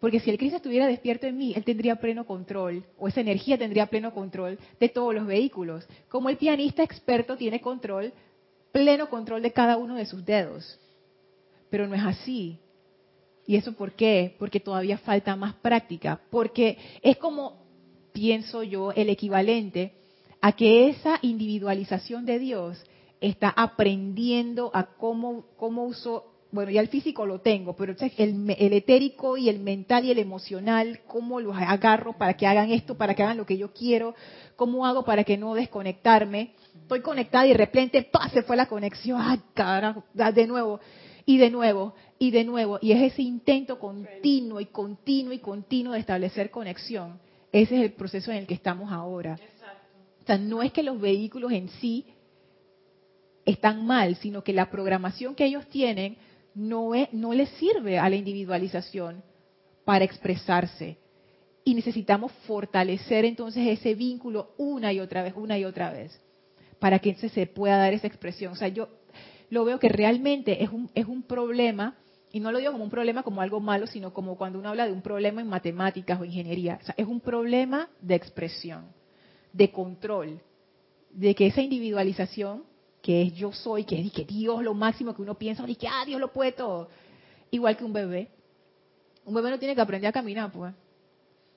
Porque 0.01 0.19
si 0.19 0.31
el 0.31 0.39
Cristo 0.39 0.57
estuviera 0.57 0.87
despierto 0.87 1.27
en 1.27 1.37
mí, 1.37 1.53
él 1.55 1.65
tendría 1.65 1.97
pleno 1.97 2.25
control, 2.25 2.87
o 2.97 3.07
esa 3.07 3.21
energía 3.21 3.59
tendría 3.59 3.85
pleno 3.85 4.15
control 4.15 4.59
de 4.81 4.89
todos 4.89 5.15
los 5.15 5.27
vehículos. 5.27 5.87
Como 6.09 6.31
el 6.31 6.39
pianista 6.39 6.83
experto 6.83 7.37
tiene 7.37 7.61
control, 7.61 8.15
pleno 8.73 9.09
control 9.09 9.43
de 9.43 9.53
cada 9.53 9.77
uno 9.77 9.95
de 9.95 10.07
sus 10.07 10.25
dedos. 10.25 10.79
Pero 11.71 11.87
no 11.87 11.95
es 11.95 12.03
así. 12.03 12.59
¿Y 13.47 13.57
eso 13.57 13.73
por 13.73 13.93
qué? 13.93 14.35
Porque 14.39 14.61
todavía 14.61 14.99
falta 14.99 15.37
más 15.37 15.55
práctica. 15.55 16.21
Porque 16.31 16.79
es 17.03 17.17
como, 17.19 17.63
pienso 18.13 18.63
yo, 18.63 18.93
el 18.93 19.09
equivalente 19.09 19.93
a 20.41 20.53
que 20.53 20.89
esa 20.89 21.19
individualización 21.23 22.27
de 22.27 22.39
Dios 22.39 22.85
está 23.21 23.49
aprendiendo 23.49 24.71
a 24.75 24.97
cómo, 24.97 25.45
cómo 25.57 25.85
uso, 25.85 26.25
bueno, 26.51 26.73
ya 26.73 26.81
el 26.81 26.89
físico 26.89 27.25
lo 27.25 27.41
tengo, 27.41 27.77
pero 27.77 27.95
el, 28.19 28.55
el 28.59 28.73
etérico 28.73 29.37
y 29.37 29.49
el 29.49 29.61
mental 29.61 30.05
y 30.05 30.11
el 30.11 30.19
emocional, 30.19 31.01
cómo 31.07 31.41
los 31.41 31.57
agarro 31.57 32.19
para 32.19 32.35
que 32.35 32.49
hagan 32.49 32.73
esto, 32.73 32.97
para 32.97 33.15
que 33.15 33.23
hagan 33.23 33.37
lo 33.37 33.47
que 33.47 33.57
yo 33.57 33.73
quiero, 33.73 34.17
cómo 34.57 34.85
hago 34.85 35.05
para 35.05 35.23
que 35.23 35.39
no 35.39 35.55
desconectarme. 35.55 36.55
Estoy 36.75 37.01
conectada 37.01 37.47
y 37.47 37.51
de 37.51 37.57
repente 37.57 38.03
¡pah! 38.03 38.29
se 38.31 38.43
fue 38.43 38.57
la 38.57 38.67
conexión, 38.67 39.21
¡ay 39.21 39.41
carajo! 39.55 40.05
De 40.13 40.47
nuevo, 40.47 40.81
y 41.25 41.39
de 41.39 41.51
nuevo, 41.51 41.95
y 42.19 42.31
de 42.31 42.45
nuevo. 42.45 42.79
Y 42.81 42.93
es 42.93 43.13
ese 43.13 43.23
intento 43.23 43.79
continuo 43.79 44.61
y 44.61 44.67
continuo 44.67 45.33
y 45.33 45.39
continuo 45.39 45.93
de 45.93 46.01
establecer 46.01 46.51
conexión. 46.51 47.21
Ese 47.53 47.77
es 47.77 47.83
el 47.83 47.93
proceso 47.93 48.31
en 48.31 48.39
el 48.39 48.47
que 48.47 48.55
estamos 48.55 48.91
ahora. 48.91 49.39
O 50.23 50.27
sea, 50.27 50.39
no 50.39 50.63
es 50.63 50.73
que 50.73 50.83
los 50.83 51.01
vehículos 51.01 51.53
en 51.53 51.69
sí 51.69 52.07
están 53.45 53.85
mal, 53.87 54.17
sino 54.17 54.43
que 54.43 54.53
la 54.53 54.71
programación 54.71 55.35
que 55.35 55.45
ellos 55.45 55.67
tienen 55.69 56.17
no, 56.55 56.95
es, 56.95 57.13
no 57.13 57.35
les 57.35 57.49
sirve 57.51 57.99
a 57.99 58.09
la 58.09 58.17
individualización 58.17 59.23
para 59.85 60.05
expresarse. 60.05 60.99
Y 61.65 61.75
necesitamos 61.75 62.33
fortalecer 62.47 63.25
entonces 63.25 63.67
ese 63.67 63.95
vínculo 63.95 64.55
una 64.59 64.93
y 64.93 65.01
otra 65.01 65.23
vez, 65.23 65.35
una 65.37 65.59
y 65.59 65.65
otra 65.65 65.93
vez, 65.93 66.19
para 66.83 66.99
que 66.99 67.15
se 67.15 67.47
pueda 67.47 67.77
dar 67.77 67.95
esa 67.95 68.09
expresión. 68.09 68.55
O 68.55 68.57
sea, 68.57 68.67
yo 68.67 68.89
lo 69.51 69.65
veo 69.65 69.79
que 69.79 69.89
realmente 69.89 70.65
es 70.65 70.71
un, 70.71 70.91
es 70.97 71.07
un 71.07 71.23
problema, 71.23 71.95
y 72.33 72.41
no 72.41 72.51
lo 72.51 72.59
digo 72.59 72.73
como 72.73 72.83
un 72.83 72.91
problema 72.91 73.23
como 73.23 73.41
algo 73.41 73.61
malo, 73.61 73.87
sino 73.87 74.13
como 74.13 74.37
cuando 74.37 74.59
uno 74.59 74.71
habla 74.71 74.87
de 74.87 74.93
un 74.93 75.01
problema 75.01 75.41
en 75.41 75.47
matemáticas 75.47 76.21
o 76.21 76.25
ingeniería. 76.25 76.81
O 76.83 76.85
sea, 76.85 76.97
es 76.99 77.07
un 77.07 77.21
problema 77.21 77.89
de 78.01 78.17
expresión, 78.17 78.87
de 79.53 79.71
control, 79.71 80.41
de 81.13 81.37
que 81.37 81.47
esa 81.47 81.63
individualización 81.63 82.65
que 83.01 83.23
es 83.23 83.35
yo 83.35 83.53
soy, 83.53 83.85
que 83.85 84.01
es 84.01 84.11
que 84.11 84.25
Dios 84.25 84.61
lo 84.65 84.75
máximo 84.75 85.15
que 85.15 85.23
uno 85.23 85.39
piensa, 85.39 85.65
y 85.69 85.77
que 85.77 85.87
ah, 85.87 86.03
Dios 86.05 86.21
lo 86.21 86.33
puede 86.33 86.51
todo. 86.51 86.89
Igual 87.53 87.77
que 87.77 87.85
un 87.85 87.93
bebé. 87.93 88.29
Un 89.25 89.35
bebé 89.35 89.51
no 89.51 89.59
tiene 89.61 89.77
que 89.77 89.81
aprender 89.83 90.09
a 90.09 90.13
caminar, 90.13 90.51
pues. 90.51 90.75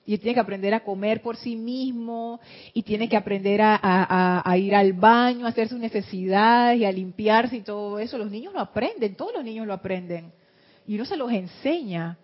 Y 0.06 0.18
tiene 0.18 0.34
que 0.34 0.40
aprender 0.40 0.72
a 0.72 0.84
comer 0.84 1.20
por 1.20 1.36
sí 1.36 1.56
mismo, 1.56 2.40
y 2.72 2.82
tiene 2.82 3.08
que 3.08 3.16
aprender 3.16 3.60
a, 3.62 4.54
ir 4.56 4.74
al 4.74 4.92
baño, 4.92 5.46
a 5.46 5.48
hacer 5.48 5.68
sus 5.68 5.78
necesidades 5.78 6.80
y 6.80 6.84
a 6.84 6.92
limpiarse 6.92 7.56
y 7.56 7.62
todo 7.62 7.98
eso. 7.98 8.16
Los 8.16 8.30
niños 8.30 8.54
lo 8.54 8.60
aprenden, 8.60 9.16
todos 9.16 9.34
los 9.34 9.44
niños 9.44 9.66
lo 9.66 9.74
aprenden. 9.74 10.32
Y 10.86 10.94
uno 10.94 11.04
se 11.04 11.16
los 11.16 11.32
enseña. 11.32 12.16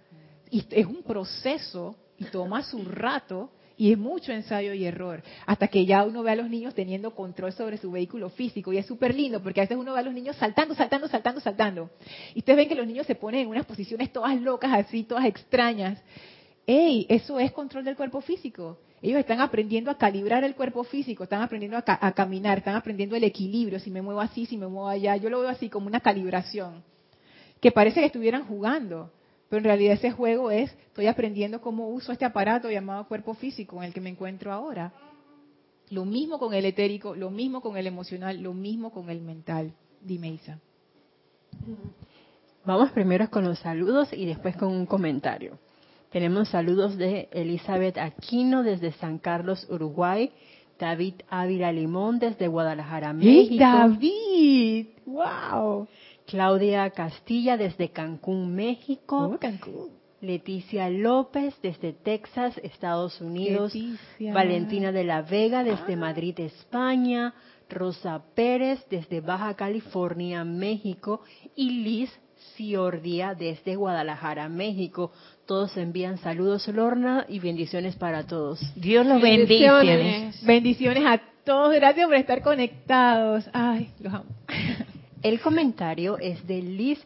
Y 0.50 0.64
es 0.70 0.86
un 0.86 1.02
proceso 1.02 1.96
y 2.18 2.24
toma 2.26 2.62
su 2.62 2.84
rato 2.84 3.50
y 3.76 3.90
es 3.90 3.98
mucho 3.98 4.32
ensayo 4.32 4.72
y 4.74 4.84
error, 4.84 5.22
hasta 5.44 5.66
que 5.66 5.84
ya 5.84 6.04
uno 6.04 6.22
ve 6.22 6.30
a 6.30 6.36
los 6.36 6.48
niños 6.48 6.72
teniendo 6.72 7.16
control 7.16 7.52
sobre 7.52 7.78
su 7.78 7.90
vehículo 7.90 8.28
físico. 8.30 8.72
Y 8.72 8.78
es 8.78 8.86
súper 8.86 9.14
lindo, 9.14 9.42
porque 9.42 9.60
a 9.60 9.64
veces 9.64 9.76
uno 9.76 9.94
ve 9.94 9.98
a 9.98 10.02
los 10.02 10.14
niños 10.14 10.36
saltando, 10.36 10.74
saltando, 10.74 11.08
saltando, 11.08 11.40
saltando. 11.40 11.90
Y 12.34 12.40
ustedes 12.40 12.58
ven 12.58 12.68
que 12.68 12.74
los 12.76 12.86
niños 12.86 13.06
se 13.06 13.16
ponen 13.16 13.40
en 13.40 13.48
unas 13.48 13.66
posiciones 13.66 14.12
todas 14.12 14.40
locas, 14.40 14.72
así, 14.72 15.02
todas 15.02 15.24
extrañas. 15.24 16.00
¡Ey! 16.66 17.06
Eso 17.08 17.38
es 17.38 17.52
control 17.52 17.84
del 17.84 17.96
cuerpo 17.96 18.20
físico. 18.20 18.78
Ellos 19.00 19.18
están 19.18 19.40
aprendiendo 19.40 19.90
a 19.90 19.98
calibrar 19.98 20.44
el 20.44 20.54
cuerpo 20.54 20.84
físico, 20.84 21.24
están 21.24 21.42
aprendiendo 21.42 21.76
a, 21.76 21.84
a 21.86 22.12
caminar, 22.12 22.58
están 22.58 22.76
aprendiendo 22.76 23.16
el 23.16 23.24
equilibrio, 23.24 23.80
si 23.80 23.90
me 23.90 24.00
muevo 24.00 24.20
así, 24.20 24.46
si 24.46 24.56
me 24.56 24.68
muevo 24.68 24.88
allá. 24.88 25.16
Yo 25.16 25.28
lo 25.28 25.40
veo 25.40 25.48
así 25.48 25.68
como 25.68 25.88
una 25.88 26.00
calibración, 26.00 26.84
que 27.60 27.72
parece 27.72 28.00
que 28.00 28.06
estuvieran 28.06 28.44
jugando 28.46 29.10
pero 29.52 29.58
en 29.58 29.64
realidad 29.64 29.92
ese 29.92 30.10
juego 30.12 30.50
es, 30.50 30.72
estoy 30.86 31.08
aprendiendo 31.08 31.60
cómo 31.60 31.90
uso 31.90 32.10
este 32.10 32.24
aparato 32.24 32.70
llamado 32.70 33.06
cuerpo 33.06 33.34
físico 33.34 33.76
en 33.76 33.82
el 33.82 33.92
que 33.92 34.00
me 34.00 34.08
encuentro 34.08 34.50
ahora. 34.50 34.94
Lo 35.90 36.06
mismo 36.06 36.38
con 36.38 36.54
el 36.54 36.64
etérico, 36.64 37.14
lo 37.14 37.30
mismo 37.30 37.60
con 37.60 37.76
el 37.76 37.86
emocional, 37.86 38.40
lo 38.40 38.54
mismo 38.54 38.90
con 38.90 39.10
el 39.10 39.20
mental. 39.20 39.74
Dime, 40.00 40.30
Isa. 40.30 40.58
Vamos 42.64 42.92
primero 42.92 43.28
con 43.28 43.44
los 43.44 43.58
saludos 43.58 44.10
y 44.14 44.24
después 44.24 44.56
con 44.56 44.70
un 44.70 44.86
comentario. 44.86 45.58
Tenemos 46.12 46.50
saludos 46.50 46.98
de 46.98 47.28
Elizabeth 47.32 47.96
Aquino 47.96 48.62
desde 48.62 48.92
San 48.92 49.18
Carlos, 49.18 49.66
Uruguay. 49.70 50.30
David 50.78 51.14
Ávila 51.30 51.70
Limón 51.70 52.18
desde 52.18 52.48
Guadalajara, 52.48 53.12
México. 53.12 53.56
David! 53.62 54.86
¡Wow! 55.06 55.86
Claudia 56.26 56.90
Castilla 56.90 57.56
desde 57.56 57.90
Cancún, 57.90 58.54
México. 58.54 59.32
Oh, 59.34 59.38
Cancún. 59.38 59.90
Leticia 60.20 60.90
López 60.90 61.54
desde 61.62 61.92
Texas, 61.92 62.58
Estados 62.62 63.20
Unidos. 63.20 63.72
Valentina 64.18 64.92
de 64.92 65.04
la 65.04 65.22
Vega 65.22 65.64
desde 65.64 65.94
ah. 65.94 65.96
Madrid, 65.96 66.38
España. 66.40 67.32
Rosa 67.70 68.22
Pérez 68.34 68.84
desde 68.90 69.20
Baja 69.20 69.54
California, 69.54 70.44
México. 70.44 71.20
Y 71.54 71.70
Liz 71.84 72.10
Ciordia 72.56 73.34
desde 73.34 73.76
Guadalajara, 73.76 74.48
México. 74.48 75.12
Todos 75.46 75.76
envían 75.76 76.18
saludos, 76.18 76.68
Lorna, 76.68 77.26
y 77.28 77.40
bendiciones 77.40 77.96
para 77.96 78.26
todos. 78.26 78.60
Dios 78.76 79.04
los 79.04 79.20
bendiga. 79.20 79.78
Bendiciones. 79.78 80.46
bendiciones 80.46 81.04
a 81.04 81.20
todos. 81.44 81.74
Gracias 81.74 82.06
por 82.06 82.14
estar 82.14 82.42
conectados. 82.42 83.44
Ay, 83.52 83.90
los 84.00 84.14
amo. 84.14 84.24
El 85.22 85.40
comentario 85.40 86.18
es 86.18 86.46
de 86.46 86.62
Liz 86.62 86.98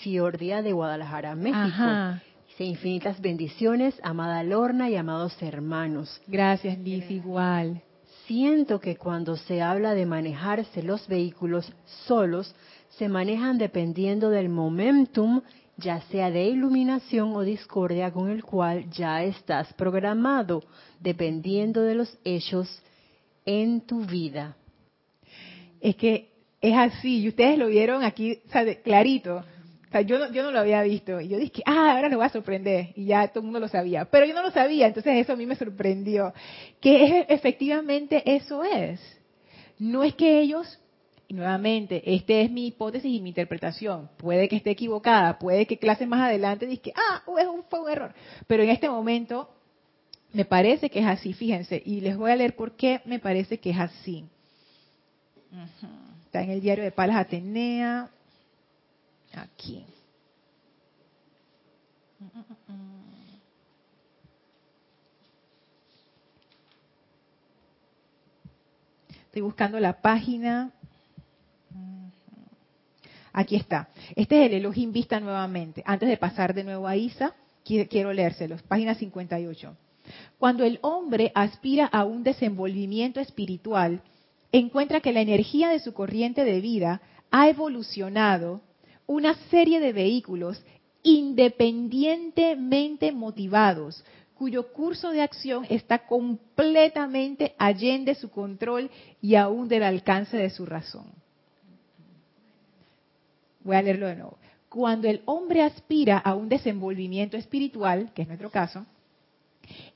Ciordia 0.00 0.62
de 0.62 0.72
Guadalajara, 0.72 1.34
México. 1.34 2.20
Dice 2.48 2.64
infinitas 2.64 3.20
bendiciones, 3.20 3.94
amada 4.02 4.44
Lorna 4.44 4.88
y 4.88 4.96
amados 4.96 5.40
hermanos. 5.42 6.20
Gracias, 6.28 6.78
Liz, 6.78 7.10
igual. 7.10 7.82
Siento 8.26 8.80
que 8.80 8.96
cuando 8.96 9.36
se 9.36 9.60
habla 9.60 9.94
de 9.94 10.06
manejarse 10.06 10.82
los 10.82 11.06
vehículos 11.08 11.72
solos, 12.06 12.54
se 12.90 13.08
manejan 13.08 13.58
dependiendo 13.58 14.30
del 14.30 14.48
momentum, 14.48 15.42
ya 15.76 16.00
sea 16.02 16.30
de 16.30 16.44
iluminación 16.44 17.34
o 17.34 17.42
discordia 17.42 18.12
con 18.12 18.30
el 18.30 18.44
cual 18.44 18.90
ya 18.90 19.22
estás 19.22 19.72
programado, 19.74 20.62
dependiendo 21.00 21.82
de 21.82 21.94
los 21.94 22.18
hechos 22.24 22.82
en 23.44 23.80
tu 23.80 24.04
vida. 24.04 24.56
Es 25.80 25.96
que 25.96 26.30
es 26.60 26.74
así, 26.74 27.20
y 27.20 27.28
ustedes 27.28 27.58
lo 27.58 27.66
vieron 27.66 28.04
aquí 28.04 28.40
clarito. 28.82 29.36
O 29.36 29.90
sea, 29.90 30.00
yo 30.00 30.18
no, 30.18 30.32
yo 30.32 30.42
no 30.42 30.50
lo 30.50 30.60
había 30.60 30.82
visto. 30.82 31.20
Y 31.20 31.28
yo 31.28 31.36
dije, 31.36 31.62
ah, 31.66 31.92
ahora 31.94 32.08
lo 32.08 32.16
voy 32.16 32.26
a 32.26 32.30
sorprender. 32.30 32.88
Y 32.96 33.04
ya 33.04 33.28
todo 33.28 33.40
el 33.40 33.44
mundo 33.44 33.60
lo 33.60 33.68
sabía. 33.68 34.06
Pero 34.06 34.24
yo 34.26 34.34
no 34.34 34.42
lo 34.42 34.50
sabía, 34.50 34.86
entonces 34.86 35.16
eso 35.16 35.34
a 35.34 35.36
mí 35.36 35.44
me 35.44 35.56
sorprendió. 35.56 36.32
Que 36.80 37.26
efectivamente 37.28 38.22
eso 38.24 38.64
es. 38.64 39.00
No 39.78 40.02
es 40.02 40.14
que 40.14 40.40
ellos, 40.40 40.80
nuevamente, 41.34 42.02
esta 42.14 42.34
es 42.34 42.50
mi 42.50 42.68
hipótesis 42.68 43.10
y 43.12 43.20
mi 43.20 43.30
interpretación. 43.30 44.08
Puede 44.16 44.48
que 44.48 44.56
esté 44.56 44.70
equivocada, 44.70 45.38
puede 45.38 45.66
que 45.66 45.78
clase 45.78 46.06
más 46.06 46.20
adelante 46.20 46.66
diga, 46.66 46.92
ah, 46.96 47.22
fue 47.24 47.46
un 47.46 47.64
error. 47.90 48.14
Pero 48.46 48.62
en 48.62 48.70
este 48.70 48.88
momento 48.88 49.50
me 50.32 50.44
parece 50.44 50.90
que 50.90 51.00
es 51.00 51.06
así, 51.06 51.32
fíjense. 51.32 51.82
Y 51.84 52.00
les 52.00 52.16
voy 52.16 52.30
a 52.30 52.36
leer 52.36 52.56
por 52.56 52.76
qué 52.76 53.00
me 53.04 53.18
parece 53.18 53.58
que 53.58 53.70
es 53.70 53.78
así. 53.78 54.24
Está 56.26 56.42
en 56.42 56.50
el 56.50 56.60
diario 56.60 56.82
de 56.82 56.90
Palas 56.90 57.16
Atenea. 57.16 58.10
Aquí. 59.34 59.84
Estoy 69.26 69.42
buscando 69.42 69.80
la 69.80 70.00
página. 70.00 70.72
Aquí 73.36 73.56
está. 73.56 73.88
Este 74.14 74.40
es 74.40 74.46
el 74.46 74.58
Elohim 74.58 74.92
Vista 74.92 75.18
nuevamente. 75.18 75.82
Antes 75.84 76.08
de 76.08 76.16
pasar 76.16 76.54
de 76.54 76.62
nuevo 76.62 76.86
a 76.86 76.94
Isa, 76.94 77.34
quiero 77.64 78.12
leérselos. 78.12 78.62
Página 78.62 78.94
58. 78.94 79.76
Cuando 80.38 80.62
el 80.62 80.78
hombre 80.82 81.32
aspira 81.34 81.86
a 81.86 82.04
un 82.04 82.22
desenvolvimiento 82.22 83.18
espiritual, 83.18 84.02
encuentra 84.52 85.00
que 85.00 85.12
la 85.12 85.20
energía 85.20 85.68
de 85.68 85.80
su 85.80 85.92
corriente 85.92 86.44
de 86.44 86.60
vida 86.60 87.00
ha 87.32 87.48
evolucionado 87.48 88.60
una 89.04 89.34
serie 89.50 89.80
de 89.80 89.92
vehículos 89.92 90.62
independientemente 91.02 93.10
motivados, 93.10 94.04
cuyo 94.36 94.72
curso 94.72 95.10
de 95.10 95.22
acción 95.22 95.66
está 95.68 96.06
completamente 96.06 97.56
allende 97.58 98.14
su 98.14 98.30
control 98.30 98.92
y 99.20 99.34
aún 99.34 99.66
del 99.66 99.82
alcance 99.82 100.36
de 100.36 100.50
su 100.50 100.66
razón. 100.66 101.23
Voy 103.64 103.76
a 103.76 103.82
leerlo 103.82 104.06
de 104.06 104.16
nuevo. 104.16 104.38
Cuando 104.68 105.08
el 105.08 105.22
hombre 105.24 105.62
aspira 105.62 106.18
a 106.18 106.34
un 106.34 106.48
desenvolvimiento 106.48 107.36
espiritual, 107.36 108.12
que 108.14 108.22
es 108.22 108.28
nuestro 108.28 108.50
caso, 108.50 108.84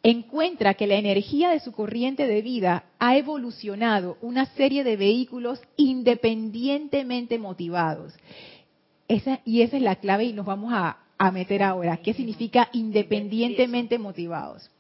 encuentra 0.03 0.75
que 0.75 0.87
la 0.87 0.95
energía 0.95 1.51
de 1.51 1.61
su 1.61 1.73
corriente 1.73 2.27
de 2.27 2.43
vida 2.43 2.85
ha 2.99 3.17
evolucionado 3.17 4.17
una 4.23 4.47
serie 4.55 4.85
de 4.85 4.97
vehículos 4.97 5.61
independientemente 5.77 7.39
motivados. 7.39 8.15
y 9.45 9.63
esa 9.63 9.77
es 9.77 9.83
la 9.83 9.97
clave 9.97 10.25
y 10.25 10.33
nos 10.33 10.47
vamos 10.47 10.73
a, 10.75 10.99
meter 11.33 11.65
ahora. 11.65 11.97
¿Qué 11.97 12.15
significa 12.15 12.69
independientemente 12.73 13.99
motivados? 13.99 14.71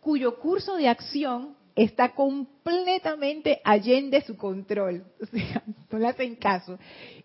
Cuyo 0.00 0.38
curso 0.38 0.76
de 0.76 0.88
acción 0.88 1.54
está 1.76 2.14
completamente 2.14 3.60
allende 3.62 4.22
su 4.22 4.36
control, 4.38 5.04
o 5.22 5.26
sea, 5.26 5.62
no 5.90 5.98
le 5.98 6.08
hacen 6.08 6.36
caso, 6.36 6.78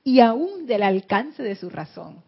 y 0.04 0.20
aún 0.20 0.66
del 0.66 0.84
alcance 0.84 1.44
de 1.44 1.56
su 1.56 1.70
razón. 1.70 2.24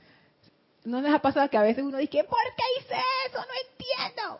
¿No 0.86 1.02
les 1.02 1.14
ha 1.14 1.20
pasado 1.20 1.50
que 1.50 1.58
a 1.58 1.64
veces 1.64 1.84
uno 1.84 1.98
dice, 1.98 2.24
¿por 2.24 2.40
qué 2.56 2.64
hice 2.80 2.96
eso? 3.28 3.40
No 3.40 3.54
entiendo. 3.70 4.40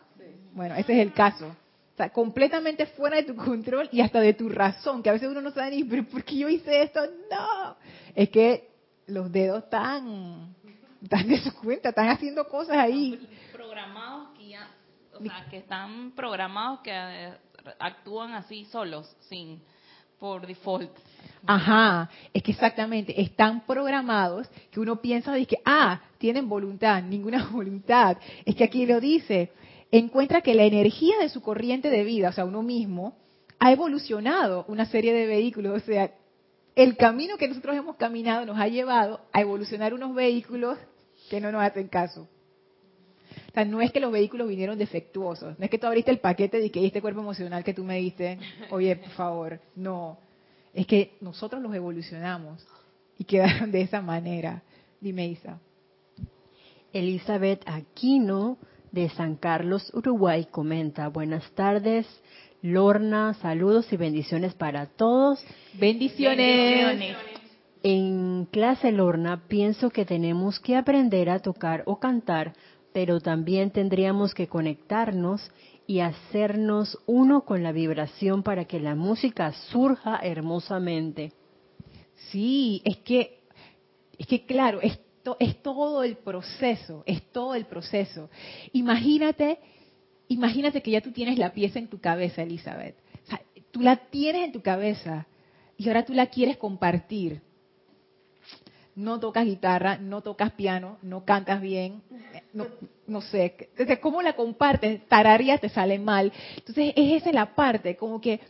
Bueno, 0.52 0.74
ese 0.76 0.94
es 0.94 1.00
el 1.00 1.12
caso. 1.12 1.46
O 1.46 1.96
sea, 1.96 2.10
completamente 2.10 2.86
fuera 2.86 3.16
de 3.16 3.24
tu 3.24 3.36
control 3.36 3.88
y 3.92 4.00
hasta 4.00 4.20
de 4.20 4.32
tu 4.32 4.48
razón, 4.48 5.02
que 5.02 5.10
a 5.10 5.12
veces 5.12 5.28
uno 5.28 5.40
no 5.40 5.50
sabe 5.50 5.72
ni, 5.72 5.84
¿pero 5.84 6.04
por 6.04 6.24
qué 6.24 6.38
yo 6.38 6.48
hice 6.48 6.82
esto? 6.82 7.00
No. 7.30 7.76
Es 8.14 8.30
que 8.30 8.70
los 9.06 9.30
dedos 9.30 9.64
están, 9.64 10.54
están 11.02 11.28
de 11.28 11.38
su 11.40 11.52
cuenta, 11.54 11.90
están 11.90 12.08
haciendo 12.08 12.46
cosas 12.48 12.76
ahí. 12.76 13.28
Programados 13.52 14.30
que 14.38 14.48
ya, 14.48 14.68
o 15.12 15.20
sea, 15.20 15.46
que 15.50 15.58
están 15.58 16.12
programados 16.12 16.80
que 16.80 17.32
actúan 17.78 18.32
así 18.32 18.64
solos, 18.66 19.14
sin 19.28 19.60
por 20.18 20.46
default. 20.46 20.90
Ajá, 21.46 22.10
es 22.32 22.42
que 22.42 22.52
exactamente, 22.52 23.20
están 23.20 23.64
programados 23.66 24.48
que 24.70 24.80
uno 24.80 25.00
piensa 25.00 25.32
de 25.32 25.46
que, 25.46 25.58
ah, 25.64 26.00
tienen 26.18 26.48
voluntad, 26.48 27.02
ninguna 27.02 27.48
voluntad. 27.52 28.16
Es 28.44 28.54
que 28.54 28.64
aquí 28.64 28.86
lo 28.86 29.00
dice, 29.00 29.50
encuentra 29.90 30.42
que 30.42 30.54
la 30.54 30.64
energía 30.64 31.16
de 31.20 31.28
su 31.28 31.40
corriente 31.40 31.90
de 31.90 32.04
vida, 32.04 32.30
o 32.30 32.32
sea, 32.32 32.44
uno 32.44 32.62
mismo, 32.62 33.16
ha 33.58 33.72
evolucionado 33.72 34.64
una 34.68 34.86
serie 34.86 35.12
de 35.12 35.26
vehículos, 35.26 35.82
o 35.82 35.86
sea, 35.86 36.12
el 36.76 36.96
camino 36.96 37.36
que 37.36 37.48
nosotros 37.48 37.74
hemos 37.76 37.96
caminado 37.96 38.46
nos 38.46 38.58
ha 38.58 38.68
llevado 38.68 39.20
a 39.32 39.40
evolucionar 39.40 39.94
unos 39.94 40.14
vehículos 40.14 40.78
que 41.28 41.40
no 41.40 41.50
nos 41.50 41.62
hacen 41.62 41.88
caso. 41.88 42.28
O 43.48 43.52
sea, 43.52 43.64
no 43.64 43.80
es 43.80 43.90
que 43.90 44.00
los 44.00 44.12
vehículos 44.12 44.48
vinieron 44.48 44.78
defectuosos, 44.78 45.58
no 45.58 45.64
es 45.64 45.70
que 45.70 45.78
tú 45.78 45.86
abriste 45.86 46.10
el 46.10 46.18
paquete 46.18 46.60
de 46.60 46.70
que 46.70 46.86
este 46.86 47.00
cuerpo 47.00 47.20
emocional 47.20 47.64
que 47.64 47.74
tú 47.74 47.82
me 47.82 47.96
diste, 47.98 48.38
oye, 48.70 48.94
por 48.96 49.10
favor, 49.10 49.60
no. 49.74 50.18
Es 50.78 50.86
que 50.86 51.16
nosotros 51.20 51.60
los 51.60 51.74
evolucionamos 51.74 52.64
y 53.18 53.24
quedaron 53.24 53.72
de 53.72 53.80
esa 53.80 54.00
manera. 54.00 54.62
Dime, 55.00 55.26
Isa. 55.26 55.58
Elizabeth 56.92 57.62
Aquino 57.66 58.58
de 58.92 59.08
San 59.10 59.34
Carlos, 59.34 59.92
Uruguay, 59.92 60.46
comenta, 60.48 61.08
buenas 61.08 61.50
tardes, 61.56 62.06
Lorna, 62.62 63.34
saludos 63.34 63.92
y 63.92 63.96
bendiciones 63.96 64.54
para 64.54 64.86
todos. 64.86 65.44
Bendiciones. 65.74 67.16
En 67.82 68.46
clase 68.46 68.92
Lorna, 68.92 69.48
pienso 69.48 69.90
que 69.90 70.04
tenemos 70.04 70.60
que 70.60 70.76
aprender 70.76 71.28
a 71.28 71.40
tocar 71.40 71.82
o 71.86 71.98
cantar, 71.98 72.52
pero 72.92 73.20
también 73.20 73.72
tendríamos 73.72 74.32
que 74.32 74.46
conectarnos 74.46 75.50
y 75.88 76.00
hacernos 76.00 76.98
uno 77.06 77.46
con 77.46 77.62
la 77.62 77.72
vibración 77.72 78.42
para 78.42 78.66
que 78.66 78.78
la 78.78 78.94
música 78.94 79.50
surja 79.70 80.20
hermosamente. 80.22 81.32
Sí, 82.30 82.82
es 82.84 82.98
que, 82.98 83.40
es 84.18 84.26
que 84.26 84.44
claro, 84.44 84.80
esto 84.82 85.38
es 85.40 85.62
todo 85.62 86.04
el 86.04 86.18
proceso, 86.18 87.02
es 87.06 87.22
todo 87.32 87.54
el 87.54 87.64
proceso. 87.64 88.28
Imagínate 88.74 89.58
imagínate 90.28 90.82
que 90.82 90.90
ya 90.90 91.00
tú 91.00 91.10
tienes 91.10 91.38
la 91.38 91.54
pieza 91.54 91.78
en 91.78 91.88
tu 91.88 91.98
cabeza, 92.00 92.42
Elizabeth. 92.42 92.96
tú 93.70 93.80
la 93.80 93.96
tienes 93.96 94.44
en 94.44 94.52
tu 94.52 94.60
cabeza 94.60 95.26
y 95.78 95.88
ahora 95.88 96.04
tú 96.04 96.12
la 96.12 96.26
quieres 96.26 96.58
compartir. 96.58 97.40
No 98.98 99.20
tocas 99.20 99.44
guitarra, 99.44 99.96
no 99.96 100.22
tocas 100.22 100.50
piano, 100.54 100.98
no 101.02 101.24
cantas 101.24 101.60
bien, 101.60 102.02
no, 103.06 103.20
sé. 103.20 103.54
Entonces, 103.70 104.00
¿cómo 104.00 104.22
la 104.22 104.34
compartes? 104.34 105.06
Tararía 105.06 105.56
te 105.58 105.68
sale 105.68 106.00
mal. 106.00 106.32
Entonces, 106.56 106.94
es 106.96 107.22
esa 107.22 107.30
la 107.30 107.54
parte, 107.54 107.94
como 107.94 108.20
que 108.20 108.40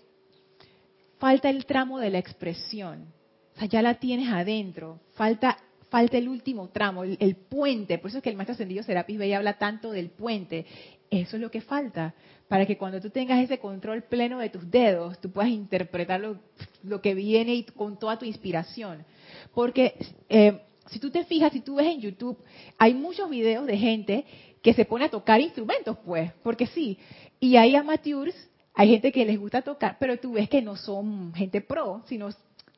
falta 1.18 1.50
el 1.50 1.66
tramo 1.66 1.98
de 1.98 2.08
la 2.08 2.18
expresión. 2.18 3.12
O 3.56 3.58
sea, 3.58 3.68
ya 3.68 3.82
la 3.82 3.96
tienes 3.96 4.32
adentro. 4.32 5.00
Falta 5.12 5.58
falta 5.90 6.16
el 6.16 6.28
último 6.28 6.68
tramo, 6.68 7.04
el, 7.04 7.18
el, 7.20 7.36
puente. 7.36 7.98
Por 7.98 8.08
eso 8.08 8.18
es 8.18 8.24
que 8.24 8.30
el 8.30 8.36
maestro 8.36 8.54
ascendido 8.54 8.82
Serapis 8.82 9.18
Bey 9.18 9.34
habla 9.34 9.58
tanto 9.58 9.90
del 9.90 10.08
puente. 10.08 10.64
Eso 11.10 11.36
es 11.36 11.42
lo 11.42 11.50
que 11.50 11.60
falta, 11.60 12.14
para 12.48 12.64
que 12.64 12.78
cuando 12.78 13.00
tú 13.00 13.10
tengas 13.10 13.42
ese 13.44 13.58
control 13.58 14.02
pleno 14.02 14.38
de 14.38 14.48
tus 14.48 14.68
dedos, 14.70 15.20
tú 15.20 15.30
puedas 15.30 15.50
interpretar 15.50 16.20
lo, 16.82 17.00
que 17.02 17.14
viene 17.14 17.54
y 17.54 17.64
con 17.64 17.98
toda 17.98 18.18
tu 18.18 18.24
inspiración. 18.24 19.04
Porque 19.54 19.94
eh, 20.30 20.62
si 20.86 20.98
tú 20.98 21.10
te 21.10 21.24
fijas, 21.24 21.52
si 21.52 21.60
tú 21.60 21.76
ves 21.76 21.86
en 21.86 22.00
YouTube, 22.00 22.38
hay 22.78 22.94
muchos 22.94 23.28
videos 23.28 23.66
de 23.66 23.76
gente 23.76 24.24
que 24.62 24.72
se 24.72 24.86
pone 24.86 25.04
a 25.04 25.10
tocar 25.10 25.40
instrumentos, 25.40 25.98
pues, 26.04 26.32
porque 26.42 26.66
sí. 26.66 26.98
Y 27.38 27.56
hay 27.56 27.76
amateurs, 27.76 28.34
hay 28.74 28.88
gente 28.88 29.12
que 29.12 29.26
les 29.26 29.38
gusta 29.38 29.60
tocar, 29.60 29.98
pero 30.00 30.18
tú 30.18 30.32
ves 30.32 30.48
que 30.48 30.62
no 30.62 30.74
son 30.74 31.34
gente 31.34 31.60
pro, 31.60 32.02
sino, 32.06 32.30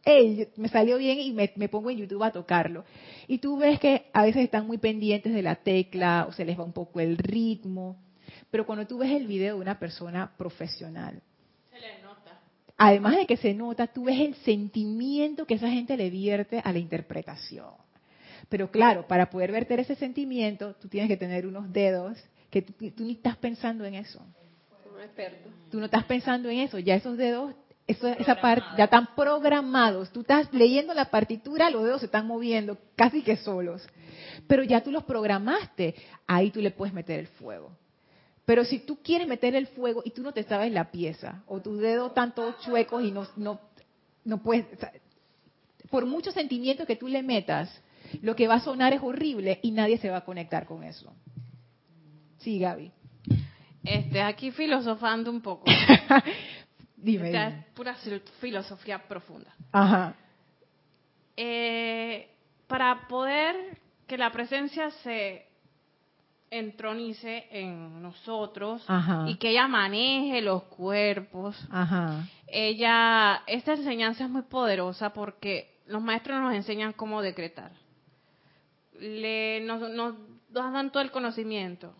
hey, 0.04 0.48
me 0.56 0.68
salió 0.68 0.98
bien 0.98 1.20
y 1.20 1.32
me, 1.32 1.52
me 1.54 1.68
pongo 1.68 1.90
en 1.90 1.98
YouTube 1.98 2.24
a 2.24 2.32
tocarlo. 2.32 2.84
Y 3.28 3.38
tú 3.38 3.56
ves 3.56 3.78
que 3.78 4.06
a 4.12 4.24
veces 4.24 4.42
están 4.42 4.66
muy 4.66 4.78
pendientes 4.78 5.32
de 5.32 5.42
la 5.42 5.54
tecla 5.54 6.26
o 6.28 6.32
se 6.32 6.44
les 6.44 6.58
va 6.58 6.64
un 6.64 6.72
poco 6.72 6.98
el 6.98 7.16
ritmo 7.16 7.96
pero 8.50 8.66
cuando 8.66 8.86
tú 8.86 8.98
ves 8.98 9.10
el 9.10 9.26
video 9.26 9.56
de 9.56 9.60
una 9.60 9.78
persona 9.78 10.32
profesional, 10.36 11.20
se 11.70 11.78
le 11.78 12.02
nota. 12.02 12.40
Además 12.76 13.16
de 13.16 13.26
que 13.26 13.36
se 13.36 13.54
nota, 13.54 13.86
tú 13.86 14.04
ves 14.04 14.18
el 14.20 14.34
sentimiento 14.36 15.46
que 15.46 15.54
esa 15.54 15.70
gente 15.70 15.96
le 15.96 16.10
vierte 16.10 16.60
a 16.64 16.72
la 16.72 16.78
interpretación. 16.78 17.74
Pero 18.48 18.70
claro, 18.70 19.06
para 19.06 19.30
poder 19.30 19.52
verter 19.52 19.80
ese 19.80 19.94
sentimiento, 19.94 20.74
tú 20.74 20.88
tienes 20.88 21.08
que 21.08 21.16
tener 21.16 21.46
unos 21.46 21.72
dedos 21.72 22.18
que 22.50 22.62
tú, 22.62 23.04
ni 23.04 23.12
estás 23.12 23.36
pensando 23.36 23.84
en 23.84 23.94
eso. 23.94 24.20
Tú 25.70 25.78
no 25.78 25.84
estás 25.84 26.04
pensando 26.04 26.48
en 26.50 26.58
eso, 26.58 26.78
ya 26.78 26.96
esos 26.96 27.16
dedos 27.16 27.54
eso, 27.86 28.06
esa 28.06 28.40
parte 28.40 28.64
ya 28.76 28.84
están 28.84 29.14
programados. 29.16 30.10
Tú 30.12 30.20
estás 30.20 30.52
leyendo 30.52 30.94
la 30.94 31.06
partitura, 31.06 31.70
los 31.70 31.82
dedos 31.82 32.00
se 32.00 32.06
están 32.06 32.26
moviendo 32.26 32.78
casi 32.94 33.22
que 33.22 33.36
solos. 33.36 33.84
Pero 34.46 34.62
ya 34.62 34.82
tú 34.82 34.92
los 34.92 35.04
programaste, 35.04 35.94
ahí 36.26 36.50
tú 36.50 36.60
le 36.60 36.70
puedes 36.70 36.94
meter 36.94 37.18
el 37.18 37.26
fuego. 37.26 37.72
Pero 38.44 38.64
si 38.64 38.80
tú 38.80 38.98
quieres 39.02 39.28
meter 39.28 39.54
el 39.54 39.66
fuego 39.68 40.02
y 40.04 40.10
tú 40.10 40.22
no 40.22 40.32
te 40.32 40.42
sabes 40.44 40.72
la 40.72 40.90
pieza, 40.90 41.42
o 41.46 41.60
tus 41.60 41.78
dedos 41.80 42.14
tanto 42.14 42.56
chuecos 42.60 43.04
y 43.04 43.10
no, 43.10 43.26
no, 43.36 43.60
no 44.24 44.42
puedes, 44.42 44.66
por 45.90 46.06
muchos 46.06 46.34
sentimientos 46.34 46.86
que 46.86 46.96
tú 46.96 47.08
le 47.08 47.22
metas, 47.22 47.70
lo 48.22 48.34
que 48.34 48.48
va 48.48 48.54
a 48.54 48.60
sonar 48.60 48.92
es 48.92 49.02
horrible 49.02 49.60
y 49.62 49.70
nadie 49.70 49.98
se 49.98 50.10
va 50.10 50.18
a 50.18 50.24
conectar 50.24 50.66
con 50.66 50.82
eso. 50.82 51.12
Sí, 52.38 52.58
Gaby. 52.58 52.90
Este, 53.84 54.22
aquí 54.22 54.50
filosofando 54.50 55.30
un 55.30 55.40
poco. 55.40 55.64
dime, 56.96 57.28
Esta 57.28 57.48
es 57.48 57.66
pura 57.74 57.96
filosofía 58.40 58.98
profunda. 59.06 59.54
Ajá. 59.72 60.14
Eh, 61.36 62.28
para 62.66 63.06
poder 63.08 63.78
que 64.06 64.18
la 64.18 64.30
presencia 64.30 64.90
se 65.02 65.46
entronice 66.50 67.46
en 67.52 68.02
nosotros 68.02 68.84
y 69.26 69.36
que 69.36 69.50
ella 69.50 69.68
maneje 69.68 70.42
los 70.42 70.64
cuerpos. 70.64 71.56
Ella, 72.46 73.42
esta 73.46 73.74
enseñanza 73.74 74.24
es 74.24 74.30
muy 74.30 74.42
poderosa 74.42 75.12
porque 75.12 75.78
los 75.86 76.02
maestros 76.02 76.40
nos 76.40 76.54
enseñan 76.54 76.92
cómo 76.92 77.22
decretar. 77.22 77.70
Le, 78.98 79.60
nos, 79.60 79.88
nos, 79.90 80.14
dan 80.50 80.90
todo 80.90 81.02
el 81.02 81.10
conocimiento. 81.10 81.94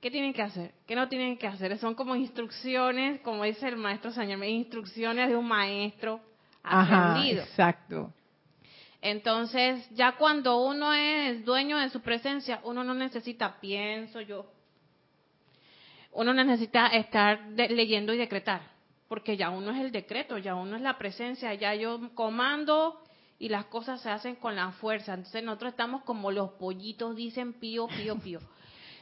¿Qué 0.00 0.10
tienen 0.10 0.32
que 0.32 0.42
hacer? 0.42 0.74
¿Qué 0.86 0.94
no 0.94 1.08
tienen 1.08 1.38
que 1.38 1.46
hacer? 1.46 1.78
Son 1.78 1.94
como 1.94 2.14
instrucciones, 2.16 3.20
como 3.20 3.44
dice 3.44 3.68
el 3.68 3.76
maestro 3.76 4.10
Sañame, 4.12 4.50
instrucciones 4.50 5.28
de 5.28 5.36
un 5.36 5.46
maestro 5.46 6.20
aprendido. 6.62 7.42
exacto. 7.42 8.12
Entonces, 9.02 9.84
ya 9.90 10.12
cuando 10.12 10.62
uno 10.62 10.94
es 10.94 11.44
dueño 11.44 11.76
de 11.76 11.90
su 11.90 12.00
presencia, 12.00 12.60
uno 12.62 12.84
no 12.84 12.94
necesita, 12.94 13.60
pienso 13.60 14.20
yo, 14.20 14.46
uno 16.12 16.32
necesita 16.32 16.86
estar 16.86 17.40
leyendo 17.56 18.14
y 18.14 18.18
decretar, 18.18 18.62
porque 19.08 19.36
ya 19.36 19.50
uno 19.50 19.72
es 19.72 19.80
el 19.80 19.90
decreto, 19.90 20.38
ya 20.38 20.54
uno 20.54 20.76
es 20.76 20.82
la 20.82 20.98
presencia, 20.98 21.52
ya 21.54 21.74
yo 21.74 22.14
comando 22.14 23.02
y 23.40 23.48
las 23.48 23.64
cosas 23.64 24.00
se 24.00 24.08
hacen 24.08 24.36
con 24.36 24.54
la 24.54 24.70
fuerza. 24.70 25.14
Entonces, 25.14 25.42
nosotros 25.42 25.72
estamos 25.72 26.04
como 26.04 26.30
los 26.30 26.52
pollitos 26.52 27.16
dicen 27.16 27.54
pío, 27.54 27.88
pío, 27.88 28.16
pío. 28.20 28.38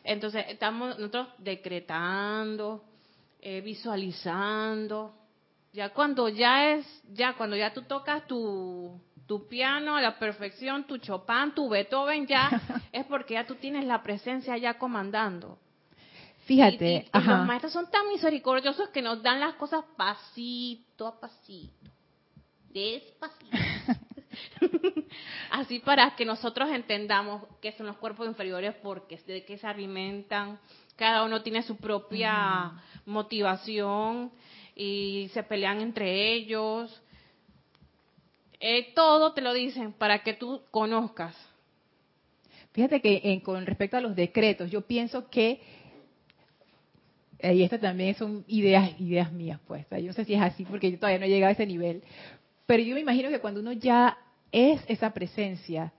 Entonces, 0.03 0.47
estamos 0.49 0.99
nosotros 0.99 1.29
decretando, 1.37 2.83
eh, 3.43 3.61
visualizando. 3.61 5.15
Ya 5.75 5.91
cuando 5.91 6.31
ya 6.31 6.73
es, 6.73 7.03
ya 7.13 7.35
cuando 7.35 7.55
ya 7.55 7.75
tú 7.75 7.83
tocas 7.83 8.27
tu 8.27 8.99
tu 9.31 9.47
piano 9.47 9.95
a 9.95 10.01
la 10.01 10.19
perfección, 10.19 10.89
tu 10.89 10.99
Chopin, 10.99 11.53
tu 11.55 11.69
Beethoven 11.69 12.27
ya, 12.27 12.51
es 12.93 13.07
porque 13.07 13.35
ya 13.35 13.47
tú 13.47 13.55
tienes 13.55 13.85
la 13.85 14.03
presencia 14.03 14.57
ya 14.57 14.75
comandando. 14.77 15.57
Fíjate, 16.47 17.07
y, 17.15 17.19
los 17.21 17.47
maestros 17.47 17.73
son 17.73 17.89
tan 17.93 18.09
misericordiosos 18.09 18.89
que 18.89 19.01
nos 19.01 19.23
dan 19.23 19.39
las 19.39 19.55
cosas 19.55 19.85
pasito 19.97 21.07
a 21.07 21.21
pasito, 21.21 21.93
despacito. 22.71 23.57
Así 25.53 25.79
para 25.79 26.17
que 26.17 26.25
nosotros 26.25 26.69
entendamos 26.69 27.45
qué 27.63 27.71
son 27.71 27.87
los 27.87 27.99
cuerpos 27.99 28.27
inferiores, 28.27 28.75
porque 28.83 29.17
de 29.29 29.45
qué 29.45 29.59
se 29.59 29.67
alimentan, 29.69 30.59
cada 30.97 31.23
uno 31.23 31.41
tiene 31.41 31.63
su 31.63 31.77
propia 31.77 32.73
motivación 33.07 34.33
y 34.75 35.31
se 35.33 35.45
pelean 35.45 35.81
entre 35.83 36.33
ellos 36.33 37.01
eh, 38.61 38.93
todo 38.95 39.33
te 39.33 39.41
lo 39.41 39.53
dicen 39.53 39.93
para 39.93 40.23
que 40.23 40.35
tú 40.35 40.63
conozcas. 40.71 41.35
Fíjate 42.73 43.01
que 43.01 43.41
con 43.45 43.67
respecto 43.67 43.97
a 43.97 44.01
los 44.01 44.15
decretos, 44.15 44.71
yo 44.71 44.83
pienso 44.83 45.29
que, 45.29 45.61
y 47.43 47.63
estas 47.63 47.81
también 47.81 48.15
son 48.15 48.45
ideas, 48.47 48.93
ideas 49.01 49.33
mías, 49.33 49.59
pues, 49.67 49.87
yo 49.91 50.07
no 50.07 50.13
sé 50.13 50.25
si 50.25 50.35
es 50.35 50.43
así 50.43 50.65
porque 50.65 50.91
yo 50.93 50.99
todavía 50.99 51.19
no 51.19 51.25
he 51.25 51.31
llegado 51.31 51.49
a 51.49 51.53
ese 51.53 51.67
nivel, 51.67 52.03
pero 52.67 52.83
yo 52.83 52.95
me 52.95 53.01
imagino 53.01 53.29
que 53.29 53.41
cuando 53.41 53.61
uno 53.61 53.73
ya 53.73 54.17
es 54.53 54.81
esa 54.87 55.13
presencia, 55.13 55.93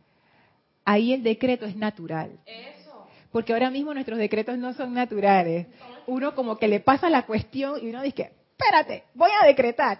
ahí 0.85 1.13
el 1.13 1.23
decreto 1.23 1.65
es 1.65 1.75
natural. 1.75 2.39
Eso. 2.45 3.07
Porque 3.31 3.53
ahora 3.53 3.69
mismo 3.69 3.93
nuestros 3.93 4.17
decretos 4.17 4.57
no 4.57 4.73
son 4.73 4.93
naturales. 4.93 5.67
Uno 6.07 6.35
como 6.35 6.57
que 6.57 6.67
le 6.67 6.79
pasa 6.79 7.09
la 7.09 7.25
cuestión 7.25 7.79
y 7.81 7.89
uno 7.89 8.01
dice, 8.01 8.31
espérate, 8.51 9.03
voy 9.13 9.31
a 9.41 9.47
decretar. 9.47 9.99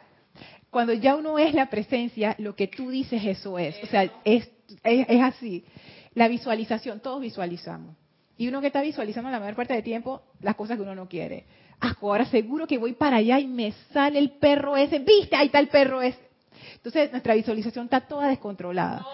Cuando 0.71 0.93
ya 0.93 1.15
uno 1.15 1.37
es 1.37 1.53
la 1.53 1.69
presencia, 1.69 2.33
lo 2.39 2.55
que 2.55 2.67
tú 2.67 2.89
dices 2.89 3.21
eso 3.25 3.59
es. 3.59 3.75
O 3.83 3.87
sea, 3.87 4.09
es, 4.23 4.49
es, 4.83 5.21
así. 5.21 5.65
La 6.15 6.29
visualización, 6.29 7.01
todos 7.01 7.19
visualizamos. 7.19 7.95
Y 8.37 8.47
uno 8.47 8.61
que 8.61 8.67
está 8.67 8.81
visualizando 8.81 9.29
la 9.29 9.39
mayor 9.39 9.55
parte 9.55 9.73
del 9.73 9.83
tiempo 9.83 10.23
las 10.39 10.55
cosas 10.55 10.77
que 10.77 10.83
uno 10.83 10.95
no 10.95 11.09
quiere. 11.09 11.45
Ah, 11.81 11.93
ahora 12.01 12.25
seguro 12.25 12.67
que 12.67 12.77
voy 12.77 12.93
para 12.93 13.17
allá 13.17 13.37
y 13.37 13.47
me 13.47 13.73
sale 13.91 14.17
el 14.17 14.31
perro 14.31 14.77
ese. 14.77 14.99
¿Viste? 14.99 15.35
Ahí 15.35 15.47
está 15.47 15.59
el 15.59 15.67
perro 15.67 16.01
ese. 16.01 16.19
Entonces 16.75 17.11
nuestra 17.11 17.35
visualización 17.35 17.85
está 17.85 17.99
toda 17.99 18.29
descontrolada. 18.29 19.05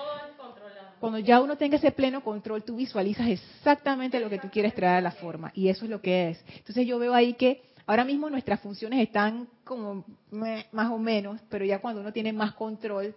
Cuando 0.99 1.17
ya 1.17 1.41
uno 1.41 1.57
tenga 1.57 1.77
ese 1.77 1.91
pleno 1.91 2.23
control, 2.23 2.63
tú 2.63 2.75
visualizas 2.75 3.27
exactamente 3.27 4.19
lo 4.19 4.29
que 4.29 4.37
tú 4.37 4.49
quieres 4.51 4.75
traer 4.75 4.97
a 4.97 5.01
la 5.01 5.11
forma. 5.11 5.51
Y 5.55 5.69
eso 5.69 5.85
es 5.85 5.91
lo 5.91 6.01
que 6.01 6.29
es. 6.29 6.45
Entonces 6.55 6.85
yo 6.85 6.99
veo 6.99 7.15
ahí 7.15 7.33
que 7.33 7.63
ahora 7.87 8.03
mismo 8.03 8.29
nuestras 8.29 8.59
funciones 8.59 9.01
están 9.01 9.47
como 9.63 10.05
más 10.29 10.91
o 10.91 10.99
menos, 10.99 11.41
pero 11.49 11.65
ya 11.65 11.79
cuando 11.79 12.01
uno 12.01 12.13
tiene 12.13 12.33
más 12.33 12.53
control, 12.53 13.15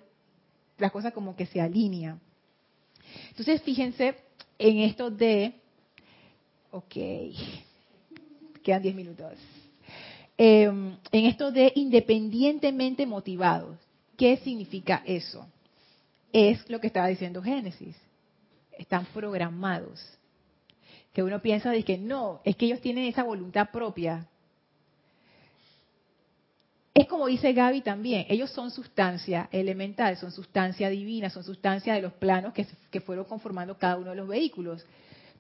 las 0.78 0.92
cosas 0.92 1.12
como 1.12 1.36
que 1.36 1.44
se 1.44 1.60
alinean. 1.60 2.18
Entonces 3.28 3.60
fíjense 3.62 4.14
en 4.58 4.78
esto 4.78 5.10
de, 5.10 5.54
ok, 6.70 6.94
quedan 8.62 8.82
10 8.82 8.94
minutos. 8.94 9.32
Em, 10.38 10.96
en 11.12 11.26
esto 11.26 11.52
de 11.52 11.72
independientemente 11.74 13.04
motivados. 13.04 13.76
¿Qué 14.16 14.38
significa 14.38 15.02
eso? 15.04 15.46
Es 16.32 16.68
lo 16.70 16.80
que 16.80 16.86
estaba 16.86 17.08
diciendo 17.08 17.42
Génesis. 17.42 17.96
Están 18.72 19.04
programados. 19.06 20.00
Que 21.12 21.22
uno 21.22 21.42
piensa 21.42 21.70
de 21.70 21.82
que 21.82 21.98
no, 21.98 22.40
es 22.44 22.56
que 22.56 22.66
ellos 22.66 22.80
tienen 22.80 23.04
esa 23.04 23.24
voluntad 23.24 23.70
propia. 23.70 24.28
Es 27.01 27.07
como 27.07 27.28
dice 27.28 27.55
Gaby 27.55 27.80
también, 27.80 28.26
ellos 28.28 28.51
son 28.51 28.70
sustancia 28.70 29.48
elemental, 29.53 30.18
son 30.18 30.32
sustancia 30.32 30.90
divina, 30.90 31.30
son 31.30 31.44
sustancia 31.44 31.94
de 31.94 32.03
los 32.03 32.12
planos 32.12 32.53
que, 32.53 33.01
fueron 33.01 33.24
conformando 33.24 33.78
cada 33.78 33.96
uno 33.96 34.11
de 34.11 34.16
los 34.16 34.28
vehículos. 34.28 34.84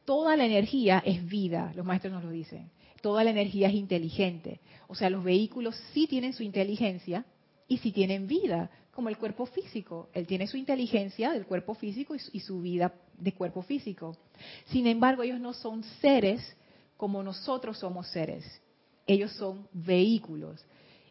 Toda 0.06 0.38
la 0.38 0.46
energía 0.46 1.02
es 1.04 1.22
vida, 1.28 1.70
los 1.76 1.84
maestros 1.84 2.14
nos 2.14 2.24
lo 2.24 2.30
dicen. 2.30 2.70
Toda 3.02 3.24
la 3.24 3.30
energía 3.30 3.68
es 3.68 3.74
inteligente. 3.74 4.60
O 4.88 4.94
sea, 4.94 5.10
los 5.10 5.22
vehículos 5.22 5.76
sí 5.92 6.06
tienen 6.06 6.32
su 6.32 6.42
inteligencia, 6.42 7.26
y 7.68 7.76
si 7.76 7.92
tienen 7.92 8.26
vida, 8.26 8.70
como 8.90 9.10
el 9.10 9.18
cuerpo 9.18 9.44
físico. 9.44 10.08
Él 10.14 10.26
tiene 10.26 10.46
su 10.46 10.56
inteligencia 10.56 11.30
del 11.30 11.44
cuerpo 11.44 11.74
físico 11.74 12.14
y 12.14 12.40
su, 12.40 12.62
vida 12.62 12.94
de 13.18 13.32
cuerpo 13.32 13.60
físico. 13.60 14.16
Sin 14.68 14.86
embargo, 14.86 15.22
ellos 15.22 15.40
no 15.40 15.52
son 15.52 15.84
seres 16.00 16.56
como 16.96 17.22
nosotros 17.22 17.76
somos 17.76 18.06
seres. 18.08 18.46
Ellos 19.06 19.32
son 19.32 19.68
vehículos. 19.72 20.64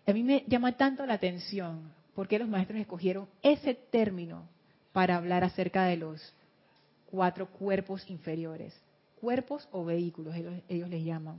A 0.10 0.14
mí 0.14 0.24
me 0.24 0.44
llama 0.48 0.76
tanto 0.76 1.06
la 1.06 1.14
atención 1.14 1.94
por 2.16 2.28
qué 2.28 2.40
los 2.40 2.50
maestros 2.50 2.80
escogieron 2.80 3.28
ese 3.44 3.76
término 3.76 4.50
para 4.92 5.16
hablar 5.16 5.44
acerca 5.44 5.86
de 5.86 5.98
los 5.98 6.34
cuatro 7.12 7.48
cuerpos 7.52 8.10
inferiores. 8.10 8.74
Cuerpos 9.22 9.70
o 9.72 9.86
vehículos, 9.86 10.34
ellos, 10.36 10.90
les 10.90 11.06
llaman. 11.06 11.38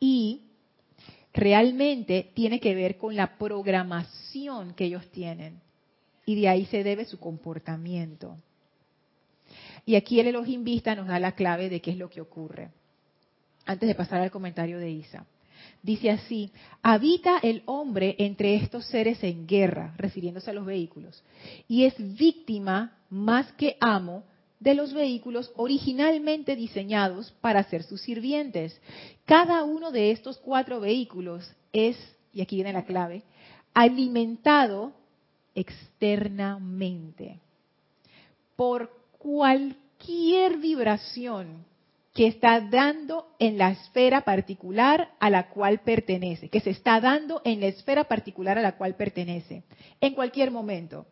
Y 0.00 0.42
realmente 1.32 2.32
tiene 2.34 2.58
que 2.58 2.74
ver 2.74 2.98
con 2.98 3.14
la 3.14 3.38
programación 3.38 4.74
que 4.74 4.86
ellos 4.86 5.08
tienen. 5.12 5.60
Y 6.26 6.40
de 6.40 6.48
ahí 6.48 6.66
se 6.66 6.82
debe 6.82 7.04
su 7.04 7.20
comportamiento. 7.20 8.36
Y 9.86 9.94
aquí 9.94 10.18
el 10.18 10.26
Elohim 10.26 10.64
Vista 10.64 10.96
nos 10.96 11.06
da 11.06 11.20
la 11.20 11.36
clave 11.36 11.68
de 11.68 11.80
qué 11.80 11.92
es 11.92 11.96
lo 11.96 12.10
que 12.10 12.20
ocurre. 12.20 12.70
Antes 13.66 13.88
de 13.88 13.94
pasar 13.94 14.20
al 14.20 14.32
comentario 14.32 14.80
de 14.80 14.90
Isa. 14.90 15.24
Dice 15.82 16.10
así, 16.10 16.50
habita 16.82 17.38
el 17.38 17.62
hombre 17.66 18.14
entre 18.18 18.54
estos 18.56 18.86
seres 18.86 19.22
en 19.24 19.46
guerra, 19.46 19.94
refiriéndose 19.96 20.50
a 20.50 20.54
los 20.54 20.66
vehículos, 20.66 21.22
y 21.68 21.84
es 21.84 21.94
víctima 22.16 22.98
más 23.08 23.50
que 23.52 23.76
amo 23.80 24.24
de 24.58 24.74
los 24.74 24.92
vehículos 24.92 25.52
originalmente 25.56 26.54
diseñados 26.54 27.32
para 27.40 27.64
ser 27.64 27.82
sus 27.82 28.02
sirvientes. 28.02 28.78
Cada 29.24 29.64
uno 29.64 29.90
de 29.90 30.10
estos 30.10 30.36
cuatro 30.38 30.80
vehículos 30.80 31.50
es, 31.72 31.96
y 32.32 32.42
aquí 32.42 32.56
viene 32.56 32.74
la 32.74 32.84
clave, 32.84 33.22
alimentado 33.72 34.92
externamente 35.54 37.40
por 38.54 38.90
cualquier 39.18 40.58
vibración 40.58 41.64
que 42.14 42.26
está 42.26 42.60
dando 42.60 43.28
en 43.38 43.56
la 43.56 43.70
esfera 43.70 44.22
particular 44.22 45.10
a 45.20 45.30
la 45.30 45.48
cual 45.50 45.80
pertenece, 45.80 46.48
que 46.48 46.60
se 46.60 46.70
está 46.70 47.00
dando 47.00 47.40
en 47.44 47.60
la 47.60 47.66
esfera 47.66 48.04
particular 48.04 48.58
a 48.58 48.62
la 48.62 48.76
cual 48.76 48.96
pertenece, 48.96 49.62
en 50.00 50.14
cualquier 50.14 50.50
momento. 50.50 51.06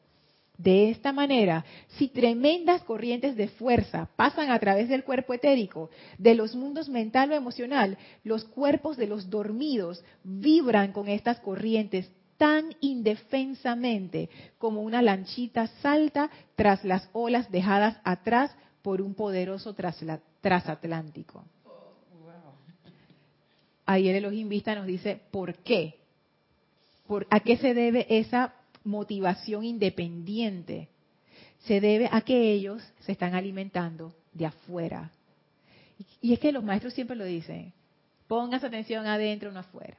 De 0.57 0.91
esta 0.91 1.13
manera, 1.13 1.65
si 1.87 2.09
tremendas 2.09 2.83
corrientes 2.83 3.37
de 3.37 3.47
fuerza 3.47 4.11
pasan 4.17 4.51
a 4.51 4.59
través 4.59 4.89
del 4.89 5.05
cuerpo 5.05 5.33
etérico, 5.33 5.89
de 6.19 6.35
los 6.35 6.57
mundos 6.57 6.89
mental 6.89 7.31
o 7.31 7.37
emocional, 7.37 7.97
los 8.25 8.45
cuerpos 8.45 8.97
de 8.97 9.07
los 9.07 9.31
dormidos 9.31 10.03
vibran 10.25 10.91
con 10.91 11.07
estas 11.07 11.39
corrientes 11.39 12.11
tan 12.39 12.75
indefensamente 12.81 14.31
como 14.59 14.83
una 14.83 15.01
lanchita 15.01 15.69
salta 15.81 16.29
tras 16.57 16.85
las 16.85 17.09
olas 17.13 17.53
dejadas 17.53 18.01
atrás 18.03 18.51
por 18.83 19.01
un 19.01 19.15
poderoso 19.15 19.75
trasatlántico. 20.41 21.45
Ayer 23.87 24.17
el 24.17 24.25
Elohim 24.25 24.49
Vista 24.49 24.75
nos 24.75 24.87
dice 24.87 25.21
por 25.31 25.55
qué. 25.59 25.95
¿Por, 27.07 27.27
¿A 27.31 27.41
qué 27.41 27.57
se 27.57 27.73
debe 27.73 28.07
esa 28.09 28.55
motivación 28.85 29.65
independiente 29.65 30.89
se 31.61 31.81
debe 31.81 32.09
a 32.11 32.21
que 32.21 32.53
ellos 32.53 32.83
se 33.01 33.13
están 33.13 33.35
alimentando 33.35 34.15
de 34.33 34.47
afuera. 34.47 35.11
Y 36.21 36.33
es 36.33 36.39
que 36.39 36.53
los 36.53 36.63
maestros 36.63 36.95
siempre 36.95 37.17
lo 37.17 37.25
dicen, 37.25 37.73
pongas 38.27 38.63
atención 38.63 39.07
adentro, 39.07 39.51
no 39.51 39.61
afuera. 39.61 39.97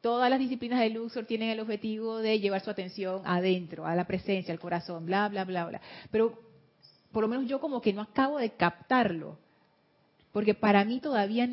Todas 0.00 0.30
las 0.30 0.38
disciplinas 0.38 0.80
de 0.80 0.90
Luxor 0.90 1.26
tienen 1.26 1.50
el 1.50 1.60
objetivo 1.60 2.18
de 2.18 2.40
llevar 2.40 2.62
su 2.62 2.70
atención 2.70 3.22
adentro, 3.24 3.86
a 3.86 3.94
la 3.94 4.06
presencia, 4.06 4.52
al 4.52 4.60
corazón, 4.60 5.04
bla, 5.04 5.28
bla, 5.28 5.44
bla, 5.44 5.66
bla. 5.66 5.80
Pero 6.10 6.38
por 7.12 7.22
lo 7.22 7.28
menos 7.28 7.46
yo 7.46 7.60
como 7.60 7.82
que 7.82 7.92
no 7.92 8.02
acabo 8.02 8.38
de 8.38 8.50
captarlo, 8.50 9.36
porque 10.32 10.54
para 10.54 10.84
mí 10.84 11.00
todavía 11.00 11.48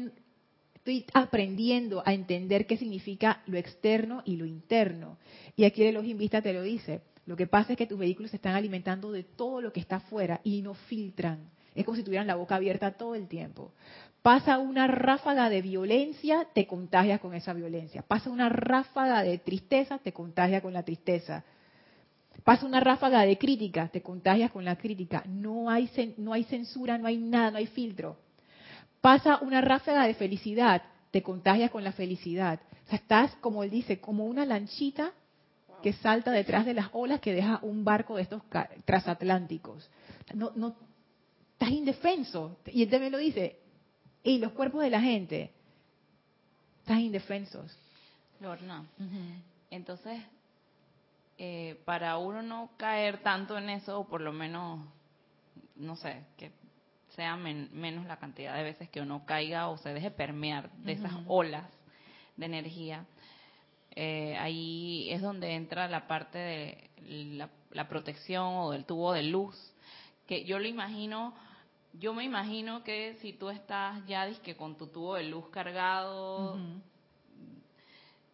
estoy 0.75 1.05
aprendiendo 1.13 2.01
a 2.05 2.13
entender 2.13 2.65
qué 2.65 2.77
significa 2.77 3.41
lo 3.45 3.57
externo 3.57 4.21
y 4.23 4.37
lo 4.37 4.45
interno. 4.45 5.17
Y 5.55 5.65
aquí 5.65 5.81
el 5.81 5.89
Elohim 5.89 6.17
Vista 6.17 6.41
te 6.41 6.53
lo 6.53 6.61
dice. 6.61 7.01
Lo 7.25 7.35
que 7.35 7.45
pasa 7.45 7.73
es 7.73 7.77
que 7.77 7.87
tus 7.87 7.99
vehículos 7.99 8.31
se 8.31 8.37
están 8.37 8.55
alimentando 8.55 9.11
de 9.11 9.23
todo 9.23 9.59
lo 9.59 9.73
que 9.73 9.81
está 9.81 9.97
afuera 9.97 10.39
y 10.45 10.61
no 10.61 10.75
filtran. 10.75 11.49
Es 11.75 11.83
como 11.83 11.97
si 11.97 12.03
tuvieran 12.03 12.27
la 12.27 12.35
boca 12.35 12.55
abierta 12.55 12.91
todo 12.91 13.15
el 13.15 13.27
tiempo. 13.27 13.73
Pasa 14.21 14.59
una 14.59 14.87
ráfaga 14.87 15.49
de 15.49 15.61
violencia, 15.61 16.47
te 16.53 16.65
contagias 16.65 17.19
con 17.19 17.33
esa 17.33 17.51
violencia. 17.53 18.01
Pasa 18.01 18.29
una 18.29 18.47
ráfaga 18.47 19.23
de 19.23 19.39
tristeza, 19.39 19.99
te 19.99 20.13
contagias 20.13 20.61
con 20.61 20.71
la 20.71 20.83
tristeza. 20.83 21.43
Pasa 22.45 22.65
una 22.65 22.79
ráfaga 22.79 23.23
de 23.23 23.37
crítica, 23.37 23.89
te 23.89 24.01
contagias 24.01 24.51
con 24.51 24.63
la 24.63 24.77
crítica. 24.77 25.23
No 25.27 25.69
hay, 25.69 25.89
no 26.17 26.31
hay 26.31 26.45
censura, 26.45 26.97
no 26.97 27.07
hay 27.07 27.17
nada, 27.17 27.51
no 27.51 27.57
hay 27.57 27.67
filtro 27.67 28.17
pasa 29.07 29.39
una 29.41 29.61
ráfaga 29.61 30.05
de 30.05 30.15
felicidad, 30.15 30.83
te 31.11 31.23
contagias 31.23 31.71
con 31.71 31.81
la 31.81 31.93
felicidad. 31.93 32.59
O 32.85 32.89
sea, 32.89 32.99
estás, 32.99 33.33
como 33.37 33.63
él 33.63 33.69
dice, 33.69 34.01
como 34.01 34.25
una 34.25 34.45
lanchita 34.45 35.13
que 35.81 35.93
salta 35.93 36.31
detrás 36.31 36.65
de 36.65 36.73
las 36.73 36.89
olas 36.91 37.21
que 37.21 37.31
deja 37.31 37.59
un 37.61 37.85
barco 37.85 38.17
de 38.17 38.23
estos 38.23 38.41
transatlánticos. 38.83 39.89
No, 40.33 40.51
no, 40.57 40.75
estás 41.53 41.69
indefenso. 41.69 42.57
Y 42.65 42.83
él 42.83 42.89
también 42.89 43.13
lo 43.13 43.17
dice. 43.17 43.57
Y 44.23 44.39
los 44.39 44.51
cuerpos 44.51 44.81
de 44.81 44.89
la 44.89 44.99
gente, 44.99 45.53
están 46.81 46.99
indefensos. 46.99 47.77
Lorna, 48.41 48.87
entonces, 49.71 50.21
eh, 51.37 51.79
para 51.85 52.17
uno 52.17 52.41
no 52.41 52.71
caer 52.75 53.23
tanto 53.23 53.57
en 53.57 53.69
eso, 53.69 54.01
o 54.01 54.05
por 54.05 54.19
lo 54.19 54.33
menos, 54.33 54.81
no 55.77 55.95
sé, 55.95 56.25
que 56.35 56.51
sea 57.17 57.35
menos 57.35 58.05
la 58.05 58.17
cantidad 58.17 58.55
de 58.55 58.63
veces 58.63 58.89
que 58.89 59.01
uno 59.01 59.25
caiga 59.25 59.69
o 59.69 59.77
se 59.79 59.91
deje 59.91 60.11
permear 60.11 60.71
de 60.73 60.93
esas 60.93 61.13
olas 61.25 61.65
de 62.37 62.45
energía. 62.45 63.05
Eh, 63.95 64.37
ahí 64.37 65.09
es 65.11 65.23
donde 65.23 65.55
entra 65.55 65.87
la 65.87 66.07
parte 66.07 66.37
de 66.37 66.89
la, 67.71 67.89
protección 67.89 68.53
o 68.57 68.71
del 68.71 68.85
tubo 68.85 69.13
de 69.13 69.23
luz, 69.23 69.55
que 70.27 70.45
yo 70.45 70.59
lo 70.59 70.67
imagino, 70.67 71.33
yo 71.93 72.13
me 72.13 72.23
imagino 72.23 72.83
que 72.83 73.17
si 73.21 73.33
tú 73.33 73.49
estás 73.49 74.05
ya 74.05 74.31
que 74.41 74.55
con 74.55 74.77
tu 74.77 74.85
tubo 74.85 75.15
de 75.15 75.23
luz 75.23 75.49
cargado 75.49 76.55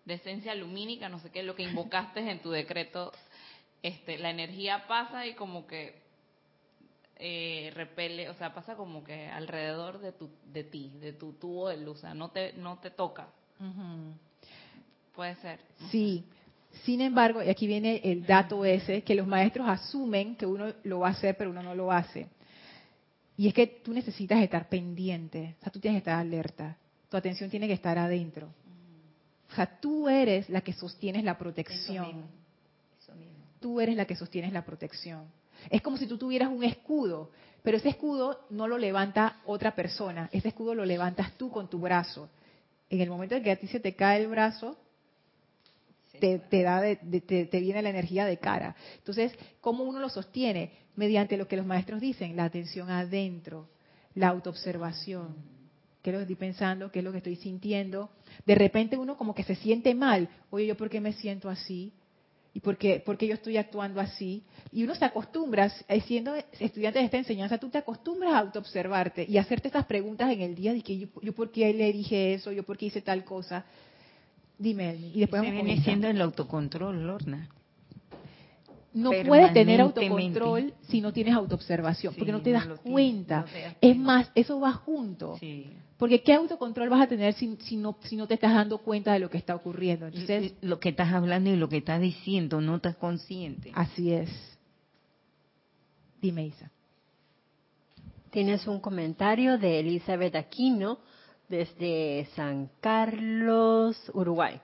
de 0.04 0.14
esencia 0.14 0.54
lumínica, 0.56 1.08
no 1.08 1.20
sé 1.20 1.32
qué, 1.32 1.42
lo 1.44 1.56
que 1.56 1.64
invocaste 1.64 2.20
en 2.30 2.42
tu 2.42 2.52
decreto, 2.52 3.14
este, 3.82 4.18
la 4.18 4.30
energía 4.30 4.86
pasa 4.88 5.26
y 5.26 5.36
como 5.36 5.68
que 5.68 6.03
eh, 7.18 7.72
repele, 7.74 8.30
o 8.30 8.34
sea, 8.34 8.53
pasa 8.53 8.76
como 8.76 9.03
que 9.03 9.28
alrededor 9.28 9.99
de 9.99 10.11
tu, 10.11 10.30
de 10.51 10.64
ti, 10.64 10.91
de 10.99 11.14
tu 11.14 11.34
tubo 11.34 11.70
de 11.70 11.78
luz, 11.78 11.97
o 11.97 12.01
sea, 12.01 12.14
no 12.14 12.30
te, 12.30 12.53
no 12.53 12.80
te 12.80 12.91
toca. 12.91 13.28
Puede 15.16 15.36
ser. 15.36 15.59
Sí. 15.89 16.26
Sin 16.84 17.01
embargo, 17.01 17.43
y 17.43 17.49
aquí 17.49 17.68
viene 17.68 18.01
el 18.03 18.26
dato 18.26 18.66
ese, 18.66 19.03
que 19.03 19.14
los 19.14 19.28
maestros 19.28 19.70
asumen 19.70 20.36
que 20.36 20.45
uno 20.45 20.74
lo 20.84 20.99
va 20.99 21.09
a 21.09 21.11
hacer, 21.11 21.38
pero 21.38 21.51
uno 21.51 21.61
no 21.61 21.76
lo 21.76 21.91
hace. 21.91 22.28
Y 23.38 23.47
es 23.47 23.53
que 23.53 23.68
tú 23.68 23.93
necesitas 23.93 24.41
estar 24.41 24.68
pendiente, 24.70 25.55
o 25.59 25.64
sea, 25.64 25.72
tú 25.72 25.80
tienes 25.80 25.97
que 26.01 26.09
estar 26.09 26.20
alerta, 26.20 26.78
tu 27.09 27.18
atención 27.18 27.49
tiene 27.49 27.68
que 27.68 27.74
estar 27.74 27.97
adentro. 27.97 28.49
O 29.51 29.55
sea, 29.55 29.68
tú 29.80 30.09
eres 30.09 30.49
la 30.49 30.61
que 30.61 30.74
sostienes 30.74 31.24
la 31.24 31.38
protección. 31.38 32.26
Tú 33.59 33.80
eres 33.80 33.95
la 33.95 34.05
que 34.05 34.16
sostienes 34.16 34.51
la 34.51 34.66
protección. 34.66 35.28
Es 35.70 35.82
como 35.82 35.97
si 35.97 36.07
tú 36.07 36.18
tuvieras 36.18 36.49
un 36.49 36.64
escudo, 36.64 37.32
pero 37.64 37.78
ese 37.78 37.89
escudo 37.89 38.45
no 38.49 38.68
lo 38.68 38.78
levanta 38.78 39.38
otra 39.45 39.76
persona, 39.76 40.30
ese 40.32 40.49
escudo 40.49 40.76
lo 40.76 40.86
levantas 40.86 41.32
tú 41.38 41.49
con 41.49 41.70
tu 41.70 41.80
brazo. 41.80 42.30
En 42.89 43.01
el 43.01 43.09
momento 43.09 43.36
en 43.36 43.43
que 43.43 43.51
a 43.51 43.55
ti 43.55 43.68
se 43.68 43.80
te 43.80 43.95
cae 43.95 44.22
el 44.22 44.28
brazo, 44.28 44.78
te, 46.20 46.64
da 46.64 46.82
te, 46.82 47.59
viene 47.59 47.82
la 47.82 47.89
energía 47.89 48.26
de 48.26 48.38
cara. 48.38 48.76
Entonces, 48.97 49.34
¿cómo 49.61 49.84
uno 49.84 49.99
lo 49.99 50.09
sostiene? 50.09 50.72
Mediante 50.95 51.38
lo 51.38 51.47
que 51.47 51.57
los 51.57 51.66
maestros 51.66 52.01
dicen, 52.01 52.36
la 52.36 52.45
atención 52.45 52.89
adentro, 52.89 53.68
la 54.16 54.30
autoobservación. 54.30 55.36
¿Qué 56.01 56.09
es 56.09 56.14
lo 56.14 56.20
que 56.20 56.24
estoy 56.24 56.36
pensando? 56.36 56.91
¿Qué 56.91 56.99
es 56.99 57.05
lo 57.05 57.11
que 57.11 57.18
estoy 57.20 57.38
sintiendo? 57.38 58.09
De 58.45 58.55
repente 58.55 58.97
uno 58.97 59.18
como 59.18 59.34
que 59.34 59.43
se 59.43 59.55
siente 59.55 59.95
mal. 59.95 60.30
Oye, 60.49 60.68
¿yo 60.68 60.78
por 60.78 60.89
qué 60.89 61.01
me 61.01 61.14
siento 61.14 61.49
así? 61.49 61.93
¿Y 62.56 62.60
por 62.60 62.78
qué, 62.78 63.01
por 63.04 63.18
qué 63.18 63.28
yo 63.28 63.34
estoy 63.34 63.58
actuando 63.58 63.99
así? 63.99 64.43
Y 64.72 64.84
uno 64.84 64.93
se 64.93 65.06
acostumbra, 65.06 65.72
eh, 65.88 66.01
siendo 66.01 66.36
estudiante 66.60 66.99
de 66.99 67.06
esta 67.06 67.18
enseñanza, 67.18 67.58
tú 67.58 67.70
te 67.70 67.80
acostumbras 67.80 68.34
a 68.34 68.39
autoobservarte 68.39 69.26
y 69.28 69.38
hacerte 69.38 69.70
estas 69.70 69.86
preguntas 69.86 70.32
en 70.32 70.41
el 70.41 70.54
día 70.54 70.72
de 70.72 70.82
que 70.82 70.97
yo, 70.99 71.08
yo 71.22 71.34
por 71.34 71.51
qué 71.51 71.74
le 71.74 71.91
dije 71.91 72.36
eso, 72.36 72.51
yo 72.51 72.64
por 72.64 72.78
qué 72.78 72.88
hice 72.88 73.01
tal 73.01 73.24
cosa. 73.24 73.66
Dime, 74.60 74.95
y 75.14 75.20
después 75.20 75.41
Se 75.41 75.51
viene 75.51 75.82
siendo 75.82 76.08
el 76.08 76.22
autocontrol, 76.22 77.08
Lorna. 77.08 77.49
No 78.93 79.10
puedes 79.26 79.51
tener 79.54 79.82
autocontrol 79.82 80.76
si 80.88 81.01
no 81.01 81.12
tienes 81.12 81.34
autoobservación, 81.34 82.14
porque 82.14 82.32
no 82.32 82.43
te 82.43 82.51
das 82.51 82.68
cuenta. 82.84 83.45
es 83.82 83.97
más, 83.97 84.32
eso 84.36 84.60
va 84.60 84.74
junto. 84.74 85.39
Porque 86.04 86.22
¿qué 86.22 86.34
autocontrol 86.34 86.89
vas 86.89 87.04
a 87.04 87.08
tener 87.08 87.34
si, 87.34 87.56
si, 87.62 87.78
no, 87.78 87.95
si 88.01 88.18
no 88.18 88.28
te 88.28 88.34
estás 88.34 88.54
dando 88.54 88.80
cuenta 88.80 89.14
de 89.14 89.20
lo 89.20 89.30
que 89.30 89.38
está 89.38 89.56
ocurriendo? 89.56 90.08
Entonces, 90.08 90.54
lo 90.60 90.78
que 90.78 90.89
estás 90.89 91.14
hablando 91.14 91.49
y 91.49 91.56
lo 91.56 91.70
que 91.70 91.78
estás 91.78 92.01
diciendo, 92.01 92.60
no 92.60 92.76
estás 92.76 92.97
consciente. 92.97 93.72
Así 93.74 94.12
es. 94.12 94.30
Dime, 96.22 96.47
Isa. 96.47 96.70
Tienes 98.32 98.68
un 98.68 98.82
comentario 98.82 99.58
de 99.58 99.80
Elizabeth 99.80 100.36
Aquino 100.36 100.99
desde 101.47 102.28
San 102.36 102.70
Carlos, 102.82 103.95
Uruguay. 104.14 104.60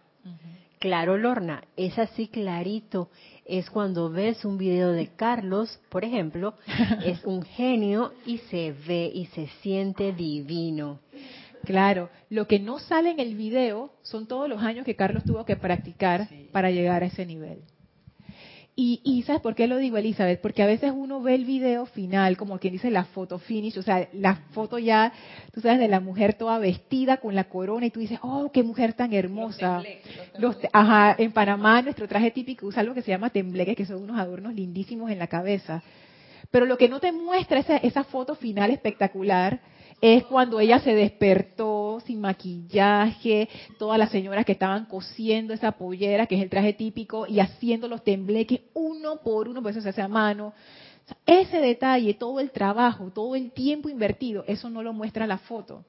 Claro, 0.79 1.17
Lorna, 1.17 1.61
es 1.75 1.99
así 1.99 2.27
clarito. 2.29 3.09
Es 3.45 3.69
cuando 3.69 4.09
ves 4.09 4.45
un 4.45 4.57
video 4.57 4.93
de 4.93 5.07
Carlos, 5.07 5.77
por 5.89 6.05
ejemplo, 6.05 6.53
es 7.05 7.23
un 7.25 7.43
genio 7.43 8.13
y 8.25 8.37
se 8.37 8.73
ve 8.87 9.11
y 9.13 9.25
se 9.27 9.47
siente 9.61 10.13
divino. 10.13 10.99
Claro, 11.65 12.09
lo 12.29 12.47
que 12.47 12.59
no 12.59 12.79
sale 12.79 13.11
en 13.11 13.19
el 13.19 13.35
video 13.35 13.91
son 14.03 14.25
todos 14.25 14.47
los 14.47 14.61
años 14.61 14.85
que 14.85 14.95
Carlos 14.95 15.25
tuvo 15.25 15.43
que 15.43 15.57
practicar 15.57 16.29
para 16.53 16.71
llegar 16.71 17.03
a 17.03 17.07
ese 17.07 17.25
nivel. 17.25 17.59
Y, 18.81 19.23
¿sabes 19.27 19.41
por 19.41 19.55
qué 19.55 19.67
lo 19.67 19.75
digo, 19.75 19.97
Elizabeth? 19.97 20.39
Porque 20.39 20.63
a 20.63 20.65
veces 20.65 20.93
uno 20.95 21.21
ve 21.21 21.35
el 21.35 21.43
video 21.43 21.85
final, 21.85 22.37
como 22.37 22.59
quien 22.59 22.71
dice 22.71 22.89
la 22.89 23.03
foto 23.03 23.37
finish, 23.37 23.77
o 23.77 23.81
sea, 23.81 24.07
la 24.13 24.35
foto 24.53 24.79
ya, 24.79 25.11
tú 25.51 25.59
sabes, 25.59 25.79
de 25.79 25.89
la 25.89 25.99
mujer 25.99 26.35
toda 26.35 26.57
vestida 26.59 27.17
con 27.17 27.35
la 27.35 27.43
corona 27.43 27.87
y 27.87 27.89
tú 27.89 27.99
dices, 27.99 28.19
oh, 28.21 28.49
qué 28.53 28.63
mujer 28.63 28.93
tan 28.93 29.11
hermosa. 29.11 29.83
Los 30.37 30.55
ajá, 30.71 31.13
en 31.17 31.33
Panamá 31.33 31.81
nuestro 31.81 32.07
traje 32.07 32.31
típico 32.31 32.67
usa 32.67 32.79
algo 32.79 32.93
que 32.93 33.01
se 33.01 33.11
llama 33.11 33.31
tembleque, 33.31 33.75
que 33.75 33.85
son 33.85 34.01
unos 34.01 34.17
adornos 34.17 34.53
lindísimos 34.53 35.11
en 35.11 35.19
la 35.19 35.27
cabeza. 35.27 35.83
Pero 36.49 36.65
lo 36.65 36.77
que 36.77 36.87
no 36.87 37.01
te 37.01 37.11
muestra 37.11 37.59
esa, 37.59 37.75
esa 37.75 38.05
foto 38.05 38.33
final 38.35 38.71
espectacular 38.71 39.59
es 40.01 40.23
cuando 40.25 40.59
ella 40.59 40.79
se 40.79 40.93
despertó 40.95 42.01
sin 42.05 42.21
maquillaje, 42.21 43.49
todas 43.77 43.99
las 43.99 44.11
señoras 44.11 44.45
que 44.45 44.53
estaban 44.53 44.85
cosiendo 44.85 45.53
esa 45.53 45.73
pollera, 45.73 46.25
que 46.25 46.35
es 46.35 46.41
el 46.41 46.49
traje 46.49 46.73
típico, 46.73 47.27
y 47.27 47.39
haciendo 47.39 47.87
los 47.87 48.03
tembleques 48.03 48.61
uno 48.73 49.17
por 49.17 49.49
uno, 49.49 49.61
por 49.61 49.71
eso 49.71 49.81
se 49.81 49.89
hace 49.89 50.01
a 50.01 50.07
mano. 50.07 50.53
Ese 51.25 51.59
detalle, 51.59 52.13
todo 52.13 52.39
el 52.39 52.51
trabajo, 52.51 53.11
todo 53.11 53.35
el 53.35 53.51
tiempo 53.51 53.89
invertido, 53.89 54.43
eso 54.47 54.69
no 54.69 54.83
lo 54.83 54.93
muestra 54.93 55.27
la 55.27 55.37
foto. 55.37 55.83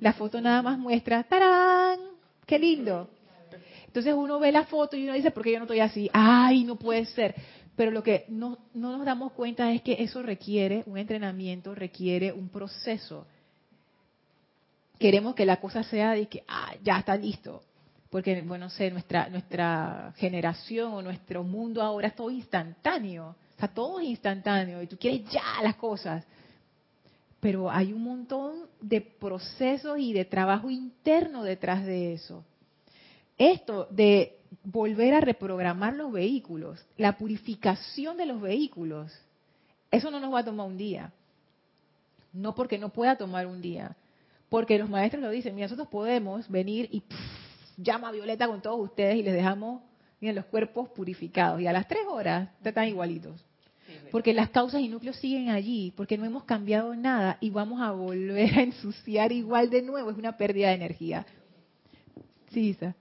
La 0.00 0.12
foto 0.12 0.40
nada 0.40 0.60
más 0.60 0.78
muestra, 0.78 1.22
¡tarán! 1.22 1.98
¡Qué 2.46 2.58
lindo! 2.58 3.08
Entonces 3.86 4.12
uno 4.12 4.40
ve 4.40 4.50
la 4.50 4.64
foto 4.64 4.96
y 4.96 5.04
uno 5.04 5.14
dice, 5.14 5.30
¿por 5.30 5.44
qué 5.44 5.52
yo 5.52 5.58
no 5.58 5.64
estoy 5.64 5.80
así? 5.80 6.10
¡Ay, 6.12 6.64
no 6.64 6.76
puede 6.76 7.06
ser! 7.06 7.34
Pero 7.76 7.90
lo 7.90 8.02
que 8.02 8.24
no, 8.28 8.58
no 8.74 8.96
nos 8.96 9.06
damos 9.06 9.32
cuenta 9.32 9.72
es 9.72 9.82
que 9.82 9.96
eso 10.00 10.22
requiere 10.22 10.82
un 10.86 10.98
entrenamiento, 10.98 11.74
requiere 11.74 12.32
un 12.32 12.48
proceso 12.48 13.26
queremos 14.98 15.34
que 15.34 15.46
la 15.46 15.60
cosa 15.60 15.82
sea 15.82 16.12
de 16.12 16.26
que 16.26 16.44
ah, 16.48 16.72
ya 16.82 16.98
está 16.98 17.16
listo. 17.16 17.62
Porque, 18.10 18.42
bueno, 18.42 18.70
sé, 18.70 18.90
nuestra, 18.90 19.28
nuestra 19.28 20.12
generación 20.16 20.92
o 20.94 21.02
nuestro 21.02 21.42
mundo 21.42 21.82
ahora 21.82 22.08
es 22.08 22.14
todo 22.14 22.30
instantáneo. 22.30 23.34
O 23.56 23.58
sea, 23.58 23.68
todo 23.68 23.98
es 23.98 24.06
instantáneo 24.06 24.82
y 24.82 24.86
tú 24.86 24.96
quieres 24.96 25.28
ya 25.30 25.42
las 25.62 25.76
cosas. 25.76 26.24
Pero 27.40 27.70
hay 27.70 27.92
un 27.92 28.04
montón 28.04 28.68
de 28.80 29.00
procesos 29.00 29.98
y 29.98 30.12
de 30.12 30.24
trabajo 30.24 30.70
interno 30.70 31.42
detrás 31.42 31.84
de 31.84 32.14
eso. 32.14 32.44
Esto 33.36 33.88
de 33.90 34.38
volver 34.62 35.14
a 35.14 35.20
reprogramar 35.20 35.94
los 35.94 36.12
vehículos, 36.12 36.84
la 36.96 37.18
purificación 37.18 38.16
de 38.16 38.26
los 38.26 38.40
vehículos, 38.40 39.12
eso 39.90 40.10
no 40.10 40.20
nos 40.20 40.32
va 40.32 40.40
a 40.40 40.44
tomar 40.44 40.66
un 40.66 40.76
día. 40.76 41.12
No 42.32 42.54
porque 42.54 42.78
no 42.78 42.90
pueda 42.90 43.16
tomar 43.16 43.46
un 43.46 43.60
día, 43.60 43.96
porque 44.54 44.78
los 44.78 44.88
maestros 44.88 45.20
lo 45.20 45.30
dicen, 45.30 45.52
mira, 45.52 45.64
nosotros 45.64 45.88
podemos 45.88 46.48
venir 46.48 46.88
y 46.92 47.02
llama 47.76 48.10
a 48.10 48.12
Violeta 48.12 48.46
con 48.46 48.62
todos 48.62 48.78
ustedes 48.78 49.16
y 49.16 49.24
les 49.24 49.34
dejamos 49.34 49.82
miren, 50.20 50.36
los 50.36 50.44
cuerpos 50.44 50.90
purificados. 50.90 51.60
Y 51.60 51.66
a 51.66 51.72
las 51.72 51.88
tres 51.88 52.02
horas 52.08 52.50
están 52.62 52.86
igualitos. 52.86 53.44
Porque 54.12 54.32
las 54.32 54.50
causas 54.50 54.80
y 54.80 54.86
núcleos 54.86 55.16
siguen 55.16 55.48
allí, 55.48 55.92
porque 55.96 56.16
no 56.16 56.24
hemos 56.24 56.44
cambiado 56.44 56.94
nada 56.94 57.36
y 57.40 57.50
vamos 57.50 57.82
a 57.82 57.90
volver 57.90 58.56
a 58.56 58.62
ensuciar 58.62 59.32
igual 59.32 59.70
de 59.70 59.82
nuevo. 59.82 60.08
Es 60.12 60.16
una 60.16 60.36
pérdida 60.36 60.68
de 60.68 60.74
energía. 60.74 61.26
Sí, 62.52 62.68
Isa. 62.68 62.94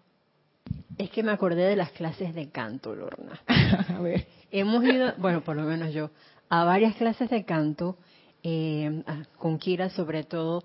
Es 0.98 1.12
que 1.12 1.22
me 1.22 1.34
acordé 1.34 1.66
de 1.66 1.76
las 1.76 1.92
clases 1.92 2.34
de 2.34 2.50
canto, 2.50 2.96
Lorna. 2.96 3.40
a 3.96 4.02
ver. 4.02 4.26
Hemos 4.50 4.84
ido, 4.84 5.14
bueno, 5.20 5.44
por 5.44 5.56
lo 5.56 5.66
menos 5.66 5.94
yo, 5.94 6.10
a 6.50 6.64
varias 6.64 6.96
clases 6.96 7.30
de 7.30 7.46
canto, 7.46 8.00
eh, 8.42 9.04
con 9.38 9.60
Kira 9.60 9.92
sobre 9.92 10.24
todo, 10.24 10.64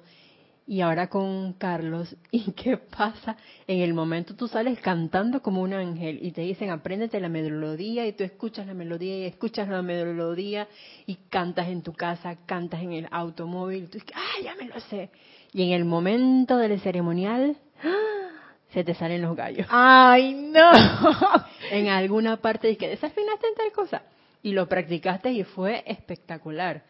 y 0.68 0.82
ahora 0.82 1.08
con 1.08 1.54
Carlos. 1.54 2.14
¿Y 2.30 2.52
qué 2.52 2.76
pasa? 2.76 3.36
En 3.66 3.80
el 3.80 3.94
momento 3.94 4.36
tú 4.36 4.46
sales 4.48 4.78
cantando 4.80 5.40
como 5.40 5.62
un 5.62 5.72
ángel 5.72 6.18
y 6.22 6.30
te 6.32 6.42
dicen, 6.42 6.68
apréndete 6.68 7.18
la 7.20 7.30
melodía 7.30 8.06
y 8.06 8.12
tú 8.12 8.22
escuchas 8.22 8.66
la 8.66 8.74
melodía 8.74 9.18
y 9.18 9.24
escuchas 9.24 9.66
la 9.66 9.80
melodía 9.80 10.68
y 11.06 11.16
cantas 11.30 11.68
en 11.68 11.82
tu 11.82 11.94
casa, 11.94 12.36
cantas 12.44 12.82
en 12.82 12.92
el 12.92 13.08
automóvil. 13.10 13.84
Y 13.84 13.86
tú 13.86 13.92
dices, 13.94 14.12
ah, 14.14 14.42
ya 14.44 14.54
me 14.56 14.66
lo 14.66 14.78
sé. 14.80 15.08
Y 15.54 15.62
en 15.62 15.70
el 15.70 15.86
momento 15.86 16.58
del 16.58 16.78
ceremonial, 16.80 17.56
¡ah! 17.82 18.28
se 18.70 18.84
te 18.84 18.94
salen 18.94 19.22
los 19.22 19.34
gallos. 19.34 19.66
¡Ay, 19.70 20.34
no! 20.34 20.70
en 21.70 21.88
alguna 21.88 22.36
parte 22.36 22.76
que 22.76 22.88
desafinaste 22.88 23.46
en 23.46 23.54
tal 23.54 23.72
cosa. 23.72 24.02
Y 24.42 24.52
lo 24.52 24.68
practicaste 24.68 25.32
y 25.32 25.44
fue 25.44 25.82
espectacular. 25.86 26.84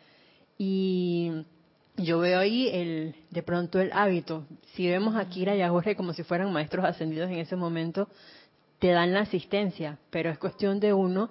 Y 0.58 1.44
yo 1.98 2.18
veo 2.20 2.40
ahí 2.40 2.68
el, 2.72 3.14
de 3.30 3.42
pronto 3.42 3.80
el 3.80 3.92
hábito. 3.92 4.46
Si 4.74 4.88
vemos 4.88 5.16
a 5.16 5.28
Kira 5.28 5.54
y 5.56 5.62
a 5.62 5.70
Jorge 5.70 5.96
como 5.96 6.12
si 6.12 6.22
fueran 6.22 6.52
maestros 6.52 6.84
ascendidos 6.84 7.30
en 7.30 7.38
ese 7.38 7.56
momento, 7.56 8.08
te 8.78 8.88
dan 8.88 9.12
la 9.12 9.20
asistencia, 9.20 9.98
pero 10.10 10.30
es 10.30 10.38
cuestión 10.38 10.80
de 10.80 10.92
uno 10.92 11.30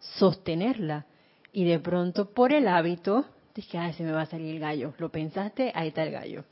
sostenerla. 0.00 1.06
Y 1.52 1.64
de 1.64 1.78
pronto, 1.78 2.30
por 2.30 2.52
el 2.52 2.68
hábito, 2.68 3.24
dices, 3.54 3.74
ay, 3.76 3.92
se 3.94 4.02
me 4.02 4.12
va 4.12 4.22
a 4.22 4.26
salir 4.26 4.54
el 4.54 4.60
gallo. 4.60 4.92
Lo 4.98 5.08
pensaste, 5.08 5.72
ahí 5.74 5.88
está 5.88 6.02
el 6.04 6.12
gallo. 6.12 6.44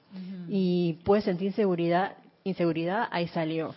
Y 0.48 0.98
puedes 1.04 1.24
sentir 1.24 1.48
inseguridad, 1.48 2.16
inseguridad, 2.44 3.08
ahí 3.10 3.28
salió. 3.28 3.74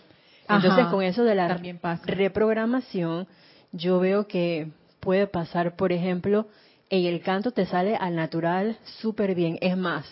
Entonces, 0.48 0.86
con 0.86 1.02
eso 1.02 1.22
de 1.22 1.34
la 1.34 1.60
reprogramación, 2.04 3.28
yo 3.72 4.00
veo 4.00 4.26
que 4.26 4.68
puede 4.98 5.26
pasar, 5.26 5.76
por 5.76 5.92
ejemplo, 5.92 6.46
en 6.90 7.06
el 7.06 7.22
canto 7.22 7.52
te 7.52 7.66
sale 7.66 7.96
al 7.96 8.16
natural 8.16 8.76
súper 9.00 9.34
bien. 9.34 9.58
Es 9.60 9.76
más, 9.76 10.04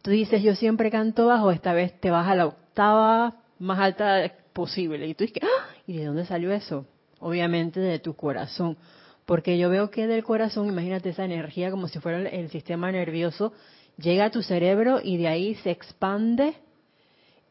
tú 0.00 0.10
dices, 0.10 0.42
yo 0.42 0.54
siempre 0.56 0.90
canto 0.90 1.26
bajo, 1.26 1.52
esta 1.52 1.74
vez 1.74 1.98
te 2.00 2.10
vas 2.10 2.26
a 2.26 2.34
la 2.34 2.46
octava 2.46 3.36
más 3.58 3.78
alta 3.78 4.32
posible. 4.54 5.06
Y 5.06 5.14
tú 5.14 5.24
dices, 5.24 5.42
¡Ah! 5.42 5.66
¿y 5.86 5.98
de 5.98 6.06
dónde 6.06 6.24
salió 6.24 6.50
eso? 6.52 6.86
Obviamente 7.20 7.78
de 7.80 7.98
tu 7.98 8.14
corazón. 8.14 8.76
porque 9.26 9.56
yo 9.56 9.70
veo 9.70 9.90
que 9.90 10.08
del 10.08 10.24
corazón, 10.24 10.66
imagínate 10.66 11.10
esa 11.10 11.24
energía 11.24 11.70
como 11.70 11.86
si 11.86 12.00
fuera 12.00 12.28
el 12.28 12.50
sistema 12.50 12.90
nervioso, 12.90 13.52
llega 13.96 14.26
a 14.26 14.30
tu 14.30 14.42
cerebro 14.42 15.00
y 15.02 15.16
de 15.16 15.28
ahí 15.28 15.54
se 15.56 15.70
expande 15.70 16.54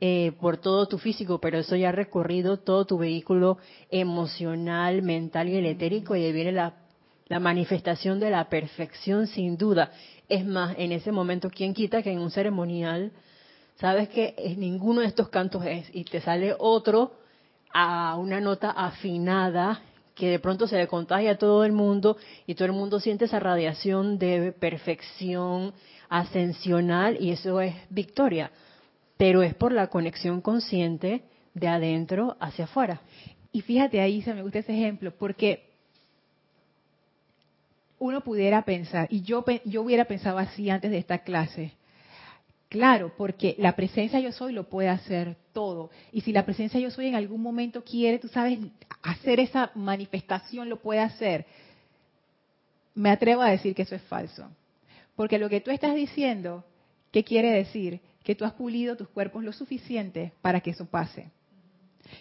eh, 0.01 0.33
por 0.41 0.57
todo 0.57 0.87
tu 0.87 0.97
físico, 0.97 1.39
pero 1.39 1.59
eso 1.59 1.75
ya 1.77 1.89
ha 1.89 1.91
recorrido 1.93 2.57
todo 2.57 2.85
tu 2.85 2.97
vehículo 2.97 3.57
emocional, 3.89 5.01
mental 5.01 5.47
y 5.47 5.55
el 5.55 5.65
etérico 5.65 6.15
y 6.15 6.25
ahí 6.25 6.33
viene 6.33 6.51
la, 6.51 6.73
la 7.31 7.39
manifestación 7.39 8.19
de 8.19 8.29
la 8.29 8.49
perfección 8.49 9.25
sin 9.25 9.55
duda. 9.55 9.89
Es 10.27 10.45
más, 10.45 10.75
en 10.77 10.91
ese 10.91 11.13
momento, 11.13 11.49
¿quién 11.49 11.73
quita 11.73 12.03
que 12.03 12.11
en 12.11 12.19
un 12.19 12.29
ceremonial, 12.29 13.13
sabes 13.77 14.09
que 14.09 14.35
ninguno 14.57 14.99
de 14.99 15.07
estos 15.07 15.29
cantos 15.29 15.65
es 15.65 15.89
y 15.93 16.03
te 16.03 16.19
sale 16.19 16.53
otro 16.59 17.13
a 17.73 18.17
una 18.17 18.41
nota 18.41 18.71
afinada 18.71 19.81
que 20.13 20.27
de 20.27 20.39
pronto 20.39 20.67
se 20.67 20.75
le 20.75 20.87
contagia 20.87 21.31
a 21.31 21.37
todo 21.37 21.63
el 21.63 21.71
mundo 21.71 22.17
y 22.47 22.55
todo 22.55 22.65
el 22.65 22.73
mundo 22.73 22.99
siente 22.99 23.23
esa 23.23 23.39
radiación 23.39 24.19
de 24.19 24.51
perfección 24.51 25.73
ascensional 26.09 27.15
y 27.17 27.31
eso 27.31 27.61
es 27.61 27.73
victoria, 27.89 28.51
pero 29.15 29.41
es 29.41 29.55
por 29.55 29.71
la 29.71 29.87
conexión 29.87 30.41
consciente 30.41 31.23
de 31.53 31.67
adentro 31.69 32.35
hacia 32.41 32.65
afuera. 32.65 32.99
Y 33.53 33.61
fíjate 33.61 34.01
ahí, 34.01 34.21
se 34.21 34.33
me 34.33 34.43
gusta 34.43 34.59
ese 34.59 34.73
ejemplo, 34.73 35.13
porque 35.17 35.70
uno 38.01 38.21
pudiera 38.21 38.63
pensar, 38.63 39.07
y 39.09 39.21
yo, 39.21 39.45
yo 39.63 39.83
hubiera 39.83 40.05
pensado 40.05 40.37
así 40.37 40.69
antes 40.69 40.91
de 40.91 40.97
esta 40.97 41.19
clase, 41.19 41.73
Claro, 42.71 43.11
porque 43.17 43.53
la 43.57 43.75
presencia 43.75 44.21
yo 44.21 44.31
soy 44.31 44.53
lo 44.53 44.69
puede 44.69 44.87
hacer 44.87 45.35
todo. 45.51 45.89
Y 46.13 46.21
si 46.21 46.31
la 46.31 46.45
presencia 46.45 46.79
yo 46.79 46.89
soy 46.89 47.07
en 47.07 47.15
algún 47.15 47.41
momento 47.41 47.83
quiere, 47.83 48.17
tú 48.17 48.29
sabes, 48.29 48.59
hacer 49.03 49.41
esa 49.41 49.71
manifestación, 49.75 50.69
lo 50.69 50.79
puede 50.79 51.01
hacer. 51.01 51.45
Me 52.95 53.09
atrevo 53.09 53.41
a 53.41 53.49
decir 53.49 53.75
que 53.75 53.81
eso 53.81 53.93
es 53.93 54.01
falso. 54.03 54.49
Porque 55.17 55.37
lo 55.37 55.49
que 55.49 55.59
tú 55.59 55.69
estás 55.69 55.93
diciendo, 55.95 56.63
¿qué 57.11 57.25
quiere 57.25 57.51
decir? 57.51 57.99
Que 58.23 58.35
tú 58.35 58.45
has 58.45 58.53
pulido 58.53 58.95
tus 58.95 59.09
cuerpos 59.09 59.43
lo 59.43 59.51
suficiente 59.51 60.31
para 60.41 60.61
que 60.61 60.69
eso 60.69 60.85
pase. 60.85 61.29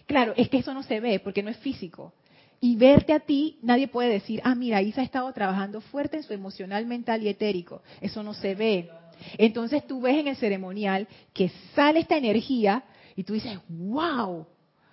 Claro, 0.07 0.35
es 0.37 0.49
que 0.49 0.59
eso 0.59 0.75
no 0.75 0.83
se 0.83 0.99
ve 0.99 1.21
porque 1.21 1.45
no 1.45 1.51
es 1.51 1.59
físico. 1.59 2.13
Y 2.61 2.77
verte 2.77 3.15
a 3.15 3.21
ti, 3.21 3.59
nadie 3.63 3.89
puede 3.89 4.11
decir, 4.11 4.41
ah, 4.45 4.55
mira, 4.55 4.83
Isa 4.83 5.01
ha 5.01 5.05
estado 5.05 5.33
trabajando 5.33 5.81
fuerte 5.81 6.19
en 6.19 6.23
su 6.23 6.35
emocional, 6.35 6.85
mental 6.85 7.23
y 7.23 7.29
etérico. 7.29 7.83
Eso 8.03 8.23
no 8.23 8.35
se 8.35 8.55
ve. 8.55 8.91
Entonces 9.39 9.87
tú 9.87 10.03
ves 10.03 10.19
en 10.19 10.29
el 10.29 10.37
ceremonial 10.37 11.09
que 11.33 11.51
sale 11.75 12.01
esta 12.01 12.19
energía 12.19 12.85
y 13.17 13.25
tú 13.25 13.33
dices, 13.33 13.59
wow, 13.69 14.47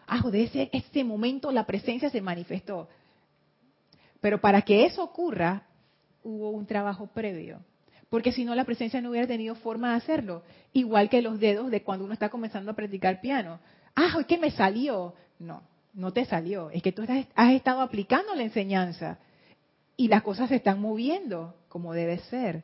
ah, 0.07 0.29
de 0.31 0.43
ese, 0.43 0.69
ese 0.71 1.03
momento 1.03 1.51
la 1.51 1.65
presencia 1.65 2.09
se 2.09 2.21
manifestó. 2.21 2.87
Pero 4.21 4.39
para 4.39 4.61
que 4.61 4.85
eso 4.85 5.03
ocurra, 5.03 5.67
hubo 6.23 6.51
un 6.51 6.65
trabajo 6.65 7.07
previo. 7.07 7.59
Porque 8.09 8.31
si 8.31 8.45
no, 8.45 8.55
la 8.55 8.63
presencia 8.63 9.01
no 9.01 9.09
hubiera 9.09 9.27
tenido 9.27 9.55
forma 9.55 9.91
de 9.91 9.97
hacerlo. 9.97 10.43
Igual 10.71 11.09
que 11.09 11.21
los 11.21 11.39
dedos 11.39 11.69
de 11.69 11.83
cuando 11.83 12.05
uno 12.05 12.13
está 12.13 12.29
comenzando 12.29 12.71
a 12.71 12.75
practicar 12.75 13.19
piano. 13.19 13.59
Ah, 13.93 14.15
es 14.19 14.25
que 14.25 14.37
me 14.37 14.51
salió. 14.51 15.13
No, 15.39 15.61
no 15.97 16.13
te 16.13 16.23
salió. 16.23 16.69
Es 16.69 16.81
que 16.81 16.93
tú 16.93 17.03
has 17.35 17.53
estado 17.53 17.81
aplicando 17.81 18.33
la 18.33 18.43
enseñanza. 18.43 19.19
Y 19.97 20.07
las 20.07 20.23
cosas 20.23 20.47
se 20.47 20.55
están 20.55 20.79
moviendo 20.79 21.55
como 21.67 21.93
debe 21.93 22.19
ser 22.19 22.63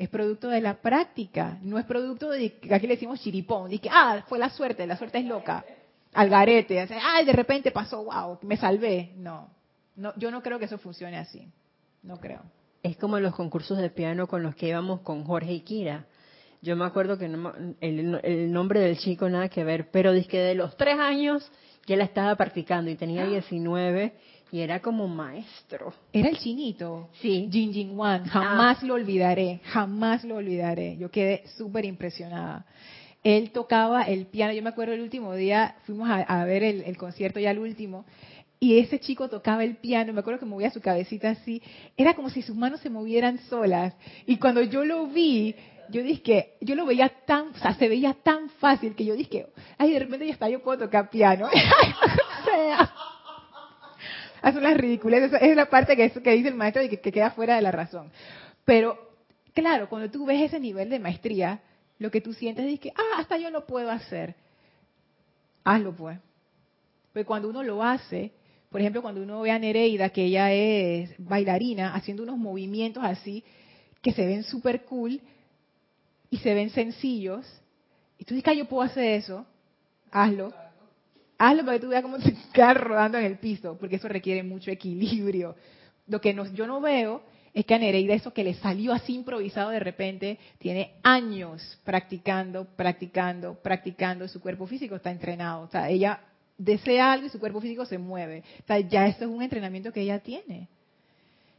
es 0.00 0.08
producto 0.08 0.48
de 0.48 0.62
la 0.62 0.80
práctica, 0.80 1.58
no 1.60 1.78
es 1.78 1.84
producto 1.84 2.30
de, 2.30 2.58
aquí 2.70 2.86
le 2.86 2.94
decimos 2.94 3.20
chiripón, 3.20 3.68
de 3.68 3.78
que, 3.80 3.90
ah, 3.92 4.24
fue 4.28 4.38
la 4.38 4.48
suerte, 4.48 4.86
la 4.86 4.96
suerte 4.96 5.18
es 5.18 5.26
loca, 5.26 5.62
al 6.14 6.30
garete, 6.30 6.80
ay, 6.80 7.26
de 7.26 7.32
repente 7.34 7.70
pasó, 7.70 8.04
wow, 8.04 8.38
me 8.40 8.56
salvé. 8.56 9.12
No, 9.16 9.50
no, 9.96 10.14
yo 10.16 10.30
no 10.30 10.42
creo 10.42 10.58
que 10.58 10.64
eso 10.64 10.78
funcione 10.78 11.18
así, 11.18 11.46
no 12.02 12.16
creo. 12.16 12.40
Es 12.82 12.96
como 12.96 13.20
los 13.20 13.34
concursos 13.34 13.76
de 13.76 13.90
piano 13.90 14.26
con 14.26 14.42
los 14.42 14.54
que 14.54 14.68
íbamos 14.68 15.00
con 15.00 15.22
Jorge 15.24 15.52
y 15.52 15.60
Kira. 15.60 16.06
Yo 16.62 16.76
me 16.76 16.86
acuerdo 16.86 17.18
que 17.18 17.26
el, 17.26 18.52
nombre 18.52 18.80
del 18.80 18.96
chico 18.96 19.28
nada 19.28 19.50
que 19.50 19.64
ver, 19.64 19.90
pero 19.90 20.14
dice 20.14 20.28
que 20.28 20.40
de 20.40 20.54
los 20.54 20.78
tres 20.78 20.98
años 20.98 21.52
ya 21.90 21.96
la 21.96 22.04
estaba 22.04 22.36
practicando 22.36 22.88
y 22.88 22.94
tenía 22.94 23.26
19 23.26 24.12
y 24.52 24.60
era 24.60 24.78
como 24.78 25.08
maestro. 25.08 25.92
Era 26.12 26.28
el 26.28 26.38
chinito. 26.38 27.08
Sí. 27.20 27.48
Jin 27.50 27.72
Jin 27.72 27.98
Wan. 27.98 28.26
Jamás 28.26 28.78
ah. 28.80 28.86
lo 28.86 28.94
olvidaré. 28.94 29.60
Jamás 29.64 30.22
lo 30.22 30.36
olvidaré. 30.36 30.96
Yo 30.98 31.10
quedé 31.10 31.42
súper 31.56 31.84
impresionada. 31.84 32.64
Él 33.24 33.50
tocaba 33.50 34.04
el 34.04 34.26
piano. 34.26 34.52
Yo 34.52 34.62
me 34.62 34.68
acuerdo 34.68 34.94
el 34.94 35.00
último 35.00 35.34
día, 35.34 35.74
fuimos 35.84 36.08
a, 36.08 36.44
ver 36.44 36.62
el, 36.62 36.96
concierto 36.96 37.40
ya 37.40 37.50
el 37.50 37.58
último. 37.58 38.04
Y 38.60 38.78
ese 38.78 39.00
chico 39.00 39.28
tocaba 39.28 39.64
el 39.64 39.76
piano, 39.76 40.12
me 40.12 40.20
acuerdo 40.20 40.38
que 40.38 40.46
movía 40.46 40.70
su 40.70 40.80
cabecita 40.80 41.30
así, 41.30 41.60
era 41.96 42.14
como 42.14 42.30
si 42.30 42.42
sus 42.42 42.54
manos 42.54 42.78
se 42.80 42.90
movieran 42.90 43.38
solas. 43.48 43.94
Y 44.26 44.36
cuando 44.36 44.62
yo 44.62 44.84
lo 44.84 45.08
vi, 45.08 45.56
yo 45.90 46.02
dije 46.02 46.22
que 46.22 46.56
yo 46.60 46.74
lo 46.74 46.86
veía 46.86 47.08
tan, 47.26 47.48
o 47.48 47.58
sea, 47.58 47.74
se 47.74 47.88
veía 47.88 48.14
tan 48.14 48.48
fácil 48.50 48.94
que 48.94 49.04
yo 49.04 49.14
dije, 49.14 49.46
ay, 49.78 49.92
de 49.92 49.98
repente 49.98 50.26
ya 50.26 50.32
está, 50.32 50.48
yo 50.48 50.62
puedo 50.62 50.78
tocar 50.78 51.10
piano. 51.10 51.46
o 52.40 52.44
sea, 52.44 52.94
hacen 54.42 54.62
las 54.62 54.76
ridículas. 54.76 55.32
es 55.40 55.56
la 55.56 55.68
parte 55.68 55.96
que, 55.96 56.10
que 56.10 56.32
dice 56.32 56.48
el 56.48 56.54
maestro 56.54 56.82
y 56.82 56.88
que, 56.88 57.12
queda 57.12 57.30
fuera 57.32 57.56
de 57.56 57.62
la 57.62 57.72
razón. 57.72 58.10
Pero, 58.64 58.98
claro, 59.54 59.88
cuando 59.88 60.10
tú 60.10 60.26
ves 60.26 60.40
ese 60.42 60.60
nivel 60.60 60.90
de 60.90 60.98
maestría, 60.98 61.60
lo 61.98 62.10
que 62.10 62.20
tú 62.20 62.32
sientes 62.32 62.66
es 62.66 62.80
que, 62.80 62.92
ah, 62.96 63.18
hasta 63.18 63.36
yo 63.36 63.50
lo 63.50 63.66
puedo 63.66 63.90
hacer. 63.90 64.34
Hazlo 65.64 65.94
pues. 65.94 66.18
Pero 67.12 67.26
cuando 67.26 67.48
uno 67.48 67.62
lo 67.62 67.82
hace, 67.82 68.32
por 68.70 68.80
ejemplo, 68.80 69.02
cuando 69.02 69.22
uno 69.22 69.40
ve 69.40 69.50
a 69.50 69.58
Nereida, 69.58 70.10
que 70.10 70.24
ella 70.24 70.52
es 70.52 71.12
bailarina, 71.18 71.94
haciendo 71.94 72.22
unos 72.22 72.38
movimientos 72.38 73.02
así, 73.04 73.44
que 74.00 74.12
se 74.12 74.24
ven 74.24 74.44
súper 74.44 74.84
cool 74.84 75.20
y 76.30 76.38
se 76.38 76.54
ven 76.54 76.70
sencillos, 76.70 77.46
y 78.18 78.24
tú 78.24 78.34
dices, 78.34 78.48
ah, 78.48 78.54
yo 78.54 78.66
puedo 78.66 78.82
hacer 78.82 79.04
eso, 79.04 79.46
hazlo 80.10 80.52
hazlo 81.40 81.64
para 81.64 81.78
que 81.78 81.84
tú 81.84 81.88
veas 81.88 82.02
cómo 82.02 82.18
te 82.18 82.34
quedas 82.52 82.76
rodando 82.76 83.18
en 83.18 83.24
el 83.24 83.38
piso, 83.38 83.76
porque 83.78 83.96
eso 83.96 84.08
requiere 84.08 84.42
mucho 84.42 84.70
equilibrio. 84.70 85.56
Lo 86.06 86.20
que 86.20 86.36
yo 86.54 86.66
no 86.66 86.80
veo 86.80 87.22
es 87.54 87.64
que 87.64 87.74
a 87.74 87.78
Nereida 87.78 88.14
eso 88.14 88.32
que 88.32 88.44
le 88.44 88.54
salió 88.54 88.92
así 88.92 89.14
improvisado 89.14 89.70
de 89.70 89.80
repente, 89.80 90.38
tiene 90.58 90.92
años 91.02 91.80
practicando, 91.82 92.66
practicando, 92.76 93.54
practicando, 93.54 94.28
su 94.28 94.40
cuerpo 94.40 94.66
físico 94.66 94.96
está 94.96 95.10
entrenado. 95.10 95.62
O 95.62 95.68
sea, 95.68 95.88
ella 95.88 96.20
desea 96.58 97.12
algo 97.12 97.26
y 97.26 97.30
su 97.30 97.40
cuerpo 97.40 97.60
físico 97.60 97.86
se 97.86 97.98
mueve. 97.98 98.44
O 98.62 98.66
sea, 98.66 98.78
ya 98.80 99.06
esto 99.06 99.24
es 99.24 99.30
un 99.30 99.42
entrenamiento 99.42 99.92
que 99.92 100.02
ella 100.02 100.18
tiene. 100.18 100.68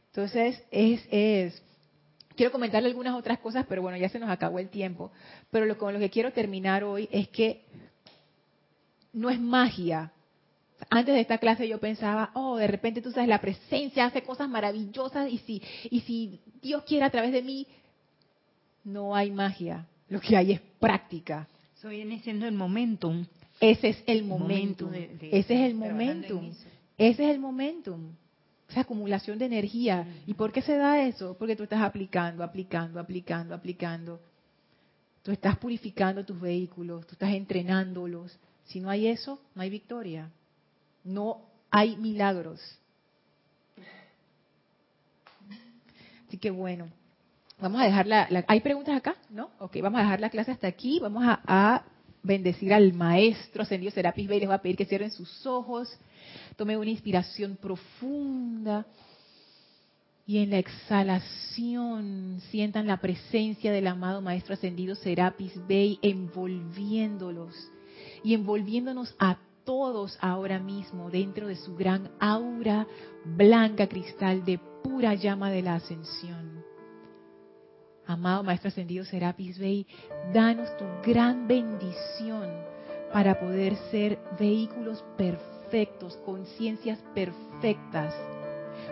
Entonces, 0.06 0.62
es, 0.70 1.02
es 1.10 1.60
Quiero 2.36 2.52
comentarle 2.52 2.88
algunas 2.88 3.14
otras 3.14 3.38
cosas, 3.38 3.66
pero 3.68 3.82
bueno, 3.82 3.96
ya 3.96 4.08
se 4.08 4.18
nos 4.18 4.30
acabó 4.30 4.58
el 4.58 4.68
tiempo. 4.68 5.12
Pero 5.50 5.66
lo, 5.66 5.76
con 5.78 5.92
lo 5.92 6.00
que 6.00 6.10
quiero 6.10 6.32
terminar 6.32 6.84
hoy 6.84 7.08
es 7.12 7.28
que 7.28 7.64
no 9.12 9.30
es 9.30 9.40
magia. 9.40 10.12
Antes 10.90 11.14
de 11.14 11.20
esta 11.20 11.38
clase 11.38 11.68
yo 11.68 11.78
pensaba, 11.78 12.30
oh, 12.34 12.56
de 12.56 12.66
repente 12.66 13.02
tú 13.02 13.12
sabes, 13.12 13.28
la 13.28 13.40
presencia 13.40 14.04
hace 14.04 14.22
cosas 14.22 14.48
maravillosas 14.48 15.30
y 15.30 15.38
si, 15.38 15.62
y 15.90 16.00
si 16.00 16.40
Dios 16.60 16.82
quiere 16.84 17.04
a 17.04 17.10
través 17.10 17.32
de 17.32 17.42
mí, 17.42 17.66
no 18.84 19.14
hay 19.14 19.30
magia. 19.30 19.86
Lo 20.08 20.20
que 20.20 20.36
hay 20.36 20.52
es 20.52 20.60
práctica. 20.80 21.46
Eso 21.76 21.88
viene 21.88 22.20
siendo 22.20 22.46
el 22.46 22.54
momentum. 22.54 23.26
Ese 23.60 23.90
es 23.90 24.02
el 24.06 24.24
momentum. 24.24 24.92
Ese 24.92 25.36
es 25.38 25.50
el 25.50 25.74
momentum. 25.74 26.52
Ese 26.98 27.24
es 27.24 27.30
el 27.30 27.38
momentum. 27.38 28.14
Esa 28.72 28.80
acumulación 28.80 29.38
de 29.38 29.44
energía. 29.44 30.06
¿Y 30.26 30.34
por 30.34 30.50
qué 30.50 30.62
se 30.62 30.76
da 30.76 31.02
eso? 31.02 31.36
Porque 31.38 31.54
tú 31.54 31.62
estás 31.62 31.82
aplicando, 31.82 32.42
aplicando, 32.42 32.98
aplicando, 32.98 33.54
aplicando. 33.54 34.20
Tú 35.22 35.30
estás 35.30 35.58
purificando 35.58 36.24
tus 36.24 36.40
vehículos, 36.40 37.06
tú 37.06 37.12
estás 37.12 37.32
entrenándolos, 37.34 38.36
si 38.64 38.80
no 38.80 38.88
hay 38.88 39.06
eso, 39.06 39.38
no 39.54 39.62
hay 39.62 39.68
victoria. 39.68 40.30
No 41.04 41.42
hay 41.70 41.96
milagros. 41.96 42.60
Así 46.26 46.38
que 46.38 46.50
bueno, 46.50 46.88
vamos 47.60 47.82
a 47.82 47.84
dejar 47.84 48.06
la, 48.06 48.26
¿Hay 48.48 48.60
preguntas 48.60 48.96
acá? 48.96 49.16
¿No? 49.28 49.50
Ok, 49.58 49.76
vamos 49.82 50.00
a 50.00 50.04
dejar 50.04 50.20
la 50.20 50.30
clase 50.30 50.50
hasta 50.50 50.66
aquí. 50.66 50.98
Vamos 50.98 51.24
a, 51.26 51.84
bendecir 52.24 52.72
al 52.72 52.92
maestro 52.92 53.64
ascendido 53.64 53.90
Serapis 53.92 54.28
Bey. 54.28 54.40
Les 54.40 54.48
a 54.48 54.62
pedir 54.62 54.76
que 54.76 54.86
cierren 54.86 55.10
sus 55.10 55.44
ojos. 55.44 55.94
Tomen 56.56 56.78
una 56.78 56.90
inspiración 56.90 57.56
profunda. 57.56 58.86
Y 60.24 60.38
en 60.38 60.50
la 60.50 60.58
exhalación 60.58 62.40
sientan 62.50 62.86
la 62.86 62.98
presencia 62.98 63.72
del 63.72 63.88
amado 63.88 64.22
Maestro 64.22 64.54
Ascendido 64.54 64.94
Serapis 64.94 65.52
Bey 65.66 65.98
envolviéndolos 66.00 67.54
y 68.22 68.34
envolviéndonos 68.34 69.14
a 69.18 69.38
todos 69.64 70.16
ahora 70.20 70.58
mismo 70.58 71.10
dentro 71.10 71.48
de 71.48 71.56
su 71.56 71.74
gran 71.74 72.10
aura 72.20 72.86
blanca 73.24 73.88
cristal 73.88 74.44
de 74.44 74.58
pura 74.82 75.14
llama 75.14 75.50
de 75.50 75.62
la 75.62 75.74
ascensión. 75.74 76.64
Amado 78.06 78.42
Maestro 78.42 78.68
Ascendido 78.68 79.04
Serapis 79.04 79.58
Bey, 79.58 79.86
danos 80.32 80.68
tu 80.76 80.84
gran 81.04 81.46
bendición 81.46 82.48
para 83.12 83.38
poder 83.38 83.76
ser 83.90 84.18
vehículos 84.38 85.04
perfectos, 85.16 85.61
conciencias 86.24 86.98
perfectas, 87.14 88.14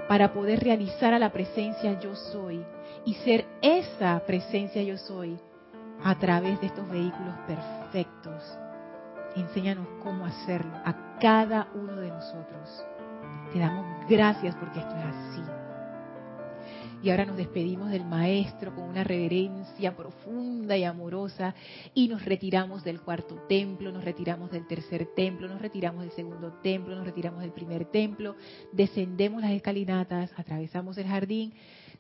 para 0.08 0.32
poder 0.32 0.60
realizar 0.60 1.12
a 1.14 1.18
la 1.18 1.30
presencia 1.30 2.00
yo 2.00 2.16
soy 2.16 2.64
y 3.04 3.14
ser 3.14 3.46
esa 3.62 4.20
presencia 4.26 4.82
yo 4.82 4.96
soy 4.96 5.38
a 6.02 6.18
través 6.18 6.60
de 6.60 6.68
estos 6.68 6.88
vehículos 6.88 7.34
perfectos. 7.46 8.58
Enséñanos 9.36 9.86
cómo 10.02 10.24
hacerlo 10.24 10.72
a 10.84 11.18
cada 11.20 11.68
uno 11.74 11.96
de 11.96 12.08
nosotros. 12.08 12.84
Te 13.52 13.58
damos 13.58 13.84
gracias 14.08 14.54
porque 14.56 14.80
esto 14.80 14.94
es 14.96 15.04
así. 15.04 15.59
Y 17.02 17.08
ahora 17.08 17.24
nos 17.24 17.38
despedimos 17.38 17.90
del 17.90 18.04
Maestro 18.04 18.74
con 18.74 18.84
una 18.84 19.02
reverencia 19.04 19.96
profunda 19.96 20.76
y 20.76 20.84
amorosa 20.84 21.54
y 21.94 22.08
nos 22.08 22.26
retiramos 22.26 22.84
del 22.84 23.00
cuarto 23.00 23.36
templo, 23.48 23.90
nos 23.90 24.04
retiramos 24.04 24.50
del 24.50 24.66
tercer 24.66 25.08
templo, 25.16 25.48
nos 25.48 25.62
retiramos 25.62 26.02
del 26.02 26.12
segundo 26.12 26.52
templo, 26.62 26.94
nos 26.94 27.06
retiramos 27.06 27.40
del 27.40 27.52
primer 27.52 27.86
templo, 27.86 28.36
descendemos 28.72 29.40
las 29.40 29.52
escalinatas, 29.52 30.30
atravesamos 30.36 30.98
el 30.98 31.06
jardín, 31.06 31.54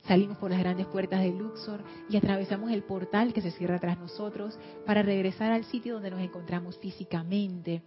salimos 0.06 0.36
por 0.36 0.50
las 0.50 0.60
grandes 0.60 0.86
puertas 0.86 1.20
de 1.22 1.30
Luxor 1.30 1.82
y 2.10 2.18
atravesamos 2.18 2.70
el 2.70 2.82
portal 2.82 3.32
que 3.32 3.40
se 3.40 3.52
cierra 3.52 3.78
tras 3.78 3.98
nosotros 3.98 4.58
para 4.84 5.02
regresar 5.02 5.50
al 5.50 5.64
sitio 5.64 5.94
donde 5.94 6.10
nos 6.10 6.20
encontramos 6.20 6.78
físicamente. 6.78 7.80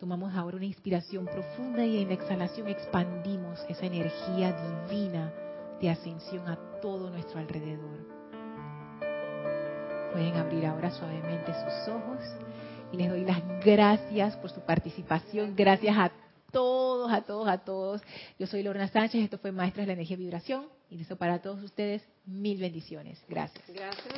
Tomamos 0.00 0.34
ahora 0.34 0.56
una 0.56 0.66
inspiración 0.66 1.26
profunda 1.26 1.86
y 1.86 2.02
en 2.02 2.08
la 2.08 2.14
exhalación 2.14 2.66
expandimos 2.66 3.60
esa 3.68 3.86
energía 3.86 4.52
divina 4.90 5.32
de 5.80 5.90
ascensión 5.90 6.46
a 6.48 6.56
todo 6.80 7.10
nuestro 7.10 7.38
alrededor. 7.38 7.98
Pueden 10.12 10.36
abrir 10.36 10.66
ahora 10.66 10.90
suavemente 10.90 11.52
sus 11.52 11.94
ojos 11.94 12.18
y 12.92 12.96
les 12.96 13.10
doy 13.10 13.24
las 13.24 13.42
gracias 13.64 14.36
por 14.36 14.50
su 14.50 14.60
participación. 14.60 15.54
Gracias 15.54 15.96
a 15.96 16.10
todos, 16.52 17.12
a 17.12 17.22
todos, 17.22 17.48
a 17.48 17.58
todos. 17.58 18.02
Yo 18.38 18.46
soy 18.46 18.62
Lorna 18.62 18.88
Sánchez, 18.88 19.24
esto 19.24 19.38
fue 19.38 19.52
Maestros 19.52 19.82
de 19.82 19.88
la 19.88 19.92
Energía 19.94 20.16
y 20.16 20.20
Vibración 20.20 20.66
y 20.90 21.00
eso 21.00 21.16
para 21.16 21.40
todos 21.40 21.62
ustedes 21.62 22.02
mil 22.24 22.58
bendiciones. 22.58 23.22
Gracias. 23.28 23.64
Gracias. 23.68 24.14